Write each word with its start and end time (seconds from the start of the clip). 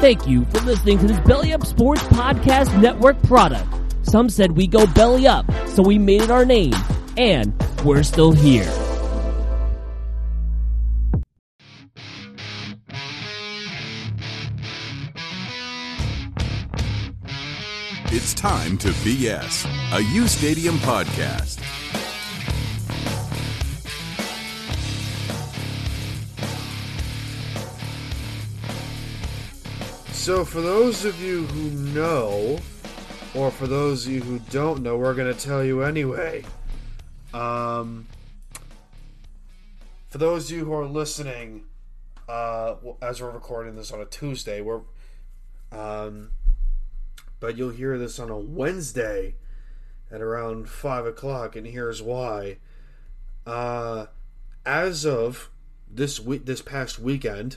Thank 0.00 0.28
you 0.28 0.44
for 0.44 0.60
listening 0.60 0.98
to 1.00 1.08
this 1.08 1.18
Belly 1.20 1.52
Up 1.52 1.66
Sports 1.66 2.02
Podcast 2.04 2.80
Network 2.80 3.20
product. 3.24 3.66
Some 4.02 4.30
said 4.30 4.52
we 4.52 4.68
go 4.68 4.86
belly 4.86 5.26
up, 5.26 5.44
so 5.66 5.82
we 5.82 5.98
made 5.98 6.22
it 6.22 6.30
our 6.30 6.44
name, 6.44 6.72
and 7.16 7.52
we're 7.84 8.04
still 8.04 8.30
here. 8.30 8.72
It's 18.10 18.32
time 18.34 18.78
to 18.78 18.88
BS, 18.88 19.66
a 19.92 20.02
U 20.14 20.28
Stadium 20.28 20.76
podcast. 20.76 21.67
So, 30.28 30.44
for 30.44 30.60
those 30.60 31.06
of 31.06 31.22
you 31.22 31.46
who 31.46 31.70
know, 31.94 32.58
or 33.34 33.50
for 33.50 33.66
those 33.66 34.04
of 34.04 34.12
you 34.12 34.20
who 34.20 34.38
don't 34.50 34.82
know, 34.82 34.98
we're 34.98 35.14
going 35.14 35.34
to 35.34 35.40
tell 35.40 35.64
you 35.64 35.80
anyway. 35.80 36.44
Um, 37.32 38.06
for 40.10 40.18
those 40.18 40.50
of 40.50 40.58
you 40.58 40.66
who 40.66 40.74
are 40.74 40.84
listening, 40.84 41.64
uh, 42.28 42.74
as 43.00 43.22
we're 43.22 43.30
recording 43.30 43.74
this 43.74 43.90
on 43.90 44.02
a 44.02 44.04
Tuesday, 44.04 44.60
we're, 44.60 44.82
um, 45.72 46.32
but 47.40 47.56
you'll 47.56 47.70
hear 47.70 47.96
this 47.96 48.18
on 48.18 48.28
a 48.28 48.36
Wednesday 48.36 49.34
at 50.10 50.20
around 50.20 50.68
five 50.68 51.06
o'clock, 51.06 51.56
and 51.56 51.66
here's 51.66 52.02
why. 52.02 52.58
Uh, 53.46 54.04
as 54.66 55.06
of 55.06 55.48
this 55.90 56.20
week, 56.20 56.44
this 56.44 56.60
past 56.60 56.98
weekend, 56.98 57.56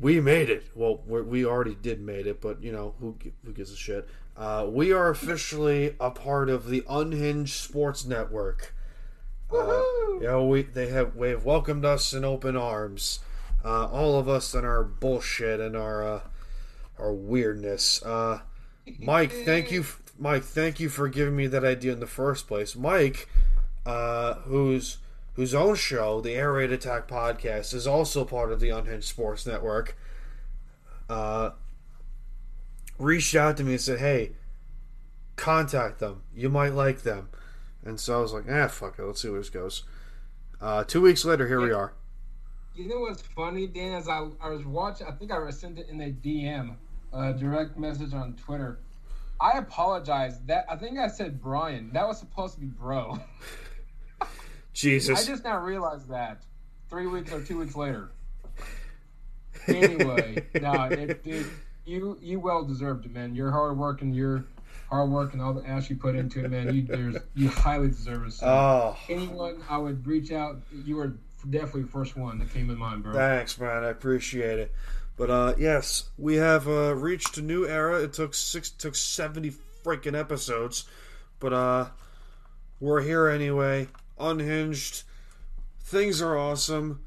we 0.00 0.20
made 0.20 0.48
it. 0.48 0.64
Well, 0.74 1.02
we 1.06 1.44
already 1.44 1.74
did 1.74 2.00
made 2.00 2.26
it, 2.26 2.40
but 2.40 2.62
you 2.62 2.72
know 2.72 2.94
who 3.00 3.16
who 3.44 3.52
gives 3.52 3.72
a 3.72 3.76
shit. 3.76 4.08
Uh, 4.36 4.66
we 4.68 4.92
are 4.92 5.10
officially 5.10 5.94
a 6.00 6.10
part 6.10 6.48
of 6.48 6.68
the 6.68 6.82
Unhinged 6.88 7.54
Sports 7.54 8.06
Network. 8.06 8.74
Uh, 9.52 9.82
you 10.14 10.20
know, 10.22 10.46
we 10.46 10.62
they 10.62 10.88
have 10.88 11.18
they 11.18 11.30
have 11.30 11.44
welcomed 11.44 11.84
us 11.84 12.12
in 12.14 12.24
open 12.24 12.56
arms. 12.56 13.20
Uh, 13.62 13.86
all 13.86 14.18
of 14.18 14.28
us 14.28 14.54
and 14.54 14.64
our 14.64 14.82
bullshit 14.82 15.60
and 15.60 15.76
our 15.76 16.02
uh, 16.02 16.20
our 16.98 17.12
weirdness. 17.12 18.02
Uh, 18.02 18.40
Mike, 18.98 19.32
thank 19.32 19.70
you, 19.70 19.84
Mike. 20.18 20.44
Thank 20.44 20.80
you 20.80 20.88
for 20.88 21.08
giving 21.08 21.36
me 21.36 21.46
that 21.48 21.64
idea 21.64 21.92
in 21.92 22.00
the 22.00 22.06
first 22.06 22.48
place. 22.48 22.74
Mike, 22.74 23.28
uh, 23.84 24.34
who's 24.34 24.98
whose 25.40 25.54
own 25.54 25.74
show, 25.74 26.20
the 26.20 26.34
Air 26.34 26.52
Raid 26.52 26.70
Attack 26.70 27.08
podcast, 27.08 27.72
is 27.72 27.86
also 27.86 28.26
part 28.26 28.52
of 28.52 28.60
the 28.60 28.68
Unhinged 28.68 29.08
Sports 29.08 29.46
Network, 29.46 29.96
uh, 31.08 31.52
reached 32.98 33.34
out 33.34 33.56
to 33.56 33.64
me 33.64 33.72
and 33.72 33.80
said, 33.80 34.00
"Hey, 34.00 34.32
contact 35.36 35.98
them. 35.98 36.24
You 36.34 36.50
might 36.50 36.74
like 36.74 37.04
them." 37.04 37.30
And 37.82 37.98
so 37.98 38.18
I 38.18 38.20
was 38.20 38.34
like, 38.34 38.44
"Ah, 38.50 38.68
fuck 38.68 38.98
it. 38.98 39.02
Let's 39.02 39.22
see 39.22 39.30
where 39.30 39.40
this 39.40 39.48
goes." 39.48 39.84
Uh, 40.60 40.84
two 40.84 41.00
weeks 41.00 41.24
later, 41.24 41.48
here 41.48 41.62
we 41.62 41.72
are. 41.72 41.94
You 42.74 42.86
know 42.88 43.00
what's 43.00 43.22
funny, 43.22 43.66
Dan? 43.66 43.94
As 43.94 44.10
I, 44.10 44.28
I 44.42 44.50
was 44.50 44.66
watching, 44.66 45.06
I 45.06 45.12
think 45.12 45.32
I 45.32 45.48
sent 45.48 45.78
it 45.78 45.88
in 45.88 46.02
a 46.02 46.10
DM, 46.10 46.76
a 47.14 47.32
direct 47.32 47.78
message 47.78 48.12
on 48.12 48.34
Twitter. 48.34 48.78
I 49.40 49.52
apologize. 49.52 50.38
That 50.40 50.66
I 50.68 50.76
think 50.76 50.98
I 50.98 51.08
said 51.08 51.40
Brian. 51.40 51.94
That 51.94 52.06
was 52.06 52.18
supposed 52.18 52.56
to 52.56 52.60
be 52.60 52.66
Bro. 52.66 53.20
Jesus. 54.72 55.22
I 55.22 55.30
just 55.30 55.44
now 55.44 55.58
realized 55.58 56.08
that 56.08 56.42
three 56.88 57.06
weeks 57.06 57.32
or 57.32 57.42
two 57.42 57.58
weeks 57.58 57.76
later. 57.76 58.10
Anyway, 59.66 60.44
no, 60.60 60.84
it, 60.84 61.20
it, 61.24 61.46
you 61.84 62.18
you 62.20 62.40
well 62.40 62.64
deserved 62.64 63.04
it, 63.06 63.12
man. 63.12 63.34
Your 63.34 63.50
hard 63.50 63.76
work 63.76 64.02
and 64.02 64.14
your 64.14 64.44
hard 64.88 65.10
work 65.10 65.32
and 65.32 65.42
all 65.42 65.52
the 65.52 65.66
ass 65.68 65.90
you 65.90 65.96
put 65.96 66.14
into 66.14 66.44
it, 66.44 66.50
man. 66.50 66.74
You 66.74 66.82
there's 66.82 67.16
you 67.34 67.48
highly 67.48 67.88
deserve 67.88 68.26
it. 68.26 68.32
So 68.32 68.46
Oh, 68.46 68.96
anyone 69.08 69.62
I 69.68 69.76
would 69.78 70.06
reach 70.06 70.32
out, 70.32 70.56
you 70.84 70.96
were 70.96 71.14
definitely 71.48 71.82
the 71.82 71.88
first 71.88 72.16
one 72.16 72.38
that 72.38 72.52
came 72.52 72.70
in 72.70 72.78
mind, 72.78 73.02
bro. 73.02 73.12
thanks, 73.12 73.58
man. 73.58 73.84
I 73.84 73.88
appreciate 73.88 74.58
it. 74.58 74.72
But 75.16 75.30
uh, 75.30 75.54
yes, 75.58 76.04
we 76.16 76.36
have 76.36 76.66
uh, 76.66 76.94
reached 76.96 77.36
a 77.36 77.42
new 77.42 77.66
era. 77.66 78.02
It 78.02 78.12
took 78.14 78.32
six, 78.34 78.70
took 78.70 78.94
seventy 78.94 79.52
freaking 79.84 80.18
episodes, 80.18 80.84
but 81.38 81.52
uh, 81.52 81.86
we're 82.80 83.02
here 83.02 83.28
anyway. 83.28 83.88
Unhinged. 84.20 85.02
Things 85.80 86.20
are 86.20 86.36
awesome. 86.36 87.00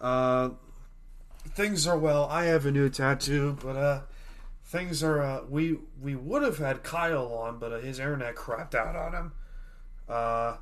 Uh, 0.00 0.50
things 1.50 1.86
are 1.86 1.98
well. 1.98 2.26
I 2.30 2.44
have 2.44 2.64
a 2.64 2.70
new 2.70 2.88
tattoo, 2.88 3.58
but 3.62 3.76
uh, 3.76 4.00
things 4.64 5.02
are. 5.02 5.22
Uh, 5.22 5.40
we 5.48 5.78
we 6.00 6.14
would 6.14 6.42
have 6.42 6.58
had 6.58 6.82
Kyle 6.82 7.32
on, 7.32 7.58
but 7.58 7.72
uh, 7.72 7.78
his 7.78 7.98
internet 7.98 8.34
crapped 8.36 8.74
out 8.74 8.96
on 8.96 9.12
him. 9.12 9.32
Uh, 10.08 10.56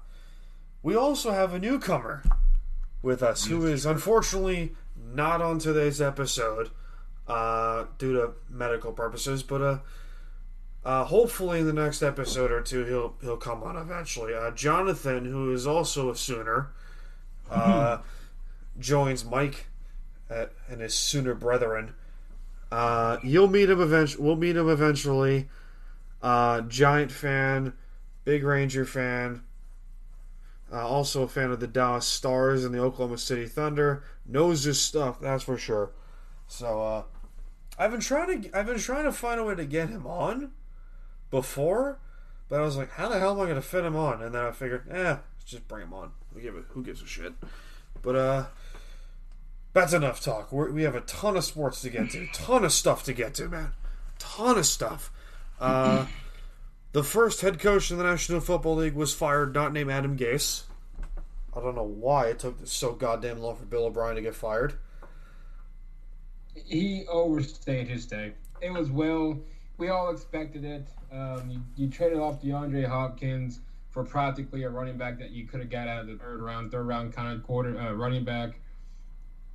we 0.82 0.97
also 0.97 1.30
have 1.32 1.54
a 1.54 1.58
newcomer 1.58 2.22
with 3.03 3.22
us 3.22 3.47
who 3.47 3.66
is 3.66 3.84
unfortunately 3.84 4.74
not 4.97 5.42
on 5.42 5.59
today's 5.59 6.00
episode 6.00 6.70
uh, 7.26 7.84
due 7.98 8.12
to 8.12 8.32
medical 8.48 8.92
purposes, 8.92 9.42
but 9.42 9.60
uh, 9.62 9.78
uh, 10.84 11.04
hopefully 11.04 11.60
in 11.60 11.66
the 11.66 11.72
next 11.72 12.03
episode 12.03 12.50
or 12.50 12.60
two 12.60 12.84
he'll 12.84 13.15
he'll 13.20 13.37
come 13.37 13.62
on 13.62 13.76
eventually. 13.76 14.34
Uh, 14.34 14.50
Jonathan, 14.50 15.25
who 15.25 15.53
is 15.53 15.66
also 15.66 16.10
a 16.10 16.16
Sooner, 16.16 16.72
uh, 17.50 17.98
joins 18.78 19.25
Mike 19.25 19.66
at, 20.28 20.53
and 20.69 20.81
his 20.81 20.94
Sooner 20.94 21.34
brethren. 21.34 21.94
Uh, 22.71 23.19
you'll 23.22 23.48
meet 23.48 23.69
him 23.69 23.81
eventually. 23.81 24.25
We'll 24.25 24.37
meet 24.37 24.56
him 24.56 24.69
eventually. 24.69 25.48
Uh, 26.22 26.62
giant 26.62 27.12
fan, 27.12 27.75
big 28.25 28.44
Ranger 28.44 28.87
fan. 28.87 29.42
Uh, 30.72 30.88
also 30.88 31.22
a 31.25 31.28
fan 31.28 31.50
of 31.50 31.60
the 31.60 31.66
Dallas 31.66 32.06
Stars 32.06 32.65
and 32.65 32.75
the 32.75 32.81
Oklahoma 32.81 33.19
City 33.19 33.47
Thunder. 33.47 34.04
Knows 34.25 34.65
his 34.65 34.81
stuff, 34.81 35.21
that's 35.21 35.44
for 35.44 35.59
sure. 35.59 35.91
So 36.48 36.82
uh, 36.82 37.03
I've 37.78 37.91
been 37.91 38.00
trying 38.00 38.42
to 38.42 38.59
I've 38.59 38.66
been 38.66 38.78
trying 38.78 39.04
to 39.04 39.12
find 39.12 39.38
a 39.38 39.44
way 39.44 39.54
to 39.54 39.66
get 39.66 39.91
him 39.91 40.06
on 40.06 40.53
before, 41.32 41.98
but 42.48 42.60
I 42.60 42.62
was 42.62 42.76
like, 42.76 42.93
how 42.93 43.09
the 43.09 43.19
hell 43.19 43.32
am 43.32 43.41
I 43.41 43.44
going 43.44 43.56
to 43.56 43.62
fit 43.62 43.84
him 43.84 43.97
on? 43.97 44.22
And 44.22 44.32
then 44.34 44.44
I 44.44 44.53
figured, 44.53 44.87
eh, 44.88 45.16
just 45.44 45.66
bring 45.66 45.82
him 45.82 45.94
on. 45.94 46.12
We 46.32 46.43
give 46.43 46.54
it, 46.54 46.66
who 46.69 46.84
gives 46.84 47.03
a 47.03 47.06
shit? 47.06 47.32
But 48.03 48.15
uh, 48.15 48.44
that's 49.72 49.92
enough 49.92 50.21
talk. 50.21 50.53
We're, 50.53 50.71
we 50.71 50.82
have 50.84 50.94
a 50.94 51.00
ton 51.00 51.37
of 51.37 51.44
sports 51.44 51.81
to 51.81 51.91
get 51.91 52.10
to, 52.10 52.26
ton 52.32 52.65
of 52.65 52.72
stuff 52.72 53.03
to 53.04 53.12
get 53.12 53.34
to, 53.34 53.48
man, 53.48 53.72
ton 54.21 54.59
of 54.59 54.66
stuff. 54.66 55.10
Uh, 55.59 56.06
the 56.92 57.03
first 57.03 57.41
head 57.41 57.59
coach 57.59 57.91
in 57.91 57.97
the 57.97 58.04
National 58.04 58.41
Football 58.41 58.76
League 58.76 58.94
was 58.94 59.15
fired, 59.15 59.54
not 59.54 59.72
named 59.72 59.91
Adam 59.91 60.16
Gase. 60.16 60.65
I 61.56 61.60
don't 61.60 61.75
know 61.75 61.82
why 61.82 62.26
it 62.26 62.38
took 62.38 62.59
so 62.65 62.92
goddamn 62.92 63.41
long 63.41 63.56
for 63.56 63.65
Bill 63.65 63.84
O'Brien 63.84 64.16
to 64.16 64.22
get 64.22 64.34
fired. 64.34 64.75
he 66.54 67.06
overstayed 67.09 67.88
his 67.88 68.03
stay. 68.04 68.32
It 68.60 68.72
was 68.72 68.91
well. 68.91 69.38
We 69.78 69.88
all 69.88 70.10
expected 70.10 70.65
it. 70.65 70.87
Um, 71.12 71.50
you, 71.50 71.60
you 71.76 71.90
traded 71.90 72.18
off 72.18 72.40
DeAndre 72.42 72.86
Hopkins 72.86 73.60
for 73.90 74.02
practically 74.04 74.62
a 74.62 74.70
running 74.70 74.96
back 74.96 75.18
that 75.18 75.30
you 75.30 75.46
could 75.46 75.60
have 75.60 75.70
got 75.70 75.86
out 75.86 76.00
of 76.00 76.06
the 76.06 76.16
third 76.16 76.40
round, 76.40 76.72
third 76.72 76.86
round 76.86 77.12
kind 77.12 77.36
of 77.36 77.42
quarter 77.42 77.78
uh, 77.78 77.92
running 77.92 78.24
back. 78.24 78.58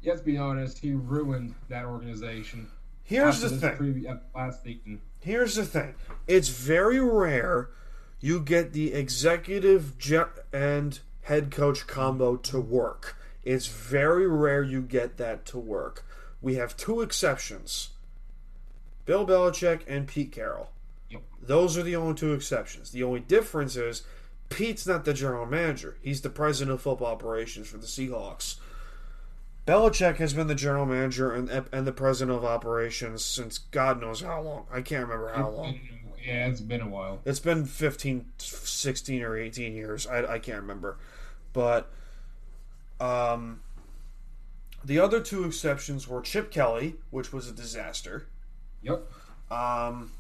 Let's 0.06 0.22
be 0.22 0.38
honest, 0.38 0.78
he 0.78 0.94
ruined 0.94 1.56
that 1.70 1.86
organization. 1.86 2.68
Here's 3.04 3.42
the 3.42 3.50
thing. 3.50 3.76
previ- 3.76 4.10
uh, 4.10 4.18
last 4.36 4.64
season. 4.64 5.02
Here's 5.20 5.56
the 5.56 5.66
thing. 5.66 5.96
It's 6.28 6.50
very 6.50 7.00
rare 7.00 7.70
you 8.20 8.40
get 8.40 8.74
the 8.74 8.94
executive 8.94 9.98
je- 9.98 10.24
and 10.54 11.00
head 11.24 11.52
coach 11.52 11.88
combo 11.88 12.36
to 12.38 12.60
work. 12.60 13.18
It's 13.44 13.68
very 13.68 14.28
rare 14.28 14.62
you 14.62 14.82
get 14.82 15.18
that 15.18 15.46
to 15.48 15.58
work. 15.58 16.06
We 16.42 16.56
have 16.56 16.78
two 16.78 17.02
exceptions 17.02 17.90
Bill 19.06 19.26
Belichick 19.26 19.82
and 19.88 20.08
Pete 20.08 20.32
Carroll. 20.32 20.70
Yep. 21.10 21.22
Those 21.42 21.78
are 21.78 21.84
the 21.84 21.96
only 21.96 22.16
two 22.16 22.34
exceptions. 22.34 22.92
The 22.92 23.04
only 23.04 23.20
difference 23.22 23.76
is 23.76 24.04
Pete's 24.50 24.88
not 24.88 25.06
the 25.06 25.14
general 25.14 25.46
manager, 25.46 25.98
he's 26.02 26.22
the 26.22 26.30
president 26.30 26.74
of 26.76 26.82
football 26.82 27.08
operations 27.08 27.68
for 27.68 27.78
the 27.78 27.88
Seahawks. 27.88 28.56
Belichick 29.66 30.16
has 30.18 30.34
been 30.34 30.48
the 30.48 30.56
general 30.56 30.86
manager 30.86 31.34
and, 31.34 31.50
and 31.74 31.86
the 31.86 31.92
president 31.92 32.38
of 32.38 32.46
operations 32.46 33.24
since 33.24 33.58
God 33.58 34.00
knows 34.00 34.22
how 34.22 34.42
long. 34.42 34.66
I 34.72 34.82
can't 34.82 35.04
remember 35.04 35.34
how 35.34 35.50
long. 35.50 35.80
Yeah, 36.26 36.48
it's 36.48 36.62
been 36.62 36.80
a 36.82 36.88
while. 36.88 37.20
It's 37.26 37.42
been 37.42 37.66
15, 37.66 38.26
16, 38.38 39.22
or 39.24 39.38
18 39.38 39.76
years. 39.76 40.08
I, 40.08 40.36
I 40.36 40.40
can't 40.40 40.62
remember. 40.62 40.98
But 41.52 41.90
um, 43.02 43.60
the 44.86 45.00
other 45.00 45.20
two 45.20 45.44
exceptions 45.44 46.08
were 46.08 46.22
Chip 46.22 46.50
Kelly, 46.50 46.96
which 47.12 47.34
was 47.34 47.50
a 47.50 47.54
disaster, 47.54 48.26
Yep. 48.84 49.04
um, 49.52 50.12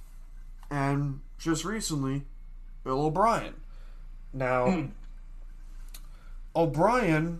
and 0.70 1.22
just 1.38 1.66
recently, 1.66 2.26
Bill 2.84 3.02
O'Brien. 3.02 3.56
Now, 4.34 4.90
O'Brien 6.56 7.40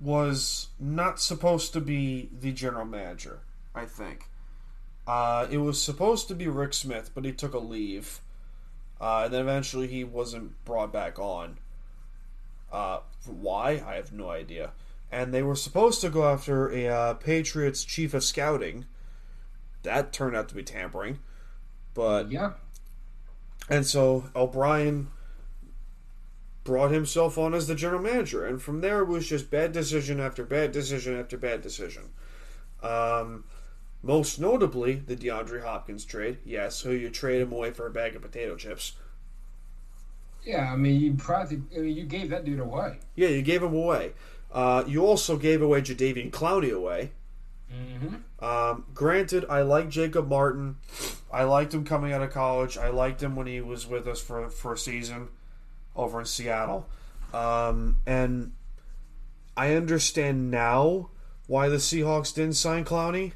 was 0.00 0.68
not 0.78 1.20
supposed 1.20 1.72
to 1.72 1.80
be 1.80 2.28
the 2.38 2.52
general 2.52 2.84
manager. 2.84 3.40
I 3.74 3.84
think. 3.84 4.28
Uh, 5.06 5.46
it 5.50 5.58
was 5.58 5.80
supposed 5.80 6.28
to 6.28 6.34
be 6.34 6.48
Rick 6.48 6.74
Smith, 6.74 7.10
but 7.14 7.24
he 7.24 7.32
took 7.32 7.54
a 7.54 7.58
leave. 7.58 8.20
Uh, 9.00 9.22
and 9.24 9.34
then 9.34 9.42
eventually 9.42 9.86
he 9.86 10.02
wasn't 10.02 10.64
brought 10.64 10.92
back 10.92 11.18
on. 11.18 11.58
Uh, 12.72 13.00
why? 13.26 13.82
I 13.86 13.94
have 13.94 14.12
no 14.12 14.30
idea. 14.30 14.72
And 15.12 15.32
they 15.32 15.42
were 15.42 15.54
supposed 15.54 16.00
to 16.00 16.10
go 16.10 16.26
after 16.28 16.70
a 16.72 16.88
uh, 16.88 17.14
Patriots 17.14 17.84
chief 17.84 18.14
of 18.14 18.24
scouting. 18.24 18.86
That 19.82 20.12
turned 20.12 20.34
out 20.34 20.48
to 20.48 20.54
be 20.54 20.64
tampering. 20.64 21.20
But 21.96 22.30
Yeah. 22.30 22.52
and 23.70 23.84
so 23.86 24.28
O'Brien 24.36 25.08
brought 26.62 26.90
himself 26.90 27.38
on 27.38 27.54
as 27.54 27.66
the 27.66 27.74
general 27.74 28.02
manager, 28.02 28.44
and 28.44 28.60
from 28.60 28.82
there 28.82 29.00
it 29.00 29.06
was 29.06 29.26
just 29.28 29.50
bad 29.50 29.72
decision 29.72 30.20
after 30.20 30.44
bad 30.44 30.72
decision 30.72 31.18
after 31.18 31.38
bad 31.38 31.62
decision. 31.62 32.10
Um, 32.82 33.44
most 34.02 34.38
notably, 34.38 34.96
the 34.96 35.16
DeAndre 35.16 35.62
Hopkins 35.64 36.04
trade. 36.04 36.38
Yes, 36.44 36.82
who 36.82 36.92
you 36.92 37.08
trade 37.08 37.40
him 37.40 37.52
away 37.52 37.70
for 37.72 37.86
a 37.86 37.90
bag 37.90 38.14
of 38.14 38.22
potato 38.22 38.56
chips. 38.56 38.92
Yeah, 40.44 40.70
I 40.72 40.76
mean, 40.76 41.00
you 41.00 41.14
practically, 41.14 41.64
I 41.76 41.80
mean, 41.80 41.96
you 41.96 42.04
gave 42.04 42.30
that 42.30 42.44
dude 42.44 42.60
away. 42.60 42.98
Yeah, 43.16 43.28
you 43.28 43.42
gave 43.42 43.62
him 43.62 43.74
away. 43.74 44.12
Uh, 44.52 44.84
you 44.86 45.04
also 45.04 45.36
gave 45.38 45.62
away 45.62 45.80
Jadeveon 45.80 46.30
Clowney 46.30 46.72
away. 46.72 47.10
Mm-hmm. 47.72 48.44
Um, 48.44 48.84
granted, 48.94 49.44
I 49.48 49.62
like 49.62 49.88
Jacob 49.88 50.28
Martin. 50.28 50.76
I 51.32 51.44
liked 51.44 51.74
him 51.74 51.84
coming 51.84 52.12
out 52.12 52.22
of 52.22 52.30
college. 52.32 52.78
I 52.78 52.88
liked 52.88 53.22
him 53.22 53.36
when 53.36 53.46
he 53.46 53.60
was 53.60 53.86
with 53.86 54.06
us 54.06 54.20
for 54.20 54.48
for 54.48 54.74
a 54.74 54.78
season 54.78 55.28
over 55.94 56.20
in 56.20 56.26
Seattle. 56.26 56.88
Um, 57.32 57.96
and 58.06 58.52
I 59.56 59.74
understand 59.74 60.50
now 60.50 61.10
why 61.46 61.68
the 61.68 61.76
Seahawks 61.76 62.34
didn't 62.34 62.54
sign 62.54 62.84
Clowney 62.84 63.32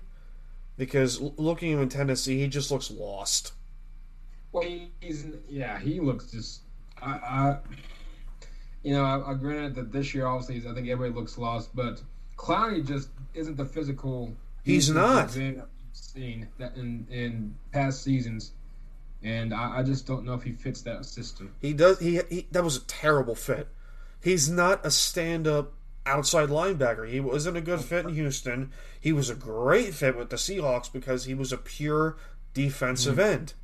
because 0.77 1.21
looking 1.21 1.73
at 1.73 1.77
him 1.77 1.83
in 1.83 1.89
Tennessee, 1.89 2.41
he 2.41 2.49
just 2.49 2.71
looks 2.71 2.91
lost. 2.91 3.53
Well, 4.53 4.65
he's 5.01 5.27
yeah, 5.49 5.79
he 5.79 6.01
looks 6.01 6.31
just. 6.31 6.63
I, 7.03 7.11
I 7.11 7.59
you 8.83 8.95
know, 8.95 9.05
I, 9.05 9.33
I 9.33 9.35
granted 9.35 9.75
that 9.77 9.93
this 9.93 10.15
year 10.15 10.27
obviously 10.27 10.69
I 10.69 10.75
think 10.75 10.89
everybody 10.89 11.19
looks 11.19 11.37
lost, 11.39 11.75
but 11.75 12.01
Clowney 12.37 12.87
just 12.87 13.11
isn't 13.35 13.57
the 13.57 13.65
physical. 13.65 14.35
He's 14.65 14.91
not. 14.91 15.37
Seen 15.93 16.49
that 16.59 16.77
in 16.77 17.07
in 17.11 17.55
past 17.73 18.03
seasons, 18.03 18.53
and 19.23 19.55
I, 19.55 19.79
I 19.79 19.83
just 19.83 20.07
don't 20.07 20.25
know 20.25 20.35
if 20.35 20.43
he 20.43 20.53
fits 20.53 20.83
that 20.83 21.05
system. 21.05 21.53
He 21.61 21.73
does. 21.73 21.99
He, 22.01 22.21
he 22.29 22.47
that 22.53 22.65
was 22.65 22.77
a 22.77 22.85
terrible 22.85 23.35
fit. 23.35 23.69
He's 24.23 24.51
not 24.51 24.85
a 24.85 24.91
stand-up 24.91 25.73
outside 26.05 26.51
linebacker. 26.51 27.09
He 27.09 27.21
wasn't 27.21 27.57
a 27.57 27.63
good 27.63 27.81
fit 27.81 28.05
in 28.05 28.15
Houston. 28.15 28.71
He 29.01 29.13
was 29.13 29.31
a 29.31 29.35
great 29.35 29.95
fit 29.95 30.17
with 30.17 30.31
the 30.31 30.37
Seahawks 30.37 30.93
because 30.93 31.25
he 31.25 31.35
was 31.35 31.53
a 31.53 31.57
pure 31.57 32.17
defensive 32.53 33.15
hmm. 33.15 33.21
end, 33.21 33.55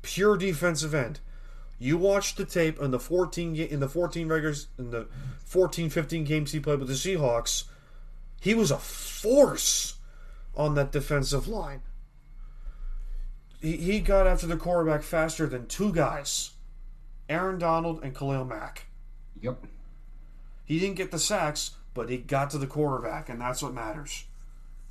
pure 0.00 0.36
defensive 0.36 0.94
end. 0.94 1.20
You 1.78 1.96
watch 1.96 2.36
the 2.36 2.44
tape 2.44 2.78
in 2.80 2.92
the 2.92 3.00
14 3.00 3.54
ga- 3.54 3.70
in 3.70 3.80
the 3.80 3.88
14 3.88 4.28
regulars 4.28 4.68
in 4.78 4.90
the 4.90 5.08
14 5.44 5.90
15 5.90 6.24
games 6.24 6.52
he 6.52 6.60
played 6.60 6.78
with 6.78 6.88
the 6.88 6.94
Seahawks. 6.94 7.64
He 8.40 8.54
was 8.54 8.70
a 8.70 8.78
force 8.78 9.94
on 10.54 10.74
that 10.74 10.92
defensive 10.92 11.48
line. 11.48 11.82
He, 13.60 13.76
he 13.76 14.00
got 14.00 14.26
after 14.26 14.46
the 14.46 14.56
quarterback 14.56 15.02
faster 15.02 15.46
than 15.46 15.66
two 15.66 15.92
guys. 15.92 16.50
Aaron 17.28 17.58
Donald 17.58 18.02
and 18.02 18.14
Khalil 18.14 18.44
Mack. 18.44 18.86
Yep. 19.40 19.64
He 20.64 20.78
didn't 20.78 20.96
get 20.96 21.10
the 21.10 21.18
sacks, 21.18 21.72
but 21.94 22.08
he 22.08 22.18
got 22.18 22.50
to 22.50 22.58
the 22.58 22.66
quarterback, 22.66 23.28
and 23.28 23.40
that's 23.40 23.62
what 23.62 23.72
matters. 23.72 24.24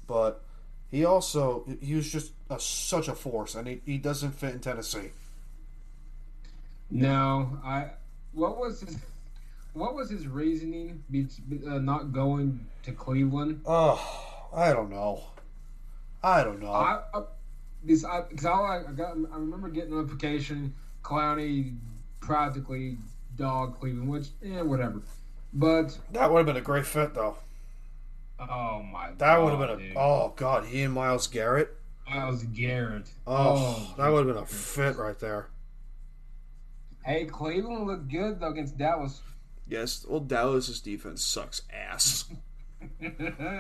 But 0.08 0.44
he 0.90 1.06
also 1.06 1.66
he 1.82 1.96
was 1.96 2.12
just 2.12 2.32
a, 2.50 2.60
such 2.60 3.08
a 3.08 3.16
force, 3.16 3.56
and 3.56 3.68
he, 3.68 3.82
he 3.86 3.98
doesn't 3.98 4.32
fit 4.32 4.54
in 4.54 4.60
Tennessee. 4.60 5.12
No, 6.90 7.60
I. 7.64 7.92
What 8.34 8.58
was 8.58 8.82
his? 8.82 8.98
What 9.74 9.96
was 9.96 10.10
his 10.10 10.28
reasoning 10.28 11.04
be, 11.10 11.28
uh, 11.66 11.80
not 11.80 12.12
going 12.12 12.66
to 12.84 12.92
Cleveland? 12.92 13.62
Oh, 13.66 14.50
I 14.54 14.74
don't 14.74 14.90
know. 14.90 15.24
I 16.24 16.44
don't 16.44 16.62
know. 16.62 16.72
I, 16.72 17.02
I 17.14 17.22
this 17.84 18.04
I, 18.06 18.22
cause 18.22 18.46
all 18.46 18.64
I, 18.66 18.82
I 18.88 18.92
got 18.92 19.12
I 19.32 19.38
remember 19.38 19.70
getting 19.70 19.92
a 19.94 19.96
notification 19.96 20.74
Clowney 21.04 21.78
practically 22.20 22.98
dog 23.38 23.80
Cleveland, 23.80 24.10
which 24.10 24.28
eh, 24.46 24.62
whatever. 24.62 25.02
But 25.54 25.98
that 26.12 26.32
would 26.32 26.38
have 26.40 26.46
been 26.46 26.58
a 26.58 26.62
great 26.62 26.86
fit, 26.86 27.14
though. 27.14 27.36
oh 28.40 28.84
my, 28.84 29.10
That 29.18 29.36
God, 29.36 29.44
would 29.44 29.50
have 29.52 29.60
been 29.60 29.86
a 29.86 29.90
dude. 29.90 29.98
oh 29.98 30.34
god. 30.36 30.66
He 30.66 30.84
and 30.84 30.94
Myles 30.94 31.28
Garrett. 31.28 31.76
Myles 32.10 32.44
Garrett. 32.44 33.10
Oh, 33.28 33.94
that 33.98 34.10
would 34.10 34.26
have 34.28 34.36
been 34.36 34.44
a 34.44 34.46
fit 34.48 34.96
right 34.98 35.18
there. 35.20 35.48
Hey, 37.04 37.26
Cleveland 37.26 37.88
looked 37.88 38.10
good 38.10 38.40
though 38.40 38.52
against 38.52 38.78
Dallas. 38.78 39.22
Yes, 39.68 40.06
well, 40.08 40.20
Dallas's 40.20 40.82
defense 40.82 41.24
sucks 41.24 41.62
ass. 41.74 42.26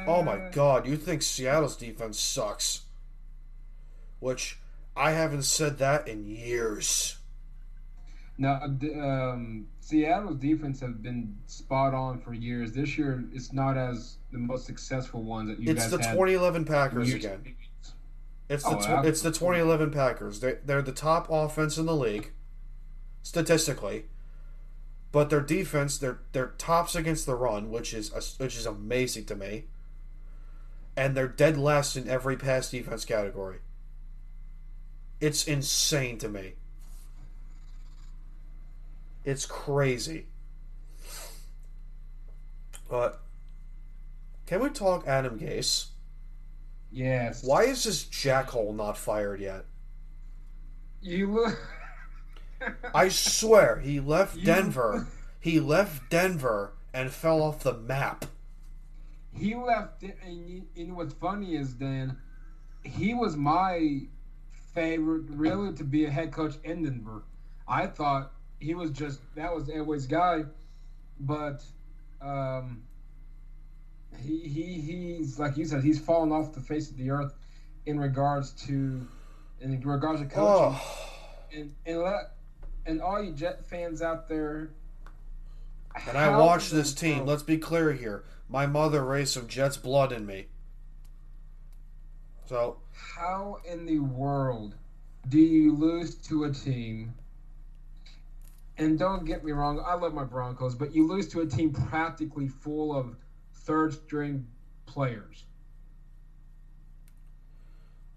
Oh 0.07 0.23
my 0.23 0.49
god, 0.51 0.87
you 0.87 0.97
think 0.97 1.21
Seattle's 1.21 1.75
defense 1.75 2.19
sucks? 2.19 2.81
Which 4.19 4.59
I 4.95 5.11
haven't 5.11 5.43
said 5.43 5.77
that 5.79 6.07
in 6.07 6.25
years. 6.25 7.17
Now, 8.37 8.61
um, 8.63 9.67
Seattle's 9.81 10.37
defense 10.37 10.79
have 10.79 11.03
been 11.03 11.37
spot 11.45 11.93
on 11.93 12.19
for 12.21 12.33
years. 12.33 12.71
This 12.71 12.97
year, 12.97 13.23
it's 13.33 13.53
not 13.53 13.77
as 13.77 14.17
the 14.31 14.39
most 14.39 14.65
successful 14.65 15.21
ones 15.23 15.49
that 15.49 15.59
you 15.59 15.71
It's 15.71 15.83
guys 15.83 15.91
the 15.91 15.97
had 15.97 16.13
2011 16.13 16.65
Packers 16.65 17.09
years 17.09 17.23
again. 17.25 17.55
It's 18.49 18.63
the 18.63 18.77
Oh, 18.77 19.01
tw- 19.03 19.05
it's 19.05 19.21
the 19.21 19.31
2011 19.31 19.91
Packers. 19.91 20.39
They 20.39 20.57
they're 20.65 20.81
the 20.81 20.91
top 20.91 21.27
offense 21.29 21.77
in 21.77 21.85
the 21.85 21.95
league, 21.95 22.31
statistically. 23.21 24.05
But 25.11 25.29
their 25.29 25.41
defense, 25.41 25.97
they're 25.97 26.19
they're 26.31 26.53
tops 26.57 26.95
against 26.95 27.25
the 27.25 27.35
run, 27.35 27.69
which 27.69 27.93
is 27.93 28.11
which 28.37 28.55
is 28.55 28.65
amazing 28.65 29.25
to 29.25 29.35
me. 29.35 29.65
And 30.95 31.15
they're 31.15 31.27
dead 31.27 31.57
last 31.57 31.95
in 31.95 32.07
every 32.09 32.37
pass 32.37 32.69
defense 32.69 33.05
category. 33.05 33.59
It's 35.19 35.47
insane 35.47 36.17
to 36.19 36.29
me. 36.29 36.53
It's 39.23 39.45
crazy. 39.45 40.25
But 42.89 43.21
can 44.47 44.61
we 44.61 44.69
talk 44.69 45.07
Adam 45.07 45.39
Gase? 45.39 45.87
Yes. 46.91 47.43
Why 47.43 47.63
is 47.63 47.83
this 47.83 48.03
jackhole 48.03 48.75
not 48.75 48.97
fired 48.97 49.39
yet? 49.39 49.65
You 51.01 51.31
look. 51.31 51.80
I 52.93 53.09
swear 53.09 53.79
he 53.79 53.99
left 53.99 54.37
You- 54.37 54.45
Denver. 54.45 55.07
He 55.39 55.59
left 55.59 56.09
Denver 56.09 56.73
and 56.93 57.11
fell 57.11 57.41
off 57.41 57.59
the 57.63 57.73
map. 57.73 58.25
he 59.33 59.55
left 59.55 60.03
and 60.03 60.49
you, 60.49 60.63
you 60.75 60.87
know 60.87 60.95
what's 60.95 61.13
funny 61.13 61.55
is 61.55 61.77
then 61.77 62.17
he 62.83 63.13
was 63.13 63.35
my 63.37 64.01
favorite 64.73 65.23
really 65.29 65.73
to 65.73 65.83
be 65.83 66.05
a 66.05 66.09
head 66.09 66.31
coach 66.31 66.55
in 66.63 66.83
Denver. 66.83 67.23
I 67.67 67.87
thought 67.87 68.33
he 68.59 68.75
was 68.75 68.91
just 68.91 69.19
that 69.35 69.53
was 69.55 69.69
Elway's 69.69 70.05
guy, 70.05 70.43
but 71.19 71.63
um, 72.21 72.83
he 74.19 74.39
he 74.47 74.63
he's 74.81 75.39
like 75.39 75.57
you 75.57 75.65
said 75.65 75.83
he's 75.83 75.99
fallen 75.99 76.31
off 76.31 76.53
the 76.53 76.59
face 76.61 76.91
of 76.91 76.97
the 76.97 77.09
earth 77.09 77.33
in 77.85 77.99
regards 77.99 78.51
to 78.67 79.07
in 79.61 79.81
regards 79.81 80.19
to 80.21 80.27
coaching 80.27 80.35
Oh, 80.45 81.07
and 81.55 81.73
and 81.85 81.99
let 81.99 82.31
and 82.85 83.01
all 83.01 83.21
you 83.23 83.31
Jet 83.33 83.65
fans 83.65 84.01
out 84.01 84.27
there. 84.27 84.71
and 86.07 86.17
I 86.17 86.25
how 86.31 86.39
watched 86.45 86.71
this 86.71 86.93
team. 86.93 87.17
world- 87.17 87.29
Let's 87.29 87.43
be 87.43 87.57
clear 87.57 87.91
here. 87.93 88.23
My 88.49 88.65
mother 88.65 89.03
raised 89.03 89.33
some 89.33 89.47
Jets 89.47 89.77
blood 89.77 90.11
in 90.11 90.25
me. 90.25 90.47
So 92.45 92.77
How 92.91 93.57
in 93.65 93.85
the 93.85 93.99
world 93.99 94.75
do 95.29 95.39
you 95.39 95.73
lose 95.75 96.15
to 96.27 96.45
a 96.45 96.51
team? 96.51 97.13
And 98.77 98.97
don't 98.97 99.25
get 99.25 99.43
me 99.43 99.51
wrong, 99.51 99.79
I 99.85 99.93
love 99.93 100.13
my 100.13 100.23
Broncos, 100.23 100.75
but 100.75 100.93
you 100.93 101.07
lose 101.07 101.27
to 101.29 101.41
a 101.41 101.45
team 101.45 101.71
practically 101.71 102.47
full 102.47 102.95
of 102.95 103.15
third 103.53 103.93
string 103.93 104.47
players. 104.85 105.45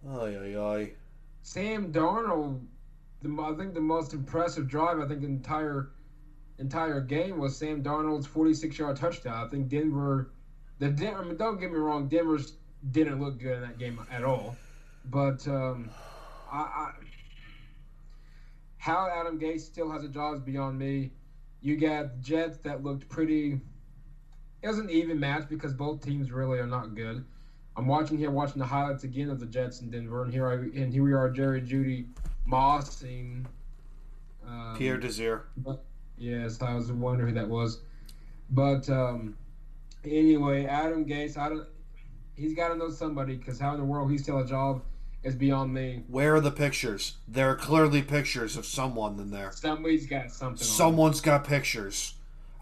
Ay, 0.09 0.37
ay, 0.37 0.56
ay. 0.56 0.92
Sam 1.42 1.92
Darnold, 1.92 2.61
the, 3.25 3.43
I 3.43 3.54
think 3.57 3.75
the 3.75 3.81
most 3.81 4.12
impressive 4.12 4.69
drive 4.69 5.00
I 5.00 5.09
think 5.09 5.23
the 5.23 5.26
entire 5.26 5.90
entire 6.59 7.00
game 7.00 7.38
was 7.38 7.57
Sam 7.57 7.83
Darnold's 7.83 8.26
46 8.26 8.78
yard 8.78 8.97
touchdown. 8.97 9.45
I 9.45 9.50
think 9.50 9.69
Denver, 9.69 10.31
the 10.78 10.90
Den- 10.90 11.14
I 11.14 11.25
mean, 11.25 11.37
don't 11.37 11.59
get 11.59 11.73
me 11.73 11.78
wrong, 11.78 12.09
Denver's 12.09 12.52
didn't 12.93 13.21
look 13.21 13.40
good 13.40 13.57
in 13.57 13.61
that 13.62 13.78
game 13.78 13.99
at 14.11 14.25
all, 14.25 14.57
but 15.07 15.47
um, 15.49 15.90
I, 16.52 16.59
I 16.59 16.93
how 18.76 19.09
Adam 19.09 19.40
Gase 19.40 19.62
still 19.62 19.90
has 19.90 20.04
a 20.04 20.09
job 20.09 20.35
is 20.35 20.40
beyond 20.43 20.78
me. 20.78 21.11
You 21.62 21.78
got 21.78 22.21
Jets 22.21 22.59
that 22.59 22.83
looked 22.85 23.09
pretty. 23.09 23.59
It 24.62 24.69
was 24.69 24.78
an 24.78 24.90
even 24.90 25.19
match 25.19 25.49
because 25.49 25.73
both 25.73 26.04
teams 26.04 26.31
really 26.31 26.59
are 26.59 26.66
not 26.66 26.95
good. 26.95 27.25
I'm 27.76 27.87
watching 27.87 28.19
here, 28.19 28.31
watching 28.31 28.59
the 28.59 28.66
highlights 28.66 29.04
again 29.04 29.31
of 29.31 29.40
the 29.40 29.47
Jets 29.47 29.81
in 29.81 29.90
Denver, 29.90 30.23
and 30.23 30.33
here 30.33 30.47
I 30.47 30.54
and 30.78 30.93
here 30.93 31.02
we 31.02 31.14
are, 31.14 31.31
Jerry 31.31 31.62
Jeudy 31.62 32.09
mossing. 32.49 33.47
Um, 34.47 34.75
Pierre 34.77 34.99
Desir. 34.99 35.45
yes, 36.19 36.61
I 36.61 36.75
was 36.75 36.93
wondering 36.93 37.35
who 37.35 37.41
that 37.41 37.49
was, 37.49 37.81
but 38.51 38.89
um, 38.91 39.37
anyway, 40.05 40.67
Adam 40.67 41.05
Gase, 41.05 41.37
I 41.37 41.49
don't. 41.49 41.67
He's 42.37 42.55
got 42.55 42.69
to 42.69 42.77
know 42.77 42.91
somebody 42.91 43.37
because 43.37 43.59
how 43.59 43.73
in 43.75 43.79
the 43.79 43.87
world 43.87 44.11
he's 44.11 44.23
still 44.23 44.39
a 44.39 44.47
job 44.47 44.83
is 45.23 45.35
beyond 45.35 45.73
me. 45.73 46.05
Where 46.09 46.35
are 46.35 46.41
the 46.41 46.51
pictures? 46.51 47.15
There 47.27 47.49
are 47.51 47.55
clearly 47.55 48.03
pictures 48.03 48.57
of 48.57 48.67
someone 48.67 49.19
in 49.19 49.31
there. 49.31 49.51
Somebody's 49.53 50.07
got 50.07 50.31
something. 50.31 50.59
on. 50.61 50.65
Someone's 50.65 51.21
got 51.21 51.45
pictures. 51.45 52.15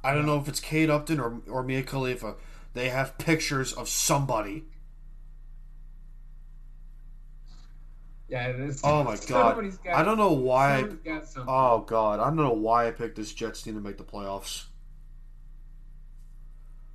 I 0.05 0.15
don't 0.15 0.27
know 0.27 0.39
if 0.39 0.49
it's 0.49 0.61
Kate 0.61 0.91
Upton 0.91 1.21
or, 1.21 1.41
or 1.49 1.63
Mia 1.63 1.83
Khalifa. 1.83 2.35
They 2.75 2.89
have 2.89 3.19
pictures 3.19 3.73
of 3.73 3.89
somebody. 3.89 4.65
Yeah, 8.33 8.47
it 8.47 8.61
is. 8.61 8.81
Oh 8.83 9.05
my 9.05 9.17
god. 9.29 9.63
Got, 9.85 9.95
I 9.95 10.03
don't 10.03 10.17
know 10.17 10.33
why. 10.33 10.81
somebody's 10.81 11.03
got 11.03 11.27
something. 11.27 11.55
Oh 11.55 11.81
god, 11.87 12.19
I 12.19 12.25
don't 12.25 12.37
know 12.37 12.55
why 12.55 12.89
I 12.89 12.91
picked 12.91 13.17
this 13.17 13.35
Jets 13.35 13.61
team 13.61 13.75
to 13.75 13.81
make 13.83 13.99
the 13.99 14.05
playoffs. 14.05 14.65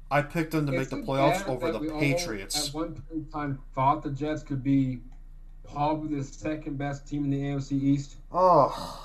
I 0.09 0.23
picked 0.23 0.51
them 0.51 0.65
to 0.65 0.71
make 0.71 0.89
the 0.89 0.97
playoffs 0.97 1.47
over 1.47 1.71
the 1.71 1.91
Patriots. 1.99 2.69
At 2.69 2.73
one 2.73 2.93
point 2.93 3.05
in 3.11 3.25
time, 3.25 3.59
thought 3.75 4.01
the 4.01 4.09
Jets 4.09 4.41
could 4.41 4.63
be 4.63 5.01
probably 5.71 6.17
the 6.17 6.23
second 6.23 6.79
best 6.79 7.07
team 7.07 7.25
in 7.25 7.29
the 7.29 7.41
AFC 7.41 7.73
East. 7.73 8.15
Oh. 8.31 9.03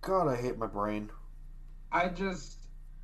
God, 0.00 0.28
I 0.28 0.36
hate 0.36 0.56
my 0.56 0.68
brain. 0.68 1.10
I 1.90 2.08
just, 2.08 2.56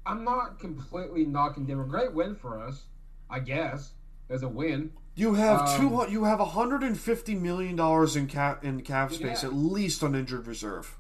I'm 0.06 0.24
not 0.24 0.60
completely 0.60 1.26
knocking 1.26 1.66
Denver. 1.66 1.84
Great 1.84 2.14
win 2.14 2.36
for 2.36 2.58
us, 2.58 2.84
I 3.28 3.40
guess. 3.40 3.90
As 4.30 4.44
a 4.44 4.48
win. 4.48 4.92
You 5.18 5.34
have 5.34 5.62
Um, 5.80 5.80
two. 6.06 6.12
You 6.12 6.24
have 6.24 6.38
150 6.38 7.34
million 7.34 7.74
dollars 7.74 8.14
in 8.14 8.28
cap 8.28 8.62
in 8.64 8.82
cap 8.82 9.12
space 9.12 9.42
Yeah. 9.42 9.48
at 9.48 9.54
least 9.54 10.02
on 10.04 10.14
injured 10.14 10.46
reserve. 10.46 10.96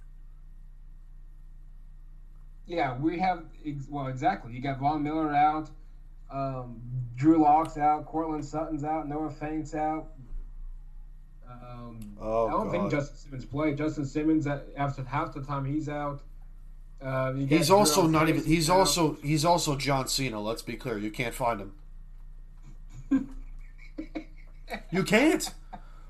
Yeah, 2.66 2.98
we 2.98 3.18
have. 3.20 3.44
Well, 3.88 4.08
exactly. 4.08 4.52
You 4.52 4.60
got 4.60 4.78
Von 4.78 5.02
Miller 5.02 5.34
out, 5.34 5.70
um, 6.30 6.80
Drew 7.14 7.40
Lock's 7.40 7.78
out, 7.78 8.06
Courtland 8.06 8.44
Sutton's 8.44 8.84
out, 8.84 9.08
Noah 9.08 9.30
Fant's 9.30 9.74
out. 9.74 10.08
Um, 11.50 12.00
Oh, 12.20 12.48
I 12.48 12.50
don't 12.50 12.70
think 12.70 12.82
God. 12.84 12.90
Justin 12.90 13.16
Simmons 13.16 13.44
played. 13.44 13.78
Justin 13.78 14.04
Simmons, 14.04 14.46
at, 14.46 14.66
after 14.76 15.02
half 15.04 15.32
the 15.32 15.42
time, 15.42 15.64
he's 15.64 15.88
out. 15.88 16.20
Uh, 17.00 17.32
He's 17.34 17.70
also 17.70 18.08
not 18.08 18.28
even. 18.28 18.42
He's 18.44 18.68
out. 18.68 18.80
also 18.80 19.14
he's 19.22 19.44
also 19.44 19.76
John 19.76 20.08
Cena. 20.08 20.40
Let's 20.40 20.62
be 20.62 20.74
clear. 20.76 20.98
You 20.98 21.12
can't 21.12 21.32
find 21.34 21.60
him. 21.60 21.72
You 24.90 25.02
can't. 25.02 25.48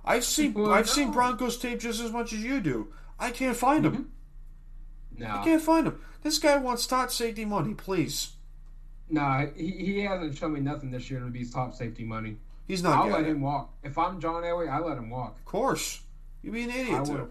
I've 0.04 0.24
seen 0.24 0.54
Well, 0.54 0.72
I've 0.72 0.88
seen. 0.88 1.12
Broncos 1.12 1.58
tape 1.58 1.80
just 1.80 2.00
as 2.00 2.10
much 2.12 2.32
as 2.32 2.42
you 2.42 2.60
do. 2.60 2.92
I 3.18 3.30
can't 3.30 3.56
find 3.56 3.84
him. 3.84 3.92
Mm-hmm. 3.92 5.22
No, 5.22 5.36
I 5.36 5.44
can't 5.44 5.62
find 5.62 5.86
him. 5.86 6.00
This 6.22 6.38
guy 6.38 6.56
wants 6.56 6.86
top 6.86 7.10
safety 7.10 7.44
money, 7.44 7.74
please. 7.74 8.32
no, 9.10 9.50
he, 9.56 9.70
he 9.70 10.00
hasn't 10.00 10.36
shown 10.36 10.52
me 10.52 10.60
nothing 10.60 10.90
this 10.90 11.10
year 11.10 11.20
to 11.20 11.26
be 11.26 11.44
top 11.44 11.74
safety 11.74 12.04
money. 12.04 12.36
He's 12.66 12.82
not 12.82 12.98
I'll 12.98 13.10
let 13.10 13.22
it. 13.22 13.28
him 13.28 13.40
walk. 13.40 13.72
If 13.82 13.96
I'm 13.98 14.20
John 14.20 14.42
Elway, 14.42 14.68
I 14.70 14.78
let 14.80 14.98
him 14.98 15.10
walk. 15.10 15.38
Of 15.38 15.44
course. 15.44 16.02
You'd 16.42 16.52
be 16.54 16.62
an 16.64 16.70
idiot 16.70 17.04
too. 17.06 17.30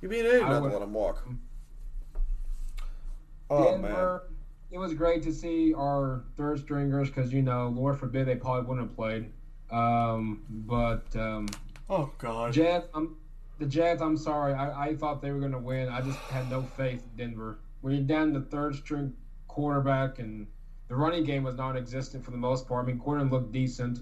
You'd 0.00 0.08
be 0.10 0.20
an 0.20 0.26
idiot 0.26 0.42
I 0.44 0.48
not 0.48 0.60
to 0.60 0.66
let 0.68 0.82
him 0.82 0.92
walk. 0.92 1.18
Mm-hmm. 1.24 1.34
Oh 3.50 3.78
man. 3.78 4.20
It 4.70 4.78
was 4.78 4.94
great 4.94 5.22
to 5.24 5.32
see 5.32 5.74
our 5.74 6.22
third 6.36 6.60
stringers 6.60 7.08
because 7.08 7.32
you 7.32 7.42
know, 7.42 7.68
Lord 7.68 7.98
forbid 7.98 8.26
they 8.26 8.36
probably 8.36 8.68
wouldn't 8.68 8.88
have 8.88 8.96
played. 8.96 9.32
Um, 9.70 10.42
but 10.48 11.04
um, 11.16 11.48
Oh 11.88 12.10
god. 12.18 12.52
Jets, 12.52 12.86
I'm 12.94 13.16
the 13.58 13.66
Jets. 13.66 14.00
I'm 14.00 14.16
sorry. 14.16 14.54
I, 14.54 14.88
I 14.88 14.96
thought 14.96 15.20
they 15.20 15.32
were 15.32 15.40
going 15.40 15.52
to 15.52 15.58
win. 15.58 15.88
I 15.88 16.00
just 16.00 16.18
had 16.18 16.48
no 16.48 16.62
faith 16.62 17.02
in 17.02 17.16
Denver. 17.16 17.58
When 17.80 17.94
you're 17.94 18.04
down 18.04 18.32
to 18.34 18.40
third 18.40 18.76
string 18.76 19.12
quarterback 19.48 20.20
and 20.20 20.46
the 20.88 20.94
running 20.94 21.24
game 21.24 21.42
was 21.42 21.56
non-existent 21.56 22.24
for 22.24 22.30
the 22.30 22.36
most 22.36 22.68
part. 22.68 22.84
I 22.84 22.86
mean, 22.86 22.98
Gordon 22.98 23.28
looked 23.28 23.52
decent. 23.52 24.00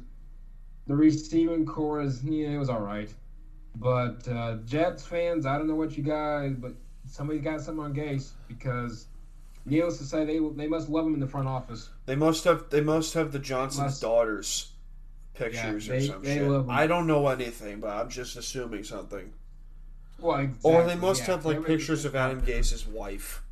The 0.86 0.94
receiving 0.94 1.64
core 1.66 2.00
is 2.02 2.22
yeah, 2.24 2.48
it 2.48 2.58
was 2.58 2.68
all 2.68 2.80
right. 2.80 3.12
But 3.76 4.26
uh, 4.28 4.56
Jets 4.64 5.04
fans, 5.06 5.46
I 5.46 5.56
don't 5.56 5.66
know 5.66 5.74
what 5.74 5.96
you 5.96 6.02
guys, 6.02 6.54
but 6.56 6.72
somebody's 7.06 7.42
got 7.42 7.60
something 7.60 7.84
on 7.84 7.94
Gase 7.94 8.30
because 8.48 9.06
needless 9.64 9.98
to 9.98 10.04
say, 10.04 10.24
they 10.24 10.40
they 10.56 10.66
must 10.66 10.88
love 10.88 11.06
him 11.06 11.14
in 11.14 11.20
the 11.20 11.26
front 11.26 11.48
office. 11.48 11.90
They 12.06 12.16
must 12.16 12.44
have 12.44 12.70
they 12.70 12.80
must 12.80 13.14
have 13.14 13.32
the 13.32 13.38
Johnson's 13.38 13.84
Must. 13.84 14.02
daughters 14.02 14.72
pictures 15.38 15.86
Yeah, 15.86 15.94
or 15.94 15.98
they- 16.00 16.06
some 16.06 16.22
they 16.22 16.38
shit. 16.38 16.68
I 16.68 16.86
don't 16.86 17.06
know 17.06 17.28
anything, 17.28 17.80
but 17.80 17.90
I'm 17.90 18.08
just 18.10 18.36
assuming 18.36 18.84
something. 18.84 19.32
Well, 20.20 20.48
Or 20.64 20.84
they 20.84 20.96
must 20.96 21.20
yeah. 21.20 21.26
have 21.36 21.46
like 21.46 21.64
pictures 21.64 22.04
of 22.04 22.16
Adam 22.16 22.40
Gase's 22.40 22.86
wife. 22.86 23.42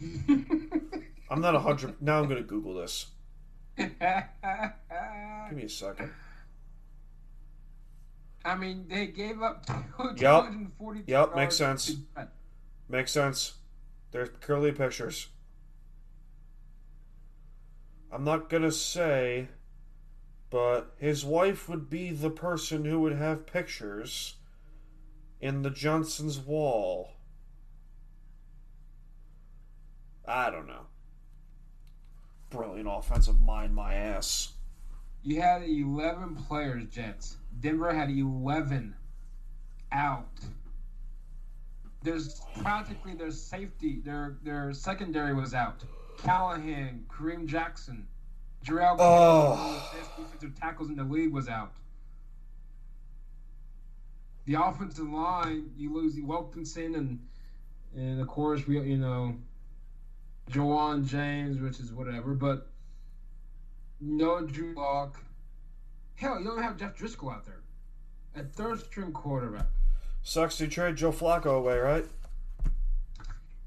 I'm 0.28 1.40
not 1.40 1.54
a 1.54 1.60
hundred. 1.60 2.02
Now 2.02 2.18
I'm 2.20 2.28
gonna 2.28 2.42
Google 2.42 2.74
this. 2.74 3.06
Give 3.76 3.88
me 5.52 5.62
a 5.64 5.68
second. 5.68 6.10
I 8.44 8.56
mean, 8.56 8.86
they 8.88 9.06
gave 9.06 9.40
up. 9.42 9.66
240 10.16 11.04
Yup, 11.06 11.36
makes 11.36 11.56
sense. 11.56 11.94
Makes 12.88 13.12
sense. 13.12 13.54
There's 14.10 14.30
curly 14.40 14.72
pictures. 14.72 15.28
I'm 18.12 18.24
not 18.24 18.48
gonna 18.48 18.72
say, 18.72 19.46
but 20.50 20.94
his 20.98 21.24
wife 21.24 21.68
would 21.68 21.88
be 21.88 22.10
the 22.10 22.30
person 22.30 22.84
who 22.84 23.00
would 23.00 23.12
have 23.12 23.46
pictures 23.46 24.34
in 25.40 25.62
the 25.62 25.70
Johnson's 25.70 26.38
wall. 26.38 27.12
I 30.26 30.50
don't 30.50 30.66
know. 30.66 30.86
Brilliant 32.50 32.88
offensive 32.90 33.40
mind, 33.40 33.74
my 33.74 33.94
ass. 33.94 34.52
You 35.22 35.40
had 35.40 35.62
11 35.62 36.36
players, 36.48 36.86
Jets. 36.90 37.36
Denver 37.60 37.92
had 37.92 38.10
11 38.10 38.94
out. 39.92 40.28
There's 42.02 42.40
practically 42.62 43.14
their 43.14 43.30
safety, 43.30 44.00
their 44.02 44.38
their 44.42 44.72
secondary 44.72 45.34
was 45.34 45.52
out. 45.52 45.84
Callahan, 46.16 47.04
Kareem 47.08 47.46
Jackson, 47.46 48.06
Jurrell, 48.64 48.96
Oh. 48.98 49.50
one 49.50 49.60
of 49.76 49.90
the 49.92 49.98
best 49.98 50.16
defensive 50.16 50.60
tackles 50.60 50.88
in 50.90 50.96
the 50.96 51.04
league, 51.04 51.32
was 51.32 51.48
out. 51.48 51.72
The 54.46 54.54
offensive 54.54 55.08
line, 55.08 55.70
you 55.76 55.92
lose 55.94 56.18
Wilkinson 56.20 56.94
and 56.94 57.26
and 57.94 58.20
of 58.20 58.28
course 58.28 58.66
we 58.66 58.80
you 58.80 58.96
know 58.96 59.36
Ja'Wuan 60.50 61.06
James, 61.06 61.60
which 61.60 61.78
is 61.80 61.92
whatever, 61.92 62.34
but 62.34 62.68
no 64.00 64.44
Drew 64.46 64.74
Lock. 64.74 65.16
Hell, 66.16 66.38
you 66.38 66.44
don't 66.46 66.62
have 66.62 66.76
Jeff 66.76 66.96
Driskel 66.98 67.32
out 67.32 67.44
there 67.46 67.60
A 68.34 68.42
third 68.44 68.80
string 68.80 69.12
quarterback. 69.12 69.66
Sucks 70.22 70.56
to 70.58 70.68
trade 70.68 70.96
Joe 70.96 71.12
Flacco 71.12 71.56
away, 71.58 71.78
right? 71.78 72.06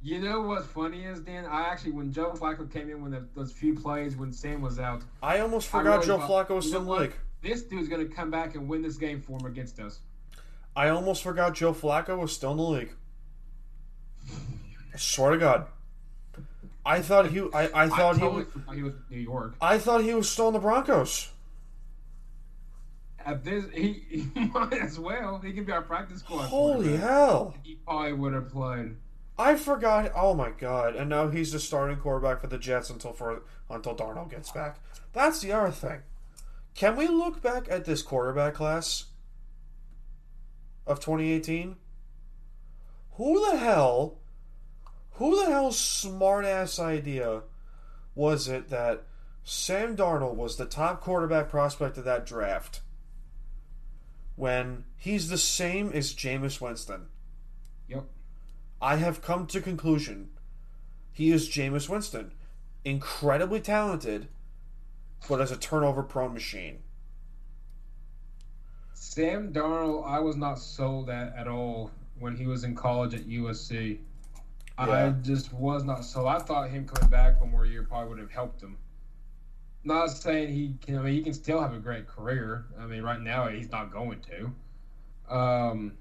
You 0.03 0.19
know 0.19 0.41
what's 0.41 0.67
funny 0.67 1.05
is 1.05 1.21
Dan? 1.21 1.45
I 1.45 1.69
actually 1.69 1.91
when 1.91 2.11
Joe 2.11 2.33
Flacco 2.33 2.69
came 2.69 2.89
in 2.89 3.01
when 3.01 3.11
the, 3.11 3.25
those 3.35 3.53
few 3.53 3.73
plays 3.73 4.17
when 4.17 4.33
Sam 4.33 4.61
was 4.61 4.77
out, 4.77 5.01
I 5.21 5.39
almost 5.39 5.73
I 5.73 5.79
forgot 5.79 5.93
really 5.95 6.07
Joe 6.07 6.17
thought, 6.19 6.49
Flacco 6.49 6.55
was 6.55 6.67
still 6.67 6.81
in 6.81 6.87
the 6.87 6.91
league. 6.91 7.13
This 7.41 7.61
dude's 7.63 7.87
gonna 7.87 8.05
come 8.05 8.29
back 8.29 8.55
and 8.55 8.67
win 8.67 8.81
this 8.81 8.97
game 8.97 9.21
for 9.21 9.39
him 9.39 9.45
against 9.45 9.79
us. 9.79 10.01
I 10.75 10.89
almost 10.89 11.23
forgot 11.23 11.55
Joe 11.55 11.73
Flacco 11.73 12.19
was 12.19 12.33
still 12.33 12.51
in 12.51 12.57
the 12.57 12.63
league. 12.63 12.91
I 14.93 14.97
swear 14.97 15.31
to 15.31 15.37
God. 15.37 15.67
I 16.85 17.01
thought 17.01 17.29
he 17.29 17.39
I, 17.53 17.69
I 17.73 17.87
thought 17.87 18.15
he 18.15 18.21
totally 18.21 18.43
was 18.43 18.51
forgot 18.51 18.75
he 18.75 18.83
was 18.83 18.95
in 18.95 19.03
New 19.09 19.23
York. 19.23 19.55
I 19.61 19.77
thought 19.77 20.03
he 20.03 20.13
was 20.13 20.29
still 20.29 20.49
in 20.49 20.53
the 20.53 20.59
Broncos. 20.59 21.29
At 23.25 23.45
this, 23.45 23.63
he, 23.73 24.03
he 24.35 24.45
might 24.47 24.73
as 24.73 24.99
well. 24.99 25.39
He 25.39 25.53
could 25.53 25.65
be 25.65 25.71
our 25.71 25.81
practice 25.81 26.19
squad. 26.19 26.47
Holy 26.47 26.97
hell. 26.97 27.55
He 27.63 27.75
probably 27.75 28.11
would 28.11 28.33
have 28.33 28.49
played. 28.49 28.97
I 29.43 29.57
forgot 29.57 30.09
oh 30.15 30.33
my 30.33 30.51
god. 30.51 30.95
And 30.95 31.09
now 31.09 31.27
he's 31.27 31.51
the 31.51 31.59
starting 31.59 31.97
quarterback 31.97 32.39
for 32.39 32.47
the 32.47 32.57
Jets 32.57 32.89
until 32.89 33.11
for 33.11 33.43
until 33.69 33.93
Darnold 33.93 34.31
gets 34.31 34.49
back. 34.51 34.77
That's 35.11 35.41
the 35.41 35.51
other 35.51 35.69
thing. 35.69 35.99
Can 36.75 36.95
we 36.95 37.09
look 37.09 37.41
back 37.41 37.67
at 37.69 37.83
this 37.83 38.01
quarterback 38.01 38.53
class 38.53 39.07
of 40.87 41.01
2018? 41.01 41.75
Who 43.17 43.51
the 43.51 43.57
hell 43.57 44.19
who 45.15 45.43
the 45.43 45.51
hell's 45.51 45.77
smart 45.77 46.45
ass 46.45 46.79
idea 46.79 47.41
was 48.15 48.47
it 48.47 48.69
that 48.69 49.03
Sam 49.43 49.97
Darnold 49.97 50.35
was 50.35 50.55
the 50.55 50.65
top 50.65 51.01
quarterback 51.01 51.49
prospect 51.49 51.97
of 51.97 52.05
that 52.05 52.25
draft 52.25 52.79
when 54.37 54.85
he's 54.95 55.27
the 55.27 55.37
same 55.37 55.91
as 55.91 56.13
Jameis 56.13 56.61
Winston? 56.61 57.07
I 58.83 58.97
have 58.97 59.21
come 59.21 59.47
to 59.47 59.61
conclusion 59.61 60.29
he 61.13 61.31
is 61.31 61.47
Jameis 61.47 61.87
Winston. 61.87 62.33
Incredibly 62.83 63.61
talented, 63.61 64.27
but 65.29 65.39
as 65.39 65.51
a 65.51 65.57
turnover 65.57 66.03
prone 66.03 66.33
machine. 66.33 66.79
Sam 68.93 69.53
Darnold, 69.53 70.05
I 70.05 70.19
was 70.19 70.35
not 70.35 70.59
sold 70.59 71.09
at 71.09 71.33
at 71.37 71.47
all 71.47 71.91
when 72.19 72.35
he 72.35 72.45
was 72.45 72.65
in 72.65 72.75
college 72.75 73.13
at 73.13 73.21
USC. 73.21 73.99
I 74.77 75.11
just 75.21 75.53
was 75.53 75.85
not 75.85 76.03
sold. 76.03 76.27
I 76.27 76.39
thought 76.39 76.69
him 76.69 76.85
coming 76.85 77.09
back 77.09 77.39
one 77.39 77.51
more 77.51 77.65
year 77.65 77.83
probably 77.83 78.09
would 78.09 78.19
have 78.19 78.31
helped 78.31 78.61
him. 78.61 78.75
Not 79.85 80.07
saying 80.07 80.49
he 80.49 80.75
can. 80.85 80.97
I 80.97 81.03
mean, 81.03 81.13
he 81.13 81.21
can 81.21 81.33
still 81.33 81.61
have 81.61 81.73
a 81.73 81.79
great 81.79 82.07
career. 82.07 82.65
I 82.77 82.85
mean, 82.85 83.03
right 83.03 83.21
now 83.21 83.47
he's 83.47 83.71
not 83.71 83.93
going 83.93 84.19
to. 84.29 85.33
Um, 85.33 85.93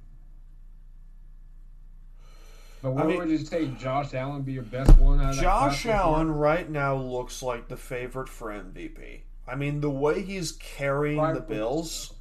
but 2.83 2.91
what 2.93 3.05
I 3.05 3.07
mean- 3.07 3.19
would 3.19 3.31
you 3.31 3.39
say, 3.39 3.69
Josh 3.69 4.13
Allen 4.15 4.43
be 4.43 4.53
your 4.53 4.63
best 4.65 4.97
one 4.99 5.21
out 5.21 5.35
of 5.35 5.41
Josh? 5.41 5.87
Allen 5.87 6.31
right 6.31 6.69
now 6.69 6.97
looks 6.97 7.43
like 7.43 7.69
the 7.69 7.77
favorite 7.77 8.29
for 8.29 8.51
MVP. 8.51 9.23
I 9.47 9.55
mean, 9.55 9.81
the 9.81 9.91
way 9.91 10.23
he's 10.23 10.53
carrying 10.53 11.21
the 11.35 11.41
Bills. 11.41 12.15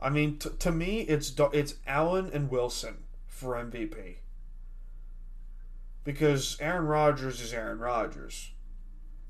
I 0.00 0.10
mean, 0.10 0.38
t- 0.38 0.50
to 0.50 0.72
me, 0.72 1.00
it's 1.00 1.30
Do- 1.30 1.50
it's 1.52 1.74
Allen 1.86 2.30
and 2.32 2.50
Wilson 2.50 3.04
for 3.26 3.56
MVP. 3.56 4.16
Because 6.04 6.58
Aaron 6.60 6.84
Rodgers 6.86 7.40
is 7.40 7.52
Aaron 7.54 7.78
Rodgers. 7.78 8.50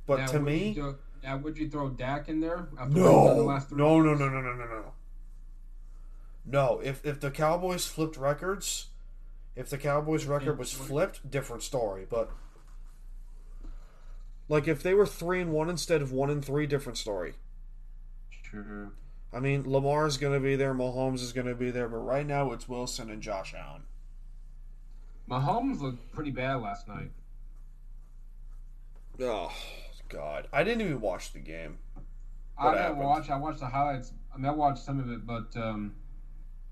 But 0.06 0.18
Now, 0.20 0.26
to 0.26 0.32
you 0.38 0.40
me, 0.40 0.74
throw- 0.74 0.96
now 1.22 1.36
would 1.38 1.56
you 1.56 1.68
throw 1.70 1.88
Dak 1.90 2.28
in 2.28 2.40
there? 2.40 2.68
after 2.78 2.84
what 2.84 2.94
the 2.94 3.00
no, 3.00 3.44
last 3.44 3.68
three 3.68 3.78
no, 3.78 4.00
no, 4.02 4.14
no, 4.14 4.28
no, 4.28 4.40
no, 4.40 4.52
no, 4.54 4.64
no. 4.66 4.92
No, 6.46 6.80
if 6.80 7.04
if 7.06 7.20
the 7.20 7.30
Cowboys 7.30 7.86
flipped 7.86 8.16
records, 8.16 8.88
if 9.56 9.70
the 9.70 9.78
Cowboys 9.78 10.26
record 10.26 10.58
was 10.58 10.72
flipped, 10.72 11.30
different 11.30 11.62
story. 11.62 12.06
But 12.08 12.30
like 14.48 14.68
if 14.68 14.82
they 14.82 14.94
were 14.94 15.06
three 15.06 15.40
and 15.40 15.52
one 15.52 15.70
instead 15.70 16.02
of 16.02 16.12
one 16.12 16.30
and 16.30 16.44
three, 16.44 16.66
different 16.66 16.98
story. 16.98 17.34
Sure. 18.42 18.92
I 19.32 19.40
mean, 19.40 19.64
Lamar's 19.66 20.16
going 20.16 20.34
to 20.34 20.40
be 20.40 20.54
there, 20.54 20.74
Mahomes 20.74 21.20
is 21.20 21.32
going 21.32 21.46
to 21.48 21.54
be 21.54 21.70
there, 21.70 21.88
but 21.88 21.96
right 21.98 22.26
now 22.26 22.52
it's 22.52 22.68
Wilson 22.68 23.10
and 23.10 23.20
Josh 23.20 23.54
Allen. 23.54 23.82
Mahomes 25.28 25.80
looked 25.80 26.12
pretty 26.12 26.30
bad 26.30 26.56
last 26.56 26.86
night. 26.86 27.10
Oh 29.20 29.52
God, 30.08 30.48
I 30.52 30.64
didn't 30.64 30.82
even 30.82 31.00
watch 31.00 31.32
the 31.32 31.38
game. 31.38 31.78
I 32.58 32.70
didn't 32.70 32.82
happened? 32.82 33.00
watch. 33.00 33.30
I 33.30 33.36
watched 33.36 33.60
the 33.60 33.66
highlights. 33.66 34.12
I 34.32 34.36
mean, 34.36 34.46
I 34.46 34.50
watched 34.50 34.84
some 34.84 35.00
of 35.00 35.10
it, 35.10 35.26
but 35.26 35.56
um, 35.56 35.94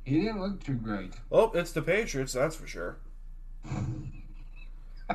he 0.04 0.20
didn't 0.22 0.40
look 0.40 0.62
too 0.64 0.74
great. 0.74 1.14
Oh, 1.30 1.50
it's 1.52 1.72
the 1.72 1.82
Patriots, 1.82 2.32
that's 2.32 2.56
for 2.56 2.66
sure. 2.66 2.98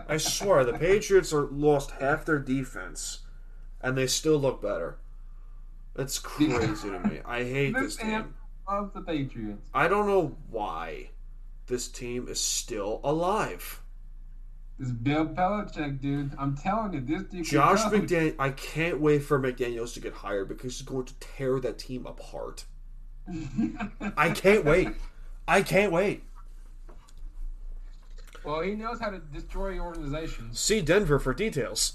I 0.07 0.17
swear, 0.17 0.63
the 0.63 0.73
Patriots 0.77 1.33
are 1.33 1.47
lost 1.47 1.91
half 1.91 2.25
their 2.25 2.39
defense, 2.39 3.19
and 3.81 3.97
they 3.97 4.07
still 4.07 4.37
look 4.37 4.61
better. 4.61 4.97
It's 5.95 6.19
crazy 6.19 6.89
to 6.89 6.99
me. 6.99 7.21
I 7.25 7.43
hate 7.43 7.73
this 7.73 7.95
This 7.95 8.05
team. 8.05 8.33
loves 8.69 8.93
the 8.93 9.01
Patriots. 9.01 9.67
I 9.73 9.87
don't 9.87 10.07
know 10.07 10.37
why 10.49 11.09
this 11.65 11.87
team 11.87 12.27
is 12.27 12.39
still 12.39 13.01
alive. 13.03 13.81
This 14.77 14.91
Bill 14.91 15.25
Belichick 15.25 15.99
dude. 15.99 16.33
I'm 16.37 16.55
telling 16.55 16.93
you, 16.93 17.01
this 17.01 17.23
dude. 17.23 17.45
Josh. 17.45 17.79
McDaniel. 17.85 18.35
I 18.37 18.51
can't 18.51 18.99
wait 19.01 19.23
for 19.23 19.39
McDaniel's 19.39 19.93
to 19.93 19.99
get 19.99 20.13
hired 20.13 20.47
because 20.49 20.77
he's 20.77 20.87
going 20.87 21.05
to 21.05 21.15
tear 21.19 21.59
that 21.61 21.79
team 21.79 22.05
apart. 22.05 22.65
I 24.17 24.29
can't 24.31 24.63
wait. 24.65 24.89
I 25.47 25.61
can't 25.61 25.91
wait. 25.91 26.23
well, 28.43 28.61
he 28.61 28.71
knows 28.75 28.99
how 28.99 29.09
to 29.09 29.19
destroy 29.19 29.79
organizations. 29.79 30.59
See 30.59 30.81
Denver 30.81 31.19
for 31.19 31.33
details 31.33 31.93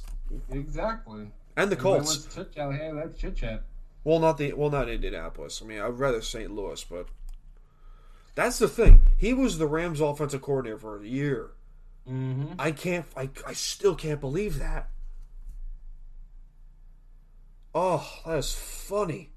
Exactly. 0.50 1.30
and 1.56 1.70
the 1.70 1.76
Colts. 1.76 2.26
chit 2.34 2.54
chat. 2.54 2.72
Hey, 2.74 2.92
let's 2.92 3.18
chit 3.18 3.36
chat. 3.36 3.62
Well, 4.04 4.18
not 4.18 4.36
the 4.38 4.52
well, 4.54 4.70
not 4.70 4.88
Indianapolis. 4.88 5.60
I 5.62 5.66
mean, 5.66 5.80
I'd 5.80 5.98
rather 5.98 6.20
St. 6.22 6.50
Louis, 6.50 6.82
but 6.84 7.06
that's 8.34 8.58
the 8.58 8.68
thing. 8.68 9.02
He 9.16 9.32
was 9.32 9.58
the 9.58 9.66
Rams' 9.66 10.00
offensive 10.00 10.42
coordinator 10.42 10.78
for 10.78 11.00
a 11.00 11.06
year. 11.06 11.50
Mm-hmm. 12.10 12.54
I 12.58 12.72
can't. 12.72 13.06
I, 13.16 13.30
I 13.46 13.52
still 13.52 13.94
can't 13.94 14.20
believe 14.20 14.58
that. 14.58 14.88
Oh, 17.74 18.06
that 18.26 18.38
is 18.38 18.52
funny. 18.52 19.31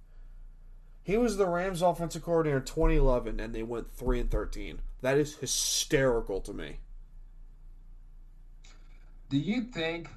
He 1.06 1.18
was 1.18 1.38
the 1.38 1.46
Rams' 1.46 1.84
offensive 1.84 2.24
coordinator 2.24 2.58
in 2.58 2.64
2011, 2.64 3.40
and 3.40 3.54
they 3.54 3.62
went 3.62 3.94
three 3.94 4.20
and 4.20 4.30
13. 4.30 4.80
That 5.02 5.20
is 5.20 5.36
hysterical 5.36 6.42
to 6.42 6.52
me. 6.52 6.80
Do 9.30 9.38
you 9.38 9.62
think 9.62 10.10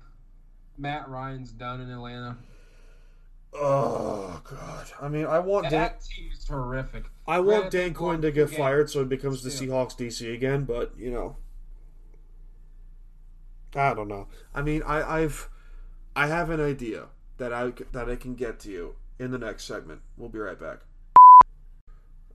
Matt 0.79 1.07
Ryan's 1.11 1.53
done 1.53 1.83
in 1.83 1.91
Atlanta? 1.91 2.39
Oh 3.53 4.41
God! 4.45 4.87
I 5.01 5.09
mean, 5.09 5.27
I 5.27 5.41
want 5.41 5.65
Dan, 5.65 5.73
That 5.73 6.03
team 6.03 6.31
is 6.33 6.49
horrific. 6.49 7.05
I 7.27 7.41
want 7.41 7.71
Granted, 7.71 7.79
Dan 7.79 7.95
Quinn 7.95 8.23
to 8.23 8.31
get 8.31 8.51
fired 8.51 8.89
so 8.89 9.01
he 9.01 9.05
becomes 9.05 9.43
the. 9.43 9.51
Seahawks 9.51 9.95
DC 9.95 10.35
again, 10.35 10.65
but 10.65 10.93
you 10.97 11.11
know, 11.11 11.37
I 13.75 13.93
don't 13.93 14.09
know. 14.09 14.29
I 14.55 14.63
mean, 14.63 14.83
I, 14.85 15.21
I've 15.21 15.51
I 16.17 16.29
have 16.29 16.49
an 16.49 16.61
idea 16.61 17.07
that 17.37 17.53
I 17.53 17.73
that 17.93 18.09
I 18.09 18.17
can 18.17 18.35
get 18.35 18.59
to 18.61 18.71
you 18.71 18.95
in 19.19 19.31
the 19.31 19.39
next 19.39 19.65
segment. 19.65 20.01
We'll 20.17 20.29
be 20.29 20.39
right 20.39 20.59
back. 20.59 20.81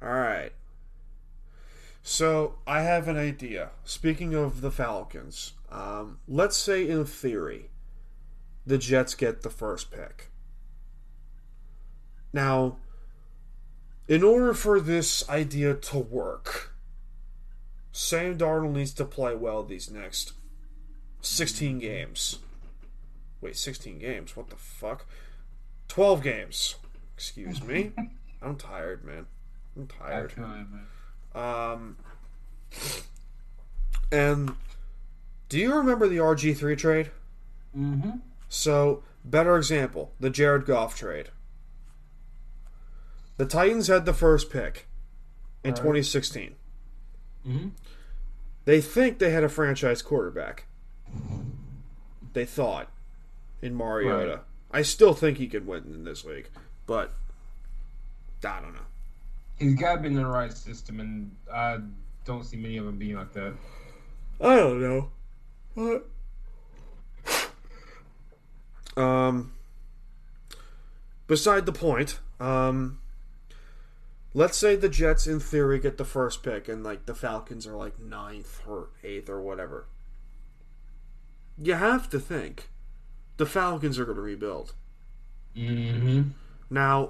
All 0.02 0.10
right. 0.10 0.52
So 2.02 2.56
I 2.67 2.82
have 2.82 3.08
an 3.08 3.17
idea. 3.17 3.69
Speaking 3.86 4.34
of 4.34 4.62
the 4.62 4.72
Falcons, 4.72 5.54
um, 5.72 6.19
let's 6.28 6.58
say 6.58 6.88
in 6.88 7.06
theory, 7.06 7.69
the 8.65 8.78
Jets 8.78 9.15
get 9.15 9.41
the 9.41 9.50
first 9.50 9.89
pick. 9.89 10.30
Now, 12.34 12.78
in 14.08 14.24
order 14.24 14.54
for 14.54 14.82
this 14.82 15.28
idea 15.30 15.76
to 15.76 15.98
work, 15.98 16.74
Sam 17.93 18.38
Darnold 18.38 18.74
needs 18.74 18.93
to 18.93 19.06
play 19.06 19.36
well 19.36 19.63
these 19.63 19.89
next 19.89 20.34
16 21.22 21.80
games. 21.80 22.39
Wait, 23.39 23.56
16 23.56 24.00
games? 24.00 24.36
What 24.36 24.50
the 24.50 24.56
fuck? 24.58 25.06
12 25.88 26.24
games. 26.24 26.76
Excuse 27.15 27.62
me. 27.63 27.91
I'm 28.41 28.56
tired, 28.58 29.04
man. 29.06 29.26
I'm 29.76 29.88
tired. 29.88 30.34
Right, 30.38 30.65
man. 30.69 30.86
Um, 31.36 31.98
and 34.12 34.56
do 35.50 35.58
you 35.58 35.74
remember 35.76 36.08
the 36.08 36.17
RG3 36.17 36.78
trade? 36.78 37.12
Mm-hmm. 37.78 38.17
So, 38.50 39.04
better 39.26 39.56
example, 39.58 40.13
the 40.19 40.30
Jared 40.30 40.65
Goff 40.65 40.96
trade. 40.96 41.30
The 43.38 43.46
Titans 43.46 43.88
had 43.88 44.06
the 44.06 44.13
first 44.13 44.52
pick 44.52 44.88
in 45.63 45.72
Right. 45.72 45.78
2016. 45.78 46.56
Mm-hmm. 47.48 47.67
They 48.65 48.80
think 48.82 49.19
they 49.19 49.32
had 49.32 49.43
a 49.43 49.50
franchise 49.50 50.02
quarterback. 50.02 50.65
They 52.34 52.46
thought 52.46 52.89
in 53.62 53.76
Mariota. 53.76 54.28
Right. 54.28 54.39
I 54.73 54.81
still 54.81 55.13
think 55.13 55.38
he 55.38 55.47
could 55.47 55.67
win 55.67 55.83
in 55.93 56.03
this 56.03 56.25
league, 56.25 56.49
but 56.88 57.13
I 58.43 58.59
don't 58.59 58.73
know. 58.73 58.79
He's 59.59 59.75
got 59.75 59.95
to 59.95 60.01
be 60.01 60.07
in 60.07 60.15
the 60.15 60.25
right 60.25 60.51
system, 60.51 60.99
and 60.99 61.36
I 61.53 61.77
don't 62.25 62.43
see 62.43 62.57
many 62.57 62.77
of 62.77 62.86
them 62.86 62.97
being 62.97 63.15
like 63.15 63.31
that. 63.33 63.53
I 64.41 64.55
don't 64.55 64.81
know. 64.81 65.12
What? 65.75 66.09
Um. 68.97 69.53
Beside 71.25 71.65
the 71.65 71.71
point, 71.71 72.19
um, 72.39 72.99
let's 74.33 74.57
say 74.57 74.75
the 74.75 74.89
Jets, 74.89 75.25
in 75.25 75.39
theory, 75.39 75.79
get 75.79 75.97
the 75.97 76.05
first 76.05 76.43
pick, 76.43 76.67
and 76.67 76.83
like 76.83 77.05
the 77.05 77.15
Falcons 77.15 77.65
are 77.65 77.75
like 77.75 77.99
ninth 77.99 78.62
or 78.67 78.89
eighth 79.03 79.29
or 79.29 79.41
whatever. 79.41 79.86
You 81.57 81.75
have 81.75 82.09
to 82.09 82.19
think 82.19 82.69
the 83.43 83.49
Falcons 83.49 83.99
are 83.99 84.06
going 84.06 84.15
to 84.15 84.21
rebuild. 84.21 84.73
Mm-hmm. 85.53 86.29
Now, 86.69 87.10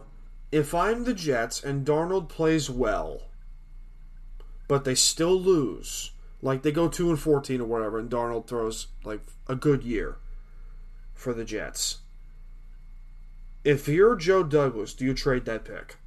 if 0.51 0.73
I'm 0.73 1.03
the 1.03 1.13
Jets 1.13 1.63
and 1.63 1.85
Darnold 1.85 2.27
plays 2.27 2.71
well, 2.71 3.21
but 4.67 4.83
they 4.83 4.95
still 4.95 5.39
lose, 5.39 6.09
like 6.41 6.63
they 6.63 6.71
go 6.71 6.87
two 6.87 7.11
and 7.11 7.19
fourteen 7.19 7.61
or 7.61 7.65
whatever, 7.65 7.99
and 7.99 8.09
Darnold 8.09 8.47
throws 8.47 8.87
like 9.03 9.21
a 9.47 9.55
good 9.55 9.83
year 9.83 10.17
for 11.13 11.35
the 11.35 11.45
Jets. 11.45 11.99
If 13.63 13.87
you're 13.87 14.15
Joe 14.15 14.41
Douglas, 14.41 14.95
do 14.95 15.05
you 15.05 15.13
trade 15.13 15.45
that 15.45 15.65
pick? 15.65 15.97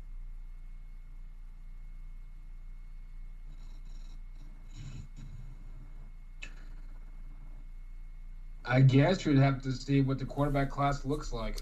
I 8.69 8.81
guess 8.81 9.25
you'd 9.25 9.39
have 9.39 9.63
to 9.63 9.73
see 9.73 10.01
what 10.01 10.19
the 10.19 10.25
quarterback 10.25 10.71
class 10.71 11.05
looks 11.05 11.33
like. 11.33 11.61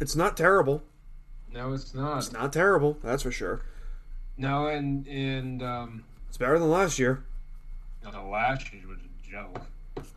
It's 0.00 0.16
not 0.16 0.36
terrible. 0.36 0.82
No, 1.52 1.72
it's 1.72 1.94
not. 1.94 2.18
It's 2.18 2.32
not 2.32 2.52
terrible, 2.52 2.98
that's 3.02 3.22
for 3.22 3.30
sure. 3.30 3.62
No, 4.36 4.68
and 4.68 5.06
and 5.06 5.62
um, 5.62 6.04
It's 6.28 6.36
better 6.36 6.58
than 6.58 6.70
last 6.70 6.98
year. 6.98 7.24
the 8.02 8.20
last 8.20 8.72
year 8.72 8.82
was 8.86 8.98
a 8.98 9.30
joke. 9.30 9.62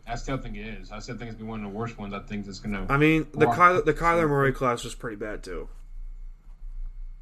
I 0.06 0.14
still 0.14 0.36
think 0.38 0.56
it 0.56 0.66
is. 0.66 0.92
I 0.92 1.00
still 1.00 1.16
think 1.16 1.30
it's 1.30 1.38
been 1.38 1.48
one 1.48 1.64
of 1.64 1.70
the 1.72 1.76
worst 1.76 1.98
ones. 1.98 2.14
I 2.14 2.20
think 2.20 2.46
that's 2.46 2.60
gonna. 2.60 2.86
I 2.88 2.96
mean, 2.96 3.26
the 3.32 3.46
Kyler, 3.46 3.84
the 3.84 3.94
Kyler 3.94 4.28
Murray 4.28 4.52
class 4.52 4.84
was 4.84 4.94
pretty 4.94 5.16
bad 5.16 5.42
too. 5.42 5.68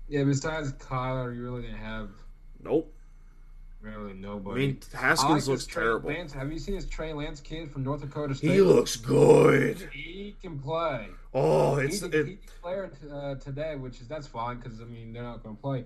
Yeah, 0.08 0.24
besides 0.24 0.72
Kyler, 0.72 1.34
you 1.34 1.42
really 1.42 1.62
didn't 1.62 1.78
have 1.78 2.10
Nope. 2.62 2.92
Really 3.80 4.10
I 4.10 4.14
nobody. 4.14 4.66
mean, 4.68 4.80
I 4.94 4.96
Haskins 4.98 5.46
like 5.48 5.52
looks 5.52 5.66
terrible. 5.66 6.10
Lance. 6.10 6.32
Have 6.32 6.52
you 6.52 6.58
seen 6.58 6.74
this 6.76 6.86
Trey 6.86 7.12
Lance 7.12 7.40
kid 7.40 7.70
from 7.70 7.84
North 7.84 8.00
Dakota 8.02 8.34
State? 8.34 8.50
He 8.52 8.60
looks 8.60 8.96
good. 8.96 9.88
He 9.92 10.34
can 10.42 10.58
play. 10.58 11.08
Oh, 11.32 11.76
it's 11.76 12.00
He's 12.00 12.02
a, 12.02 12.20
it, 12.20 12.26
he 12.26 12.34
declared 12.36 12.92
uh, 13.12 13.34
today, 13.36 13.76
which 13.76 14.00
is 14.00 14.08
that's 14.08 14.26
fine 14.26 14.58
because 14.58 14.80
I 14.80 14.84
mean 14.84 15.12
they're 15.12 15.22
not 15.22 15.42
going 15.42 15.56
to 15.56 15.62
play. 15.62 15.84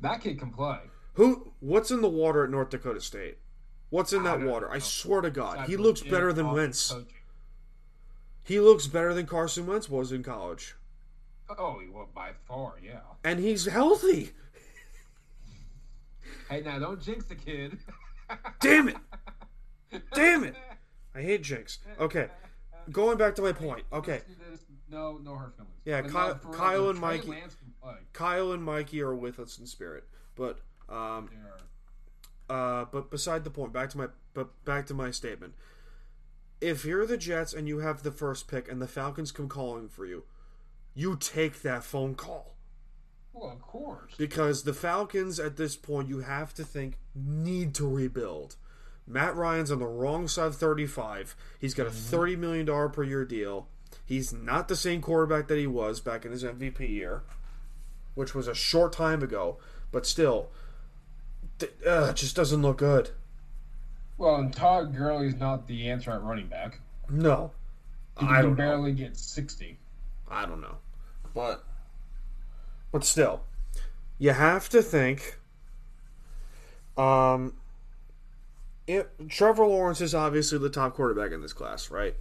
That 0.00 0.20
kid 0.20 0.38
can 0.38 0.50
play. 0.50 0.78
who? 1.14 1.52
What's 1.60 1.90
in 1.90 2.00
the 2.00 2.08
water 2.08 2.44
at 2.44 2.50
North 2.50 2.70
Dakota 2.70 3.00
State? 3.00 3.38
What's 3.90 4.12
in 4.14 4.22
that 4.22 4.38
don't 4.40 4.46
water? 4.46 4.70
I 4.70 4.78
swear 4.78 5.20
to 5.20 5.30
God, 5.30 5.68
he 5.68 5.76
looks 5.76 6.00
better 6.00 6.32
than 6.32 6.50
Wentz. 6.52 6.90
coaching. 6.92 7.06
He 8.42 8.58
looks 8.58 8.86
better 8.86 9.12
than 9.14 9.26
Carson 9.26 9.66
Wentz 9.66 9.88
was 9.88 10.10
in 10.10 10.22
college, 10.22 10.74
Oh, 11.58 11.78
he 11.78 11.86
was 11.88 12.08
by 12.14 12.30
far, 12.48 12.74
yeah. 12.82 13.00
and 13.22 13.38
he's 13.38 13.66
healthy. 13.66 14.30
Hey, 16.52 16.60
now 16.60 16.78
don't 16.78 17.00
jinx 17.00 17.24
the 17.24 17.34
kid. 17.34 17.78
Damn 18.60 18.88
it! 18.88 18.96
Damn 20.14 20.44
it! 20.44 20.54
I 21.14 21.22
hate 21.22 21.42
Jinx. 21.42 21.78
Okay, 21.98 22.28
going 22.90 23.16
back 23.16 23.34
to 23.36 23.42
my 23.42 23.52
point. 23.52 23.84
Okay, 23.90 24.20
No, 24.90 25.16
no 25.16 25.34
hurt 25.34 25.56
feelings. 25.56 25.72
Yeah, 25.86 26.02
Kyle- 26.02 26.34
Kyle 26.52 26.90
and 26.90 26.98
Mikey- 27.00 27.28
Lance 27.30 27.54
can 27.54 27.72
play. 27.82 27.94
Kyle 28.12 28.52
and 28.52 28.62
Mikey 28.62 29.00
are 29.00 29.14
with 29.14 29.38
us 29.38 29.58
in 29.58 29.66
spirit, 29.66 30.04
but 30.36 30.58
um, 30.90 31.30
Uh, 32.50 32.84
but 32.92 33.10
beside 33.10 33.44
the 33.44 33.50
point, 33.50 33.72
back 33.72 33.88
to 33.90 33.96
my 33.96 34.08
but 34.34 34.62
back 34.66 34.84
to 34.86 34.94
my 34.94 35.10
statement. 35.10 35.54
If 36.60 36.84
you're 36.84 37.06
the 37.06 37.16
Jets 37.16 37.54
and 37.54 37.66
you 37.66 37.78
have 37.78 38.02
the 38.02 38.12
first 38.12 38.46
pick 38.46 38.70
and 38.70 38.80
the 38.80 38.86
Falcons 38.86 39.32
come 39.32 39.48
calling 39.48 39.88
for 39.88 40.04
you, 40.04 40.24
you 40.94 41.16
take 41.16 41.62
that 41.62 41.82
phone 41.82 42.14
call 42.14 42.51
Well, 43.32 43.50
of 43.50 43.62
course. 43.62 44.12
because 44.18 44.62
the 44.64 44.74
Falcons 44.74 45.40
at 45.40 45.56
this 45.56 45.74
point 45.76 46.08
you 46.08 46.20
have 46.20 46.52
to 46.54 46.64
think 46.64 46.98
need 47.14 47.74
to 47.76 47.88
rebuild. 47.88 48.56
Matt 49.06 49.34
Ryan's 49.34 49.70
on 49.70 49.78
the 49.80 49.86
wrong 49.86 50.28
side 50.28 50.46
of 50.46 50.56
35. 50.56 51.34
He's 51.58 51.74
got 51.74 51.86
a 51.86 51.90
30 51.90 52.36
million 52.36 52.66
dollar 52.66 52.88
per 52.88 53.02
year 53.02 53.24
deal. 53.24 53.66
He's 54.04 54.32
not 54.32 54.68
the 54.68 54.76
same 54.76 55.00
quarterback 55.00 55.48
that 55.48 55.58
he 55.58 55.66
was 55.66 56.00
back 56.00 56.24
in 56.24 56.30
his 56.32 56.44
MVP 56.44 56.88
year, 56.88 57.22
which 58.14 58.34
was 58.34 58.46
a 58.48 58.54
short 58.54 58.92
time 58.92 59.22
ago, 59.22 59.56
but 59.90 60.06
still 60.06 60.50
uh, 61.86 62.08
it 62.10 62.16
just 62.16 62.36
doesn't 62.36 62.62
look 62.62 62.78
good. 62.78 63.10
Well, 64.18 64.36
and 64.36 64.52
Todd 64.52 64.94
Gurley's 64.94 65.34
not 65.36 65.66
the 65.66 65.88
answer 65.88 66.10
at 66.12 66.22
running 66.22 66.46
back. 66.48 66.80
No. 67.08 67.52
He 68.20 68.26
I 68.26 68.36
can 68.36 68.42
don't 68.42 68.50
know. 68.50 68.56
barely 68.56 68.92
get 68.92 69.16
60. 69.16 69.78
I 70.30 70.46
don't 70.46 70.60
know. 70.60 70.76
But 71.34 71.64
but 72.92 73.04
still, 73.04 73.40
you 74.18 74.30
have 74.30 74.68
to 74.68 74.82
think 74.82 75.38
um 76.96 77.54
it, 78.86 79.08
Trevor 79.28 79.64
Lawrence 79.66 80.00
is 80.00 80.14
obviously 80.14 80.58
the 80.58 80.68
top 80.70 80.94
quarterback 80.94 81.32
in 81.32 81.40
this 81.40 81.52
class, 81.52 81.90
right? 81.90 82.14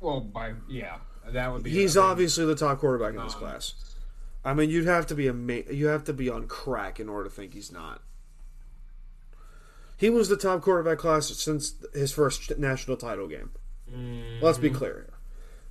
Well, 0.00 0.20
by, 0.20 0.54
yeah. 0.68 0.98
That 1.26 1.52
would 1.52 1.62
be. 1.62 1.70
He's 1.70 1.96
obviously 1.96 2.44
the 2.44 2.54
top 2.54 2.78
quarterback 2.78 3.14
in 3.14 3.24
this 3.24 3.34
Um, 3.34 3.40
class. 3.40 3.94
I 4.44 4.52
mean, 4.54 4.68
you'd 4.70 4.86
have 4.86 5.06
to 5.06 5.14
be 5.14 5.28
ama- 5.28 5.70
you 5.72 5.86
have 5.86 6.04
to 6.04 6.12
be 6.12 6.28
on 6.28 6.46
crack 6.46 7.00
in 7.00 7.08
order 7.08 7.28
to 7.28 7.34
think 7.34 7.54
he's 7.54 7.72
not. 7.72 8.02
He 9.96 10.10
was 10.10 10.28
the 10.28 10.36
top 10.36 10.60
quarterback 10.60 10.98
class 10.98 11.28
since 11.28 11.74
his 11.94 12.12
first 12.12 12.58
national 12.58 12.96
title 12.96 13.26
game. 13.26 13.50
Let's 14.42 14.58
be 14.58 14.70
clear 14.70 14.92
here. 14.94 15.14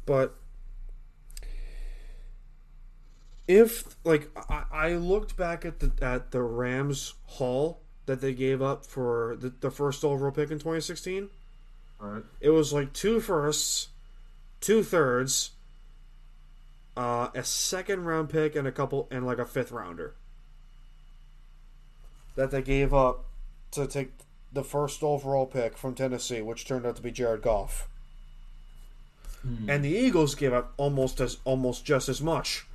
But 0.06 0.36
if 3.48 3.96
like 4.04 4.30
I, 4.50 4.64
I 4.72 4.94
looked 4.96 5.36
back 5.38 5.66
at 5.66 5.80
the 5.80 5.92
at 6.02 6.32
the 6.32 6.42
Rams 6.42 7.14
haul 7.26 7.82
that 8.06 8.22
they 8.22 8.34
gave 8.34 8.62
up 8.62 8.86
for 8.86 9.38
the, 9.40 9.54
the 9.62 9.72
first 9.72 10.04
overall 10.04 10.32
pick 10.32 10.52
in 10.52 10.58
2016, 10.60 11.30
Right. 12.00 12.24
it 12.42 12.50
was 12.50 12.74
like 12.74 12.92
two 12.94 13.20
firsts, 13.22 13.88
two 14.60 14.84
thirds, 14.84 15.52
uh, 16.98 17.30
a 17.34 17.44
second 17.44 18.04
round 18.06 18.30
pick, 18.30 18.56
and 18.56 18.68
a 18.68 18.72
couple 18.72 19.08
and 19.10 19.26
like 19.26 19.40
a 19.40 19.46
fifth 19.46 19.72
rounder 19.72 20.16
that 22.36 22.52
they 22.52 22.62
gave 22.62 22.94
up 22.94 23.26
to 23.72 23.88
take 23.88 24.12
the 24.52 24.64
first 24.64 25.02
overall 25.04 25.46
pick 25.46 25.78
from 25.78 25.96
Tennessee, 25.96 26.42
which 26.42 26.66
turned 26.66 26.86
out 26.86 26.96
to 26.96 27.02
be 27.02 27.12
Jared 27.12 27.42
Goff. 27.42 27.88
And 29.68 29.84
the 29.84 29.90
Eagles 29.90 30.36
gave 30.36 30.54
up 30.54 30.74
almost 30.78 31.20
as 31.20 31.38
almost 31.44 31.84
just 31.84 32.08
as 32.08 32.22
much 32.22 32.66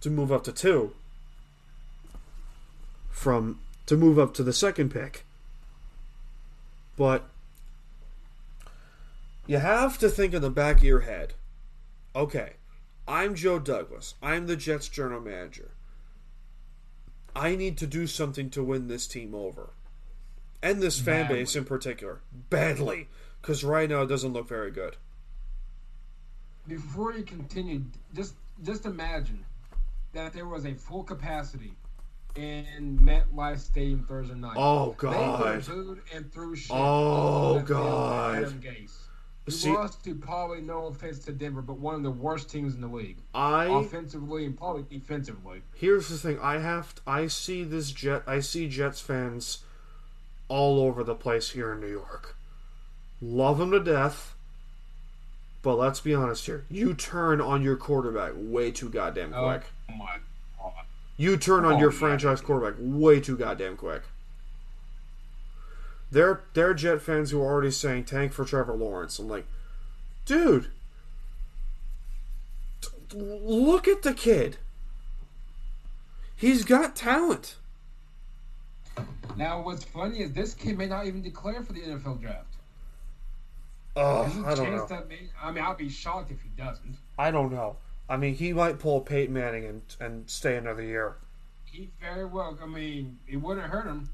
to 0.00 0.10
move 0.10 0.30
up 0.30 0.44
to 0.44 0.52
two 0.52 0.92
from 3.10 3.58
to 3.86 3.96
move 3.96 4.18
up 4.18 4.34
to 4.34 4.42
the 4.42 4.52
second 4.52 4.90
pick. 4.90 5.24
But 6.96 7.24
you 9.46 9.58
have 9.58 9.98
to 9.98 10.08
think 10.08 10.34
in 10.34 10.42
the 10.42 10.50
back 10.50 10.78
of 10.78 10.84
your 10.84 11.00
head, 11.00 11.34
okay, 12.14 12.54
I'm 13.08 13.34
Joe 13.34 13.58
Douglas. 13.58 14.14
I'm 14.22 14.46
the 14.46 14.56
Jets 14.56 14.88
general 14.88 15.20
manager. 15.20 15.70
I 17.34 17.54
need 17.54 17.76
to 17.78 17.86
do 17.86 18.06
something 18.06 18.50
to 18.50 18.62
win 18.62 18.88
this 18.88 19.06
team 19.06 19.34
over. 19.34 19.70
And 20.62 20.82
this 20.82 20.98
fan 20.98 21.24
Badly. 21.26 21.38
base 21.40 21.54
in 21.54 21.64
particular. 21.64 22.20
Badly. 22.50 23.08
Because 23.40 23.62
right 23.62 23.88
now 23.88 24.02
it 24.02 24.06
doesn't 24.06 24.32
look 24.32 24.48
very 24.48 24.70
good. 24.70 24.96
Before 26.66 27.12
you 27.12 27.22
continue, 27.22 27.82
just 28.14 28.34
just 28.62 28.86
imagine 28.86 29.44
that 30.16 30.32
there 30.32 30.46
was 30.46 30.64
a 30.64 30.74
full 30.74 31.04
capacity 31.04 31.72
in 32.36 32.98
MetLife 33.02 33.58
Stadium 33.58 34.02
Thursday 34.08 34.34
night. 34.34 34.56
Oh, 34.56 34.90
They 35.00 35.08
God. 35.08 35.66
booed 35.66 36.00
and 36.14 36.32
threw 36.32 36.56
shit. 36.56 36.70
Oh, 36.74 36.74
all 36.76 37.44
over 37.50 37.58
that 37.60 37.66
field 37.66 37.78
God. 37.80 38.34
Adam 38.36 38.60
Gase. 38.60 38.96
We 39.46 39.52
See- 39.52 39.70
lost 39.72 40.02
to 40.04 40.14
probably 40.14 40.60
no 40.62 40.86
offense 40.86 41.20
to 41.20 41.32
Denver, 41.32 41.62
but 41.62 41.78
one 41.78 41.94
of 41.94 42.02
the 42.02 42.10
worst 42.10 42.50
teams 42.50 42.74
in 42.74 42.80
the 42.80 42.88
league, 42.88 43.18
I 43.34 43.66
offensively 43.66 44.44
and 44.46 44.56
probably 44.58 44.82
defensively. 44.98 45.62
here's 45.74 46.08
the 46.08 46.18
thing. 46.18 46.38
I 46.40 46.58
have 46.58 46.94
to, 46.96 47.02
I 47.06 47.26
see 47.28 47.62
this 47.62 47.92
jet. 47.92 48.22
I 48.26 48.40
see 48.40 48.68
Jets 48.68 49.00
fans 49.00 49.58
all 50.48 50.80
over 50.80 51.04
the 51.04 51.14
place 51.14 51.50
here 51.50 51.72
in 51.74 51.80
New 51.80 51.90
York. 51.90 52.36
Love 53.20 53.58
them 53.58 53.70
to 53.70 53.80
death, 53.80 54.34
but 55.62 55.76
let's 55.76 56.00
be 56.00 56.14
honest 56.14 56.46
here. 56.46 56.64
You 56.70 56.94
turn 56.94 57.40
on 57.40 57.62
your 57.62 57.76
quarterback 57.76 58.32
way 58.36 58.70
too 58.70 58.88
goddamn 58.88 59.30
quick. 59.30 59.40
Oh 59.42 59.48
quick. 59.48 59.98
my 59.98 60.16
god! 60.58 60.72
You 61.16 61.36
turn 61.36 61.64
on 61.64 61.74
Oh, 61.74 61.78
your 61.78 61.90
franchise 61.90 62.40
quarterback 62.40 62.76
way 62.80 63.20
too 63.20 63.36
goddamn 63.36 63.76
quick. 63.76 64.02
They're 66.10 66.42
they're 66.54 66.74
Jet 66.74 67.02
fans 67.02 67.30
who 67.30 67.40
are 67.42 67.46
already 67.46 67.70
saying 67.72 68.04
tank 68.04 68.32
for 68.32 68.44
Trevor 68.44 68.74
Lawrence. 68.74 69.18
I'm 69.18 69.28
like, 69.28 69.46
dude, 70.24 70.68
t- 72.80 72.88
look 73.16 73.88
at 73.88 74.02
the 74.02 74.14
kid. 74.14 74.58
He's 76.36 76.64
got 76.64 76.94
talent. 76.94 77.56
Now, 79.36 79.62
what's 79.62 79.84
funny 79.84 80.20
is 80.20 80.32
this 80.32 80.54
kid 80.54 80.78
may 80.78 80.86
not 80.86 81.06
even 81.06 81.22
declare 81.22 81.62
for 81.62 81.72
the 81.72 81.80
NFL 81.80 82.20
draft. 82.20 82.55
Oh, 83.96 84.44
I 84.46 84.54
don't 84.54 84.72
know. 84.76 84.86
that 84.86 85.08
may, 85.08 85.20
I 85.42 85.50
mean, 85.50 85.64
I'll 85.64 85.74
be 85.74 85.88
shocked 85.88 86.30
if 86.30 86.42
he 86.42 86.50
doesn't. 86.50 86.96
I 87.18 87.30
don't 87.30 87.50
know. 87.50 87.76
I 88.08 88.16
mean, 88.16 88.34
he 88.34 88.52
might 88.52 88.78
pull 88.78 89.00
Peyton 89.00 89.34
Manning 89.34 89.64
and 89.64 89.82
and 89.98 90.28
stay 90.28 90.56
another 90.56 90.82
year. 90.82 91.16
He 91.64 91.90
very 92.00 92.24
well. 92.24 92.58
I 92.62 92.66
mean, 92.66 93.18
it 93.26 93.36
wouldn't 93.36 93.66
hurt 93.66 93.86
him. 93.86 94.10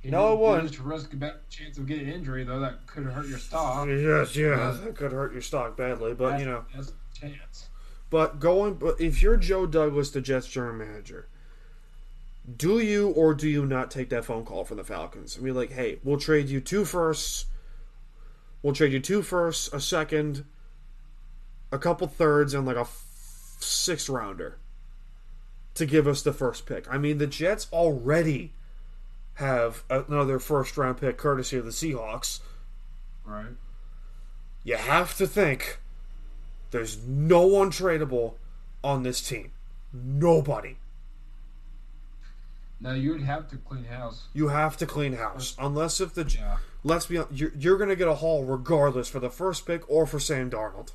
He 0.00 0.10
No, 0.10 0.32
it 0.32 0.38
wouldn't. 0.38 0.68
Just 0.68 0.82
risk 0.82 1.12
a 1.12 1.16
better 1.16 1.40
chance 1.48 1.78
of 1.78 1.86
getting 1.86 2.08
injury, 2.08 2.44
though. 2.44 2.60
That 2.60 2.86
could 2.86 3.04
hurt 3.04 3.26
your 3.26 3.38
stock. 3.38 3.88
Yes, 3.88 4.36
yeah, 4.36 4.76
that 4.82 4.94
could 4.96 5.12
hurt 5.12 5.32
your 5.32 5.42
stock 5.42 5.76
badly, 5.76 6.14
but 6.14 6.38
you 6.38 6.46
know. 6.46 6.64
that's 6.74 6.90
a 6.90 7.18
chance. 7.18 7.68
But 8.10 8.40
going, 8.40 8.74
but 8.74 9.00
if 9.00 9.22
you're 9.22 9.36
Joe 9.36 9.66
Douglas, 9.66 10.10
the 10.10 10.20
Jets 10.20 10.46
general 10.46 10.74
manager, 10.74 11.28
do 12.56 12.78
you 12.80 13.08
or 13.10 13.32
do 13.32 13.48
you 13.48 13.64
not 13.64 13.90
take 13.90 14.10
that 14.10 14.24
phone 14.24 14.44
call 14.44 14.64
from 14.64 14.76
the 14.76 14.84
Falcons? 14.84 15.38
I 15.38 15.42
mean, 15.42 15.54
like, 15.54 15.72
hey, 15.72 15.98
we'll 16.02 16.18
trade 16.18 16.48
you 16.48 16.60
two 16.60 16.84
firsts, 16.84 17.46
we'll 18.62 18.74
trade 18.74 18.92
you 18.92 19.00
two 19.00 19.22
firsts, 19.22 19.72
a 19.72 19.80
second, 19.80 20.44
a 21.70 21.78
couple 21.78 22.06
thirds, 22.06 22.54
and 22.54 22.66
like 22.66 22.76
a 22.76 22.80
f- 22.80 23.56
sixth 23.60 24.08
rounder 24.08 24.58
to 25.74 25.86
give 25.86 26.06
us 26.06 26.22
the 26.22 26.32
first 26.32 26.66
pick. 26.66 26.86
I 26.92 26.98
mean, 26.98 27.18
the 27.18 27.26
Jets 27.26 27.66
already 27.72 28.52
have 29.34 29.84
another 29.88 30.38
first 30.38 30.76
round 30.76 30.98
pick 30.98 31.16
courtesy 31.16 31.56
of 31.56 31.64
the 31.64 31.70
Seahawks. 31.70 32.40
Right. 33.24 33.46
You 34.64 34.76
have 34.76 35.16
to 35.16 35.26
think 35.26 35.78
there's 36.70 36.98
no 37.06 37.46
one 37.46 37.70
tradable 37.70 38.34
on 38.84 39.02
this 39.02 39.20
team. 39.26 39.52
Nobody. 39.92 40.76
Now 42.80 42.92
you'd 42.92 43.22
have 43.22 43.48
to 43.50 43.56
clean 43.56 43.84
house. 43.84 44.24
You 44.34 44.48
have 44.48 44.76
to 44.78 44.86
clean 44.86 45.12
house. 45.14 45.54
Unless 45.58 46.00
if 46.00 46.14
the 46.14 46.24
Yeah. 46.24 46.58
Let's 46.84 47.06
be 47.06 47.18
honest, 47.18 47.32
you're, 47.38 47.52
you're 47.56 47.76
going 47.78 47.90
to 47.90 47.96
get 47.96 48.08
a 48.08 48.14
haul 48.16 48.44
regardless 48.44 49.08
for 49.08 49.20
the 49.20 49.30
first 49.30 49.66
pick 49.66 49.88
or 49.90 50.06
for 50.06 50.18
Sam 50.20 50.50
Darnold. 50.50 50.92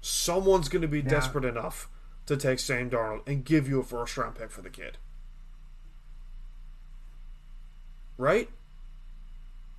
Someone's 0.00 0.68
going 0.68 0.82
to 0.82 0.88
be 0.88 1.00
Yeah. 1.00 1.08
desperate 1.08 1.44
enough 1.44 1.88
to 2.26 2.36
take 2.36 2.58
Sam 2.58 2.90
Darnold 2.90 3.22
and 3.26 3.44
give 3.44 3.68
you 3.68 3.80
a 3.80 3.84
first 3.84 4.16
round 4.16 4.34
pick 4.36 4.50
for 4.50 4.62
the 4.62 4.70
kid. 4.70 4.98
Right? 8.16 8.48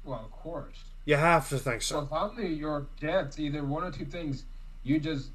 Well, 0.04 0.22
of 0.26 0.32
course. 0.32 0.84
You 1.06 1.16
have 1.16 1.48
to 1.50 1.58
think 1.58 1.82
So 1.82 2.00
so. 2.00 2.06
if 2.06 2.12
I'm 2.14 2.36
New 2.36 2.48
York 2.48 2.88
Jets, 3.00 3.40
either 3.40 3.64
one 3.64 3.84
or 3.84 3.92
two 3.92 4.06
things. 4.06 4.46
You 4.84 5.00
just 5.00 5.30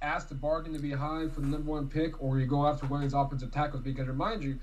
ask 0.00 0.28
the 0.28 0.34
bargain 0.34 0.72
to 0.74 0.78
be 0.78 0.90
high 0.92 1.28
for 1.28 1.40
the 1.40 1.46
number 1.46 1.70
one 1.70 1.88
pick, 1.88 2.20
or 2.22 2.38
you 2.38 2.46
go 2.46 2.66
after 2.66 2.86
one 2.86 3.02
of 3.02 3.08
these 3.10 3.14
offensive 3.14 3.50
tackles. 3.52 3.82
Because 3.82 4.06
remind 4.06 4.44
you, 4.44 4.58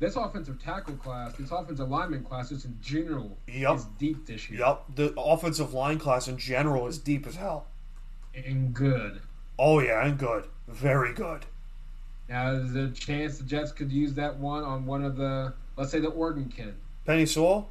this 0.00 0.16
offensive 0.16 0.62
tackle 0.62 0.94
class, 0.94 1.32
this 1.34 1.50
offensive 1.50 1.88
lineman 1.88 2.22
class, 2.24 2.50
just 2.50 2.64
in 2.64 2.78
general, 2.82 3.36
Yup. 3.48 3.76
is 3.76 3.84
deep 3.98 4.26
this 4.26 4.48
year. 4.48 4.60
Yep, 4.60 4.84
the 4.94 5.14
offensive 5.20 5.74
line 5.74 5.98
class 5.98 6.28
in 6.28 6.38
general 6.38 6.86
is 6.86 6.98
deep 6.98 7.26
as 7.26 7.36
hell. 7.36 7.66
And 8.34 8.72
good. 8.72 9.20
Oh 9.58 9.80
yeah, 9.80 10.06
and 10.06 10.16
good, 10.18 10.44
very 10.68 11.12
good. 11.12 11.44
Now, 12.28 12.50
is 12.52 12.72
there 12.72 12.84
a 12.84 12.90
chance 12.90 13.38
the 13.38 13.44
Jets 13.44 13.72
could 13.72 13.90
use 13.90 14.12
that 14.14 14.36
one 14.36 14.62
on 14.62 14.84
one 14.86 15.02
of 15.02 15.16
the, 15.16 15.54
let's 15.76 15.90
say, 15.90 15.98
the 15.98 16.08
Oregon 16.08 16.48
kid? 16.54 16.74
Penei 17.06 17.26
Sewell, 17.26 17.70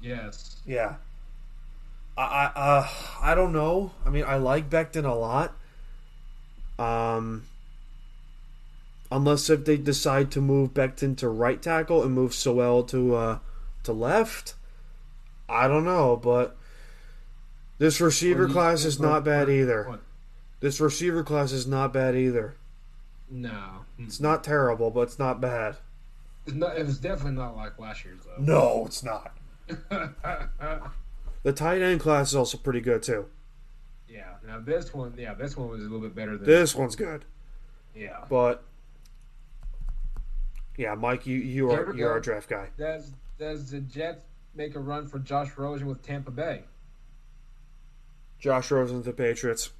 Yes. 0.00 0.56
yeah. 0.66 0.94
I 2.16 2.22
I 2.22 2.44
uh, 2.60 2.88
I 3.22 3.34
don't 3.34 3.52
know. 3.52 3.92
I 4.04 4.10
mean, 4.10 4.24
I 4.24 4.36
like 4.36 4.68
Becton 4.68 5.04
a 5.04 5.14
lot. 5.14 5.54
Um, 6.78 7.44
unless 9.14 9.48
if 9.50 9.64
they 9.64 9.76
decide 9.76 10.30
to 10.32 10.40
move 10.40 10.74
Becton 10.74 11.16
to 11.18 11.28
right 11.28 11.60
tackle 11.62 12.02
and 12.02 12.12
move 12.14 12.34
Sewell 12.34 12.82
to 12.84 13.14
uh 13.14 13.38
to 13.84 13.92
left, 13.92 14.54
I 15.48 15.68
don't 15.68 15.84
know. 15.84 16.16
But 16.16 16.56
this 17.78 18.00
receiver 18.00 18.46
you- 18.46 18.52
class 18.52 18.84
is 18.84 18.98
not 18.98 19.24
bad 19.24 19.48
either. 19.48 19.84
What? 19.88 20.00
This 20.60 20.80
receiver 20.80 21.22
class 21.24 21.50
is 21.52 21.66
not 21.66 21.92
bad 21.92 22.14
either. 22.16 22.54
No. 23.28 23.84
It's 23.98 24.20
not 24.20 24.44
terrible, 24.44 24.90
but 24.90 25.00
it's 25.02 25.18
not 25.18 25.40
bad. 25.40 25.76
It's, 26.46 26.54
not, 26.56 26.76
it's 26.76 26.98
definitely 26.98 27.32
not 27.40 27.56
like 27.56 27.78
last 27.78 28.04
year's, 28.04 28.20
though. 28.24 28.42
No, 28.42 28.84
it's 28.86 29.02
not. 29.02 29.36
The 31.44 31.52
tight 31.52 31.82
end 31.82 32.00
class 32.00 32.28
is 32.28 32.36
also 32.36 32.56
pretty 32.56 32.80
good 32.80 33.02
too. 33.02 33.26
yeah. 34.08 34.34
Now, 34.46 34.60
this 34.60 34.94
one, 34.94 35.14
yeah, 35.18 35.34
this 35.34 35.56
one 35.56 35.68
was 35.68 35.80
a 35.80 35.82
little 35.84 36.00
bit 36.00 36.14
better 36.14 36.36
than. 36.36 36.46
This 36.46 36.74
one's 36.74 36.94
good, 36.94 37.24
Yeah. 37.96 38.24
but 38.28 38.62
yeah, 40.76 40.94
Mike, 40.94 41.26
you 41.26 41.38
you 41.38 41.70
are 41.70 41.94
you're 41.94 42.10
our 42.10 42.20
draft 42.20 42.48
guy. 42.48 42.70
Does 42.78 43.12
does 43.38 43.70
the 43.70 43.80
Jets 43.80 44.24
make 44.54 44.74
a 44.74 44.80
run 44.80 45.06
for 45.06 45.18
Josh 45.18 45.50
Rosen 45.56 45.86
with 45.86 46.02
Tampa 46.02 46.30
Bay? 46.30 46.62
Josh 48.38 48.70
Rosen 48.70 48.98
to 48.98 49.04
the 49.04 49.12
Patriots. 49.12 49.70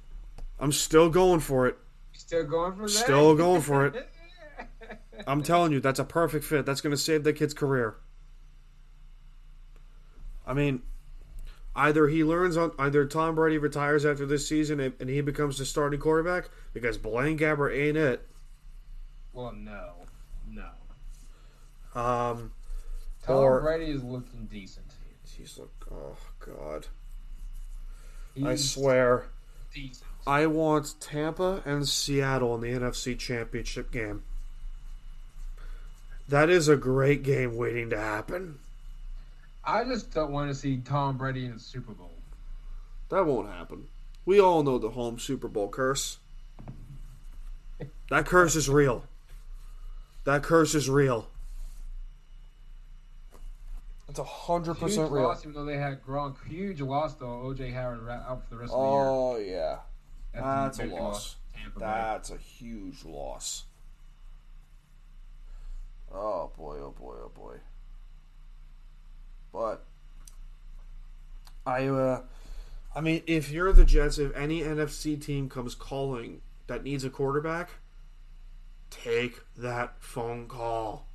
I'm 0.59 0.71
still 0.71 1.09
going 1.09 1.39
for 1.41 1.67
it. 1.67 1.77
Still 2.13 2.45
going 2.45 2.73
for 2.75 2.83
that? 2.83 2.89
Still 2.89 3.35
going 3.35 3.61
for 3.61 3.87
it. 3.87 4.09
I'm 5.27 5.43
telling 5.43 5.71
you, 5.71 5.79
that's 5.79 5.99
a 5.99 6.03
perfect 6.05 6.45
fit. 6.45 6.65
That's 6.65 6.81
going 6.81 6.91
to 6.95 6.97
save 7.01 7.23
the 7.23 7.33
kid's 7.33 7.53
career. 7.53 7.95
I 10.45 10.53
mean, 10.53 10.81
either 11.75 12.07
he 12.07 12.23
learns 12.23 12.55
on 12.57 12.71
either 12.77 13.05
Tom 13.05 13.35
Brady 13.35 13.57
retires 13.57 14.05
after 14.05 14.25
this 14.25 14.47
season 14.47 14.79
and 14.79 14.93
and 14.99 15.09
he 15.09 15.21
becomes 15.21 15.57
the 15.57 15.65
starting 15.65 15.99
quarterback 15.99 16.49
because 16.73 16.97
Blaine 16.97 17.37
Gabbert 17.37 17.75
ain't 17.75 17.97
it. 17.97 18.27
well, 19.33 19.51
no. 19.53 20.02
Um, 21.95 22.51
Tom 23.23 23.35
Or- 23.37 23.61
Brady 23.61 23.91
is 23.91 24.03
looking 24.03 24.47
decent. 24.51 24.85
he's 25.37 25.57
like, 25.57 25.69
oh 25.91 26.15
god, 26.39 26.87
He's 28.35 28.45
I 28.45 28.55
swear. 28.55 29.25
decent. 29.73 30.03
I 30.25 30.45
want 30.47 30.95
Tampa 30.99 31.61
and 31.65 31.87
Seattle 31.87 32.55
in 32.55 32.61
the 32.61 32.69
NFC 32.79 33.17
Championship 33.19 33.91
game. 33.91 34.23
That 36.29 36.49
is 36.49 36.67
a 36.69 36.77
great 36.77 37.23
game 37.23 37.55
waiting 37.57 37.89
to 37.89 37.99
happen. 37.99 38.59
I 39.65 39.83
just 39.83 40.13
don't 40.13 40.31
want 40.31 40.49
to 40.49 40.55
see 40.55 40.77
Tom 40.77 41.17
Brady 41.17 41.45
in 41.45 41.53
the 41.53 41.59
Super 41.59 41.91
Bowl. 41.91 42.11
That 43.09 43.25
won't 43.25 43.49
happen. 43.49 43.87
We 44.25 44.39
all 44.39 44.63
know 44.63 44.77
the 44.77 44.91
home 44.91 45.19
Super 45.19 45.47
Bowl 45.49 45.67
curse. 45.67 46.17
That 48.09 48.25
curse 48.25 48.55
is 48.55 48.69
real. 48.69 49.03
That 50.23 50.43
curse 50.43 50.73
is 50.75 50.89
real. 50.89 51.27
It's 54.13 54.19
a 54.19 54.23
hundred 54.23 54.75
percent 54.75 55.11
real. 55.11 55.23
loss, 55.23 55.41
even 55.41 55.55
though 55.55 55.65
they 55.65 55.77
had 55.79 56.03
Gronk. 56.05 56.35
Huge 56.47 56.81
loss, 56.81 57.15
though. 57.15 57.25
OJ 57.25 57.73
Howard 57.73 58.07
out 58.07 58.43
for 58.43 58.49
the 58.51 58.57
rest 58.57 58.71
of 58.71 58.79
the 58.79 58.85
year. 58.85 59.05
Oh 59.07 59.37
yeah, 59.37 59.77
that's 60.31 60.77
a 60.77 60.85
loss. 60.85 61.37
Bay. 61.55 61.71
That's 61.77 62.29
a 62.29 62.37
huge 62.37 63.03
loss. 63.05 63.63
Oh 66.13 66.51
boy, 66.55 66.77
oh 66.77 66.91
boy, 66.95 67.15
oh 67.23 67.31
boy. 67.33 67.55
But 69.51 69.83
I 71.65 71.87
uh 71.87 72.21
I 72.95 73.01
mean 73.01 73.23
if 73.25 73.49
you're 73.49 73.73
the 73.73 73.83
Jets, 73.83 74.19
if 74.19 74.31
any 74.35 74.61
NFC 74.61 75.19
team 75.19 75.49
comes 75.49 75.73
calling 75.73 76.41
that 76.67 76.83
needs 76.83 77.03
a 77.03 77.09
quarterback, 77.09 77.71
take 78.91 79.39
that 79.57 79.95
phone 79.97 80.47
call. 80.47 81.07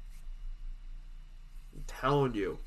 I'm 1.73 1.85
telling 1.87 2.35
you. 2.35 2.59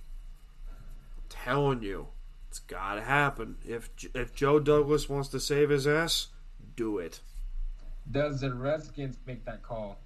Telling 1.44 1.82
you. 1.82 2.08
It's 2.50 2.60
got 2.60 2.96
to 2.96 3.02
happen. 3.02 3.56
If 3.66 3.90
if 4.14 4.34
Joe 4.36 4.60
Douglas 4.60 5.08
wants 5.08 5.30
to 5.30 5.40
save 5.40 5.70
his 5.70 5.88
ass, 5.88 6.28
do 6.76 6.98
it. 6.98 7.22
Does 8.10 8.42
the 8.42 8.54
Redskins 8.54 9.18
make 9.26 9.46
that 9.46 9.64
call? 9.64 10.00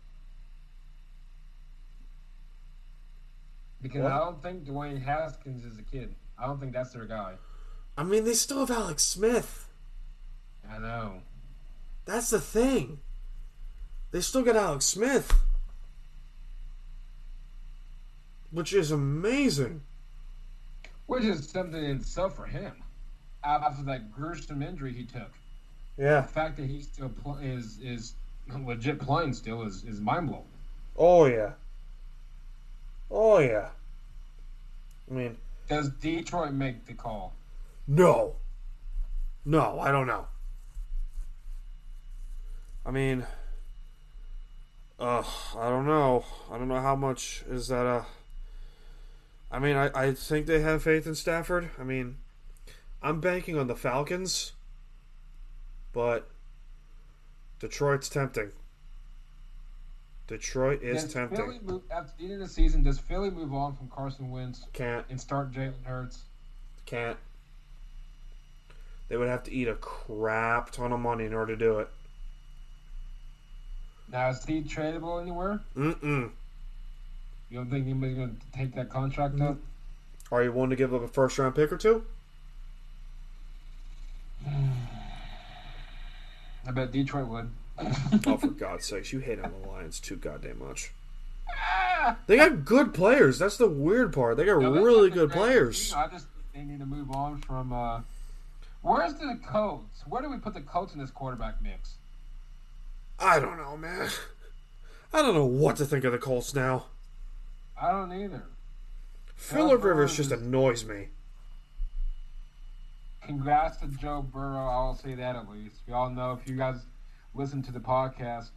Because 3.81 4.03
What? 4.03 4.11
I 4.11 4.17
don't 4.19 4.41
think 4.41 4.65
Dwayne 4.65 5.01
Haskins 5.01 5.65
is 5.65 5.77
a 5.77 5.81
kid. 5.81 6.15
I 6.37 6.45
don't 6.45 6.59
think 6.59 6.73
that's 6.73 6.91
their 6.91 7.05
guy. 7.05 7.35
I 7.97 8.03
mean, 8.03 8.25
they 8.25 8.33
still 8.33 8.59
have 8.59 8.71
Alex 8.71 9.03
Smith. 9.03 9.67
I 10.69 10.77
know. 10.79 11.21
That's 12.05 12.29
the 12.29 12.39
thing. 12.39 12.99
They 14.11 14.21
still 14.21 14.43
got 14.43 14.55
Alex 14.55 14.85
Smith, 14.85 15.33
which 18.51 18.73
is 18.73 18.91
amazing. 18.91 19.81
Which 21.07 21.23
is 21.23 21.47
something 21.49 21.83
in 21.83 21.97
itself 21.97 22.35
for 22.35 22.45
him. 22.45 22.73
After 23.43 23.83
that 23.83 24.11
gruesome 24.11 24.61
injury 24.63 24.91
he 24.93 25.05
took, 25.05 25.31
Yeah. 25.97 26.21
the 26.21 26.27
fact 26.27 26.57
that 26.57 26.65
he 26.65 26.81
still 26.81 27.09
pl- 27.09 27.37
is 27.41 27.77
is 27.79 28.15
legit 28.51 28.99
playing 28.99 29.33
still 29.33 29.61
is, 29.63 29.83
is 29.83 30.01
mind 30.01 30.27
blowing. 30.29 30.45
Oh 30.97 31.25
yeah. 31.25 31.51
Oh 33.11 33.37
yeah. 33.39 33.69
I 35.09 35.13
mean, 35.13 35.37
Does 35.69 35.89
Detroit 35.89 36.53
make 36.53 36.85
the 36.85 36.93
call? 36.93 37.33
no. 37.87 38.35
No, 39.47 39.79
I 39.79 39.91
don't 39.91 40.07
know. 40.07 40.25
I 42.83 42.89
mean, 42.89 43.23
uh, 44.99 45.23
I 45.55 45.69
don't 45.69 45.85
know. 45.85 46.25
I 46.51 46.57
don't 46.57 46.67
know 46.67 46.79
how 46.81 46.95
much 46.95 47.43
is 47.47 47.67
that. 47.67 47.85
Uh, 47.85 48.03
I 49.51 49.59
mean, 49.59 49.75
I, 49.75 49.89
I 49.93 50.13
think 50.13 50.47
they 50.47 50.61
have 50.61 50.83
faith 50.83 51.07
in 51.07 51.15
Stafford. 51.15 51.69
I 51.79 51.83
mean, 51.83 52.17
I'm 53.01 53.21
banking 53.21 53.57
on 53.57 53.67
the 53.67 53.75
Falcons, 53.75 54.53
but 55.93 56.29
Detroit's 57.59 58.09
tempting. 58.09 58.51
Detroit 60.27 60.81
is 60.81 61.03
Does 61.03 61.13
tempting. 61.13 61.37
Philly 61.37 61.59
move, 61.63 61.83
after 61.91 62.11
the 62.17 62.23
end 62.25 62.33
of 62.41 62.47
the 62.47 62.53
season, 62.53 62.81
does 62.81 62.97
Philly 62.97 63.29
move 63.29 63.53
on 63.53 63.75
from 63.75 63.89
Carson 63.89 64.31
Wentz 64.31 64.65
Can't, 64.73 65.05
and 65.09 65.21
start 65.21 65.51
Jalen 65.51 65.83
Hurts? 65.83 66.23
can't. 66.85 67.17
They 69.07 69.17
would 69.17 69.27
have 69.27 69.43
to 69.43 69.51
eat 69.51 69.67
a 69.67 69.75
crap 69.75 70.71
ton 70.71 70.91
of 70.91 70.99
money 70.99 71.25
in 71.25 71.33
order 71.33 71.55
to 71.55 71.59
do 71.59 71.79
it. 71.79 71.89
Now 74.11 74.29
is 74.29 74.43
he 74.45 74.61
tradable 74.61 75.21
anywhere? 75.21 75.59
Mm-mm. 75.75 76.31
You 77.49 77.57
don't 77.57 77.69
think 77.69 77.85
anybody's 77.85 78.15
going 78.17 78.35
to 78.37 78.57
take 78.57 78.73
that 78.75 78.89
contract 78.89 79.39
up? 79.39 79.57
Are 80.31 80.43
you 80.43 80.51
willing 80.51 80.71
to 80.71 80.75
give 80.75 80.93
up 80.93 81.03
a 81.03 81.07
first 81.07 81.37
round 81.37 81.55
pick 81.55 81.71
or 81.71 81.77
two? 81.77 82.03
I 86.67 86.71
bet 86.71 86.91
Detroit 86.91 87.27
would. 87.27 87.49
Oh, 88.25 88.37
for 88.37 88.47
God's 88.59 88.85
sakes, 88.85 89.13
you 89.13 89.19
hate 89.19 89.39
on 89.39 89.51
the 89.61 89.67
Lions 89.67 89.99
too 89.99 90.15
goddamn 90.15 90.59
much. 90.59 90.91
They 92.27 92.37
got 92.37 92.65
good 92.65 92.93
players. 92.93 93.39
That's 93.39 93.57
the 93.57 93.67
weird 93.67 94.13
part. 94.13 94.37
They 94.37 94.45
got 94.45 94.61
No, 94.61 94.71
really 94.83 95.09
good 95.09 95.31
players. 95.31 95.93
I 95.93 96.07
just 96.07 96.27
they 96.53 96.63
need 96.63 96.79
to 96.79 96.85
move 96.85 97.11
on 97.11 97.41
from. 97.41 97.71
Uh, 97.73 98.01
where's 98.81 99.13
the 99.15 99.39
Colts? 99.47 100.03
Where 100.07 100.21
do 100.21 100.29
we 100.29 100.37
put 100.37 100.53
the 100.53 100.61
Colts 100.61 100.93
in 100.93 100.99
this 100.99 101.11
quarterback 101.11 101.61
mix? 101.61 101.95
I 103.19 103.39
don't 103.39 103.57
know, 103.57 103.77
man. 103.77 104.09
I 105.13 105.21
don't 105.21 105.33
know 105.33 105.45
what 105.45 105.77
to 105.77 105.85
think 105.85 106.03
of 106.03 106.11
the 106.11 106.17
Colts 106.17 106.53
now. 106.53 106.85
I 107.81 107.91
don't 107.91 108.11
either. 108.13 108.43
Philip 109.35 109.83
Rivers 109.83 110.15
just 110.15 110.31
annoys 110.31 110.85
me. 110.85 111.09
Congrats 113.23 113.77
to 113.77 113.87
Joe 113.87 114.21
Burrow. 114.21 114.67
I'll 114.67 114.95
say 114.95 115.15
that 115.15 115.35
at 115.35 115.49
least. 115.49 115.77
We 115.87 115.93
all 115.93 116.09
know 116.09 116.37
if 116.41 116.47
you 116.49 116.55
guys 116.55 116.77
listen 117.33 117.61
to 117.63 117.71
the 117.71 117.79
podcast, 117.79 118.49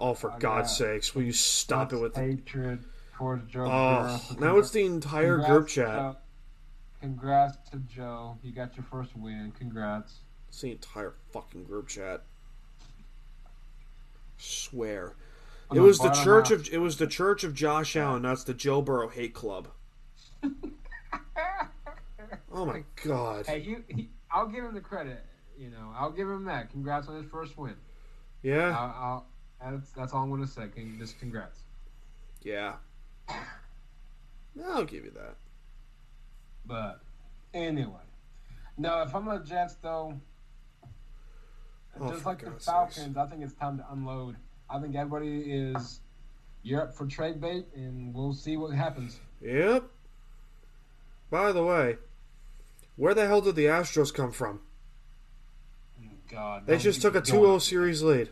Oh, 0.00 0.14
for 0.14 0.30
I 0.32 0.38
God's 0.38 0.76
sakes, 0.76 1.14
will 1.14 1.22
you 1.24 1.32
stop 1.32 1.92
it 1.92 1.98
with 1.98 2.14
the. 2.14 2.20
hatred 2.20 2.84
towards 3.16 3.50
Joe 3.50 3.64
Oh, 3.66 4.22
Burrow. 4.30 4.40
now 4.52 4.58
it's 4.58 4.70
the 4.70 4.84
entire 4.86 5.38
Congrats, 5.38 5.50
group 5.52 5.68
chat. 5.68 5.86
Joe. 5.98 6.16
Congrats 7.00 7.70
to 7.70 7.76
Joe. 7.78 8.38
You 8.42 8.52
got 8.52 8.76
your 8.76 8.84
first 8.90 9.16
win. 9.16 9.52
Congrats. 9.58 10.20
It's 10.48 10.60
the 10.60 10.70
entire 10.72 11.14
fucking 11.32 11.64
group 11.64 11.88
chat. 11.88 12.22
Swear. 14.38 15.14
On 15.70 15.76
It 15.76 15.80
was 15.80 15.98
the 15.98 16.10
church 16.10 16.48
half- 16.48 16.60
of 16.60 16.68
it 16.72 16.78
was 16.78 16.96
the 16.96 17.06
church 17.06 17.44
of 17.44 17.54
Josh 17.54 17.94
Allen. 17.96 18.22
That's 18.22 18.44
the 18.44 18.54
Joe 18.54 18.80
Burrow 18.82 19.08
hate 19.08 19.34
club. 19.34 19.68
Oh 22.50 22.64
my 22.64 22.82
god. 23.04 23.46
Hey, 23.46 23.60
you, 23.60 23.84
he, 23.88 24.08
I'll 24.32 24.48
give 24.48 24.64
him 24.64 24.74
the 24.74 24.80
credit. 24.80 25.24
You 25.56 25.70
know, 25.70 25.92
I'll 25.96 26.10
give 26.10 26.28
him 26.28 26.44
that. 26.46 26.70
Congrats 26.70 27.06
on 27.06 27.22
his 27.22 27.30
first 27.30 27.56
win. 27.56 27.74
Yeah, 28.42 28.76
I'll, 28.76 29.26
I'll, 29.62 29.72
that's 29.76 29.90
that's 29.92 30.12
all 30.12 30.24
I'm 30.24 30.30
gonna 30.30 30.46
say. 30.46 30.66
Con- 30.74 30.96
Just 30.98 31.20
congrats. 31.20 31.60
yeah. 32.42 32.74
I'll 34.66 34.84
give 34.84 35.04
you 35.04 35.12
that. 35.12 35.36
But 36.66 37.00
anyway, 37.54 37.92
no. 38.76 39.02
If 39.02 39.14
I'm 39.14 39.26
the 39.26 39.38
Jets, 39.38 39.74
though, 39.82 40.14
Oh, 42.00 42.10
just 42.12 42.24
like 42.26 42.40
the 42.40 42.50
Falcons, 42.52 42.94
sakes. 42.96 43.16
I 43.16 43.26
think 43.26 43.42
it's 43.42 43.54
time 43.54 43.78
to 43.78 43.86
unload. 43.92 44.36
I 44.70 44.80
think 44.80 44.94
everybody 44.94 45.52
is 45.52 46.00
you're 46.62 46.82
up 46.82 46.94
for 46.94 47.06
trade 47.06 47.40
bait, 47.40 47.66
and 47.74 48.14
we'll 48.14 48.34
see 48.34 48.56
what 48.56 48.74
happens. 48.74 49.18
Yep. 49.40 49.84
By 51.30 51.52
the 51.52 51.64
way, 51.64 51.96
where 52.96 53.14
the 53.14 53.26
hell 53.26 53.40
did 53.40 53.54
the 53.56 53.66
Astros 53.66 54.12
come 54.12 54.32
from? 54.32 54.60
God, 56.30 56.66
They 56.66 56.76
just 56.76 57.00
took 57.00 57.14
a 57.14 57.20
going. 57.20 57.58
2-0 57.58 57.62
series 57.62 58.02
lead. 58.02 58.28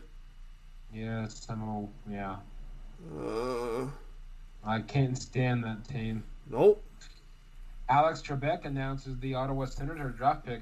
Yes, 0.93 1.47
I'm 1.49 1.87
yeah. 2.09 2.37
Uh, 3.19 3.87
I 4.63 4.81
can't 4.81 5.17
stand 5.17 5.63
that 5.63 5.87
team. 5.87 6.23
nope. 6.49 6.83
Alex 7.89 8.21
Trebek 8.21 8.65
announces 8.65 9.17
the 9.19 9.33
Ottawa 9.33 9.65
Senator 9.65 10.09
draft 10.09 10.45
pick. 10.45 10.61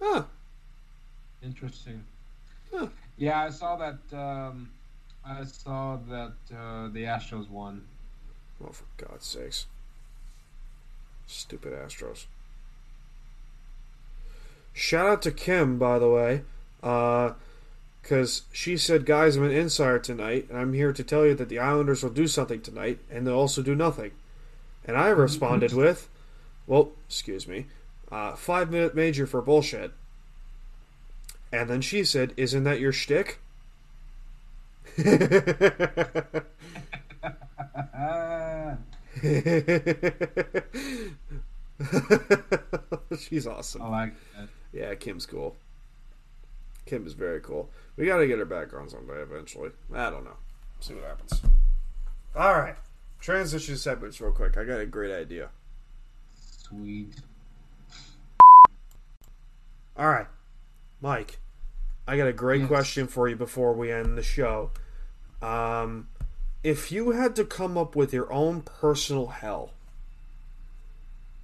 Huh. 0.00 0.24
Interesting. 1.42 2.04
Huh. 2.72 2.88
Yeah, 3.16 3.42
I 3.42 3.50
saw 3.50 3.76
that. 3.76 3.98
Um, 4.16 4.70
I 5.24 5.44
saw 5.44 5.98
that 6.08 6.34
uh, 6.54 6.88
the 6.88 7.04
Astros 7.04 7.48
won. 7.48 7.84
Well, 8.60 8.72
for 8.72 8.84
God's 8.96 9.26
sakes. 9.26 9.66
Stupid 11.26 11.72
Astros. 11.72 12.26
Shout 14.72 15.06
out 15.06 15.22
to 15.22 15.30
Kim, 15.30 15.78
by 15.78 15.98
the 15.98 16.10
way, 16.10 16.42
because 16.80 18.42
she 18.52 18.76
said, 18.76 19.06
Guys, 19.06 19.36
I'm 19.36 19.44
an 19.44 19.52
insider 19.52 20.00
tonight, 20.00 20.46
and 20.50 20.58
I'm 20.58 20.72
here 20.72 20.92
to 20.92 21.04
tell 21.04 21.24
you 21.24 21.34
that 21.34 21.48
the 21.48 21.60
Islanders 21.60 22.02
will 22.02 22.10
do 22.10 22.26
something 22.26 22.60
tonight, 22.60 22.98
and 23.10 23.26
they'll 23.26 23.34
also 23.34 23.62
do 23.62 23.74
nothing. 23.74 24.10
And 24.84 24.96
I 24.96 25.08
responded 25.08 25.72
with, 25.72 26.08
Well, 26.66 26.90
excuse 27.08 27.46
me, 27.46 27.66
uh, 28.10 28.34
five 28.34 28.70
minute 28.70 28.94
major 28.94 29.26
for 29.26 29.40
bullshit. 29.40 29.92
And 31.54 31.70
then 31.70 31.80
she 31.82 32.02
said, 32.02 32.34
Isn't 32.36 32.64
that 32.64 32.80
your 32.80 32.90
shtick? 32.90 33.38
She's 43.20 43.46
awesome. 43.46 43.82
Oh, 43.82 43.84
I 43.84 43.88
like 43.88 44.14
that. 44.36 44.48
Yeah, 44.72 44.96
Kim's 44.96 45.26
cool. 45.26 45.54
Kim 46.86 47.06
is 47.06 47.12
very 47.12 47.40
cool. 47.40 47.70
We 47.96 48.06
got 48.06 48.16
to 48.16 48.26
get 48.26 48.40
her 48.40 48.44
back 48.44 48.74
on 48.74 48.88
someday 48.88 49.22
eventually. 49.22 49.70
I 49.94 50.10
don't 50.10 50.24
know. 50.24 50.36
See 50.80 50.94
what 50.94 51.04
happens. 51.04 51.40
All 52.34 52.58
right. 52.58 52.74
Transition 53.20 53.76
segments 53.76 54.20
real 54.20 54.32
quick. 54.32 54.58
I 54.58 54.64
got 54.64 54.80
a 54.80 54.86
great 54.86 55.14
idea. 55.14 55.50
Sweet. 56.34 57.14
All 59.96 60.08
right. 60.08 60.26
Mike, 61.00 61.38
I 62.06 62.16
got 62.16 62.26
a 62.28 62.32
great 62.32 62.60
Yes. 62.62 62.68
question 62.68 63.06
for 63.06 63.28
you 63.28 63.36
before 63.36 63.72
we 63.72 63.90
end 63.90 64.16
the 64.18 64.22
show. 64.22 64.70
Um, 65.40 66.08
if 66.62 66.90
you 66.92 67.10
had 67.12 67.34
to 67.36 67.44
come 67.44 67.76
up 67.78 67.96
with 67.96 68.12
your 68.12 68.32
own 68.32 68.62
personal 68.62 69.28
hell, 69.28 69.72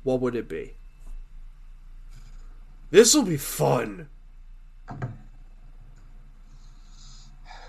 what 0.02 0.20
would 0.20 0.34
it 0.34 0.48
be? 0.48 0.74
This 2.90 3.14
will 3.14 3.22
be 3.22 3.36
fun. 3.36 4.08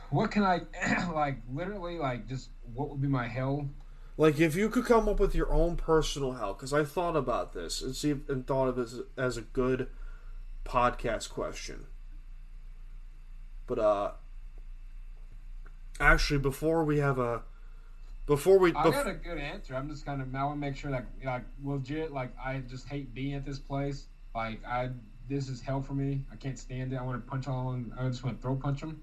What 0.09 0.31
can 0.31 0.43
I 0.43 0.61
like? 1.13 1.37
Literally, 1.53 1.97
like, 1.97 2.27
just 2.27 2.49
what 2.73 2.89
would 2.89 3.01
be 3.01 3.07
my 3.07 3.27
hell? 3.27 3.69
Like 4.17 4.39
if 4.39 4.55
you 4.55 4.69
could 4.69 4.85
come 4.85 5.07
up 5.07 5.19
with 5.19 5.33
your 5.33 5.51
own 5.51 5.77
personal 5.77 6.33
hell, 6.33 6.53
because 6.53 6.73
I 6.73 6.83
thought 6.83 7.15
about 7.15 7.53
this 7.53 7.81
and 7.81 7.95
see 7.95 8.11
and 8.27 8.45
thought 8.45 8.67
of 8.67 8.75
this 8.75 8.95
as 9.17 9.37
a 9.37 9.41
good 9.41 9.87
podcast 10.65 11.29
question. 11.29 11.85
But 13.71 13.79
uh, 13.79 14.11
actually, 15.97 16.39
before 16.39 16.83
we 16.83 16.97
have 16.97 17.19
a, 17.19 17.41
before 18.25 18.59
we, 18.59 18.71
I 18.71 18.87
bef- 18.87 18.91
got 18.91 19.07
a 19.07 19.13
good 19.13 19.37
answer. 19.37 19.75
I'm 19.75 19.89
just 19.89 20.05
kind 20.05 20.21
of. 20.21 20.35
I 20.35 20.43
want 20.43 20.57
to 20.57 20.59
make 20.59 20.75
sure 20.75 20.91
that, 20.91 21.05
like, 21.23 21.43
legit. 21.63 22.11
Like, 22.11 22.37
I 22.37 22.57
just 22.69 22.85
hate 22.89 23.13
being 23.13 23.33
at 23.33 23.45
this 23.45 23.59
place. 23.59 24.07
Like, 24.35 24.59
I 24.65 24.89
this 25.29 25.47
is 25.47 25.61
hell 25.61 25.81
for 25.81 25.93
me. 25.93 26.19
I 26.33 26.35
can't 26.35 26.59
stand 26.59 26.91
it. 26.91 26.97
I 26.97 27.01
want 27.03 27.23
to 27.23 27.31
punch 27.31 27.47
all. 27.47 27.79
I 27.97 28.09
just 28.09 28.25
want 28.25 28.35
to 28.35 28.41
throw 28.41 28.55
punch 28.55 28.81
them. 28.81 29.01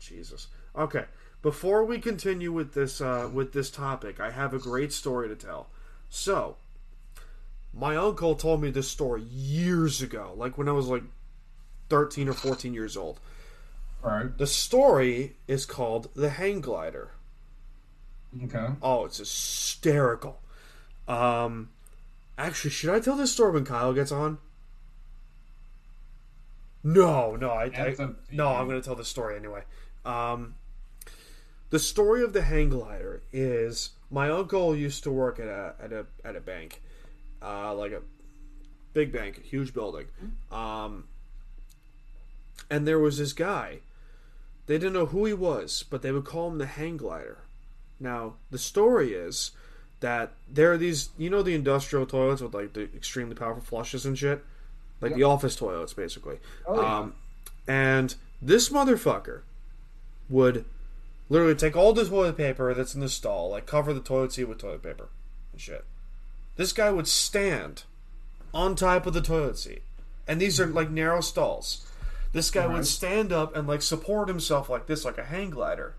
Jesus. 0.00 0.48
Okay, 0.74 1.04
before 1.40 1.84
we 1.84 2.00
continue 2.00 2.50
with 2.50 2.74
this 2.74 3.00
uh, 3.00 3.30
with 3.32 3.52
this 3.52 3.70
topic, 3.70 4.18
I 4.18 4.32
have 4.32 4.52
a 4.52 4.58
great 4.58 4.92
story 4.92 5.28
to 5.28 5.36
tell. 5.36 5.68
So, 6.08 6.56
my 7.72 7.94
uncle 7.94 8.34
told 8.34 8.60
me 8.60 8.72
this 8.72 8.88
story 8.88 9.22
years 9.22 10.02
ago, 10.02 10.34
like 10.36 10.58
when 10.58 10.68
I 10.68 10.72
was 10.72 10.88
like 10.88 11.04
thirteen 11.88 12.28
or 12.28 12.34
fourteen 12.34 12.74
years 12.74 12.96
old. 12.96 13.20
Right. 14.02 14.36
The 14.36 14.46
story 14.46 15.36
is 15.46 15.66
called 15.66 16.08
The 16.14 16.30
Hang 16.30 16.60
Glider. 16.60 17.10
Okay. 18.44 18.66
Oh, 18.82 19.04
it's 19.06 19.18
hysterical. 19.18 20.40
Um, 21.06 21.70
actually, 22.36 22.70
should 22.70 22.90
I 22.90 23.00
tell 23.00 23.16
this 23.16 23.32
story 23.32 23.52
when 23.52 23.64
Kyle 23.64 23.92
gets 23.92 24.12
on? 24.12 24.38
No, 26.84 27.36
no, 27.36 27.50
I, 27.50 27.64
I 27.64 27.68
That's 27.68 28.00
up 28.00 28.28
to 28.28 28.36
no. 28.36 28.48
I'm 28.48 28.68
going 28.68 28.80
to 28.80 28.84
tell 28.84 28.94
the 28.94 29.04
story 29.04 29.36
anyway. 29.36 29.62
Um, 30.04 30.54
the 31.70 31.78
story 31.78 32.22
of 32.22 32.32
the 32.32 32.42
hang 32.42 32.70
glider 32.70 33.22
is 33.32 33.90
my 34.10 34.30
uncle 34.30 34.76
used 34.76 35.02
to 35.04 35.10
work 35.10 35.40
at 35.40 35.48
a 35.48 35.74
at 35.82 35.92
a 35.92 36.06
at 36.24 36.36
a 36.36 36.40
bank, 36.40 36.80
uh, 37.42 37.74
like 37.74 37.92
a 37.92 38.02
big 38.92 39.12
bank, 39.12 39.38
a 39.38 39.40
huge 39.40 39.74
building. 39.74 40.06
Um, 40.52 41.08
and 42.70 42.86
there 42.86 42.98
was 42.98 43.18
this 43.18 43.32
guy. 43.32 43.80
They 44.68 44.76
didn't 44.76 44.92
know 44.92 45.06
who 45.06 45.24
he 45.24 45.32
was, 45.32 45.82
but 45.88 46.02
they 46.02 46.12
would 46.12 46.26
call 46.26 46.48
him 46.48 46.58
the 46.58 46.66
hang 46.66 46.98
glider. 46.98 47.38
Now, 47.98 48.34
the 48.50 48.58
story 48.58 49.14
is 49.14 49.52
that 50.00 50.34
there 50.46 50.70
are 50.70 50.76
these, 50.76 51.08
you 51.16 51.30
know, 51.30 51.42
the 51.42 51.54
industrial 51.54 52.04
toilets 52.04 52.42
with 52.42 52.54
like 52.54 52.74
the 52.74 52.82
extremely 52.94 53.34
powerful 53.34 53.62
flushes 53.62 54.04
and 54.04 54.16
shit, 54.16 54.44
like 55.00 55.14
the 55.14 55.22
office 55.22 55.56
toilets, 55.56 55.94
basically. 55.94 56.38
Oh, 56.66 56.80
yeah. 56.80 56.98
Um, 56.98 57.14
and 57.66 58.14
this 58.42 58.68
motherfucker 58.68 59.40
would 60.28 60.66
literally 61.30 61.54
take 61.54 61.74
all 61.74 61.94
the 61.94 62.04
toilet 62.04 62.36
paper 62.36 62.74
that's 62.74 62.94
in 62.94 63.00
the 63.00 63.08
stall, 63.08 63.48
like 63.50 63.64
cover 63.64 63.94
the 63.94 64.00
toilet 64.00 64.32
seat 64.32 64.44
with 64.44 64.58
toilet 64.58 64.82
paper 64.82 65.08
and 65.52 65.60
shit. 65.60 65.84
This 66.56 66.74
guy 66.74 66.90
would 66.90 67.08
stand 67.08 67.84
on 68.52 68.74
top 68.74 69.06
of 69.06 69.14
the 69.14 69.22
toilet 69.22 69.56
seat, 69.56 69.82
and 70.26 70.38
these 70.38 70.60
are 70.60 70.66
like 70.66 70.90
narrow 70.90 71.22
stalls. 71.22 71.86
This 72.32 72.50
guy 72.50 72.66
would 72.66 72.86
stand 72.86 73.32
up 73.32 73.56
and 73.56 73.66
like 73.66 73.82
support 73.82 74.28
himself 74.28 74.68
like 74.68 74.86
this, 74.86 75.04
like 75.04 75.18
a 75.18 75.24
hang 75.24 75.50
glider. 75.50 75.96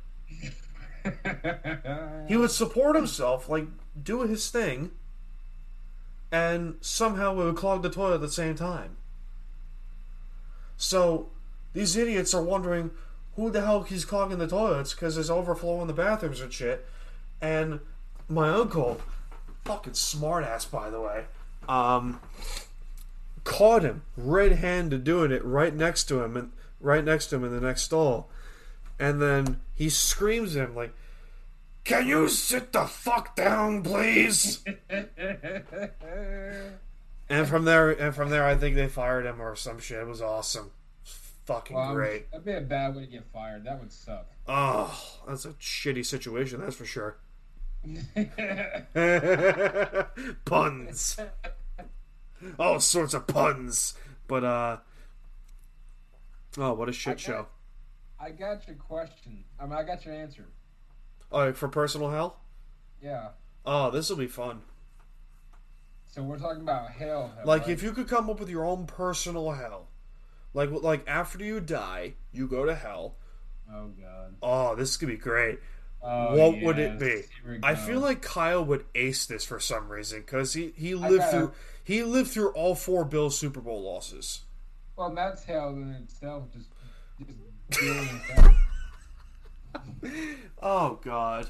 He 2.28 2.38
would 2.38 2.52
support 2.52 2.96
himself, 2.96 3.50
like 3.50 3.68
do 4.02 4.22
his 4.22 4.50
thing, 4.50 4.92
and 6.32 6.76
somehow 6.82 7.34
it 7.34 7.46
would 7.46 7.56
clog 7.56 7.82
the 7.82 7.90
toilet 7.90 8.16
at 8.16 8.22
the 8.22 8.30
same 8.30 8.56
time. 8.56 8.98
So 10.78 11.30
these 11.74 11.96
idiots 11.96 12.34
are 12.34 12.44
wondering 12.44 12.92
who 13.36 13.50
the 13.50 13.62
hell 13.62 13.84
he's 13.84 14.06
clogging 14.06 14.38
the 14.38 14.48
toilets 14.48 14.94
because 14.94 15.16
there's 15.16 15.30
overflow 15.30 15.82
in 15.82 15.88
the 15.88 15.94
bathrooms 15.94 16.42
and 16.42 16.54
shit. 16.54 16.86
And 17.42 17.80
my 18.28 18.50
uncle, 18.50 19.02
fucking 19.66 19.94
smartass 19.94 20.70
by 20.70 20.90
the 20.90 21.02
way, 21.02 21.26
um, 21.68 22.22
caught 23.50 23.82
him 23.82 24.04
red-handed 24.16 25.04
doing 25.04 25.32
it 25.32 25.44
right 25.44 25.74
next 25.74 26.04
to 26.04 26.22
him 26.22 26.38
and 26.38 26.52
right 26.80 27.04
next 27.04 27.28
to 27.28 27.36
him 27.36 27.44
in 27.44 27.52
the 27.52 27.60
next 27.60 27.82
stall. 27.82 28.30
And 29.00 29.20
then 29.20 29.60
he 29.74 29.90
screams 29.90 30.56
at 30.56 30.70
him 30.70 30.76
like, 30.76 30.94
"Can 31.84 32.08
you 32.08 32.30
sit 32.30 32.72
the 32.72 32.86
fuck 32.86 33.36
down, 33.36 33.82
please?" 33.82 34.64
and 37.28 37.48
from 37.48 37.66
there, 37.66 37.90
and 37.90 38.14
from 38.14 38.30
there, 38.30 38.46
I 38.46 38.56
think 38.56 38.76
they 38.76 38.88
fired 38.88 39.26
him 39.26 39.42
or 39.42 39.56
some 39.56 39.80
shit. 39.80 40.00
It 40.00 40.08
was 40.08 40.22
awesome, 40.22 40.70
fucking 41.46 41.76
Well, 41.76 41.96
great. 41.96 42.30
That'd 42.30 42.46
be 42.46 42.54
a 42.54 42.62
bad 42.62 42.96
way 42.96 43.06
to 43.06 43.12
get 43.12 43.26
fired. 43.34 43.64
That 43.64 43.80
would 43.80 43.92
suck. 43.92 44.28
Oh, 44.48 45.18
that's 45.28 45.46
a 45.46 45.54
shitty 45.54 46.06
situation, 46.06 46.62
that's 46.62 46.76
for 46.76 46.86
sure. 46.86 47.18
puns. 50.46 51.18
All 52.60 52.80
sorts 52.80 53.14
of 53.14 53.28
puns. 53.28 53.94
But 54.28 54.44
uh 54.44 54.78
Oh, 56.58 56.74
what 56.74 56.90
a 56.90 56.94
shit 56.94 57.14
I 57.14 57.18
show. 57.18 57.48
I 58.20 58.32
got 58.32 58.68
your 58.68 58.76
question. 58.76 59.44
I 59.60 59.64
mean, 59.66 59.74
I 59.74 59.84
got 59.84 60.04
your 60.06 60.14
answer. 60.16 60.48
Oh, 61.32 61.54
for 61.54 61.68
personal 61.68 62.10
hell? 62.10 62.40
Yeah. 63.02 63.30
Oh, 63.66 63.92
this 63.92 64.10
will 64.10 64.18
be 64.18 64.28
fun. 64.28 64.62
So 66.08 66.24
we're 66.24 66.40
talking 66.40 66.62
about 66.64 66.90
hell. 66.92 67.32
hell 67.36 67.46
Like 67.46 67.62
right? 67.64 67.72
if 67.72 67.84
you 67.84 67.92
could 67.92 68.08
come 68.08 68.30
up 68.30 68.40
with 68.40 68.50
your 68.50 68.66
own 68.66 68.88
personal 68.88 69.52
hell. 69.52 69.88
Like 70.54 70.72
like 70.72 71.04
after 71.08 71.44
you 71.44 71.60
die, 71.60 72.14
you 72.32 72.48
go 72.48 72.66
to 72.66 72.74
hell. 72.76 73.16
Oh 73.72 73.90
god. 74.02 74.36
Oh, 74.42 74.76
this 74.76 74.98
could 74.98 75.08
be 75.10 75.18
great. 75.18 75.60
Oh, 76.02 76.36
what 76.36 76.62
would 76.64 76.80
it 76.80 76.98
be? 76.98 77.24
I 77.62 77.76
feel 77.76 78.00
like 78.00 78.22
Kyle 78.22 78.64
would 78.66 78.86
ace 78.96 79.26
this 79.28 79.44
for 79.46 79.60
some 79.60 79.90
reason 79.90 80.22
because 80.22 80.54
he, 80.54 80.74
he 80.76 80.96
lived 80.96 81.18
gotta- 81.20 81.32
through 81.38 81.52
he 81.90 82.04
lived 82.04 82.30
through 82.30 82.52
all 82.52 82.76
four 82.76 83.04
Bills 83.04 83.36
Super 83.36 83.62
Bowl 83.62 83.82
losses. 83.82 84.42
Well, 84.96 85.10
that's 85.10 85.44
hell 85.44 85.70
in 85.70 85.90
itself. 86.04 86.44
Just, 86.54 86.70
just 87.26 87.40
dealing 87.72 88.08
with 88.14 88.28
that. 88.36 88.56
Oh 90.62 91.00
God. 91.02 91.48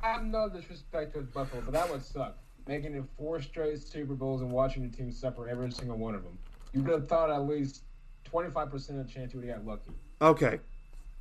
I 0.00 0.12
have 0.12 0.24
no 0.24 0.48
disrespect 0.48 1.12
towards 1.12 1.28
Buffalo, 1.30 1.62
but 1.62 1.72
that 1.72 1.90
would 1.90 2.04
suck. 2.04 2.36
Making 2.68 2.94
it 2.94 3.04
four 3.18 3.40
straight 3.42 3.82
Super 3.82 4.14
Bowls 4.14 4.42
and 4.42 4.50
watching 4.52 4.82
your 4.84 4.92
team 4.92 5.10
suffer 5.10 5.48
every 5.48 5.72
single 5.72 5.96
one 5.96 6.14
of 6.14 6.22
them. 6.22 6.38
You 6.72 6.82
would 6.82 6.92
have 6.92 7.08
thought 7.08 7.30
at 7.30 7.42
least 7.48 7.82
twenty 8.22 8.50
five 8.50 8.70
percent 8.70 9.00
of 9.00 9.06
the 9.08 9.12
chance 9.12 9.34
you 9.34 9.40
would 9.40 9.48
have 9.48 9.64
got 9.64 9.66
lucky. 9.66 9.90
Okay, 10.22 10.60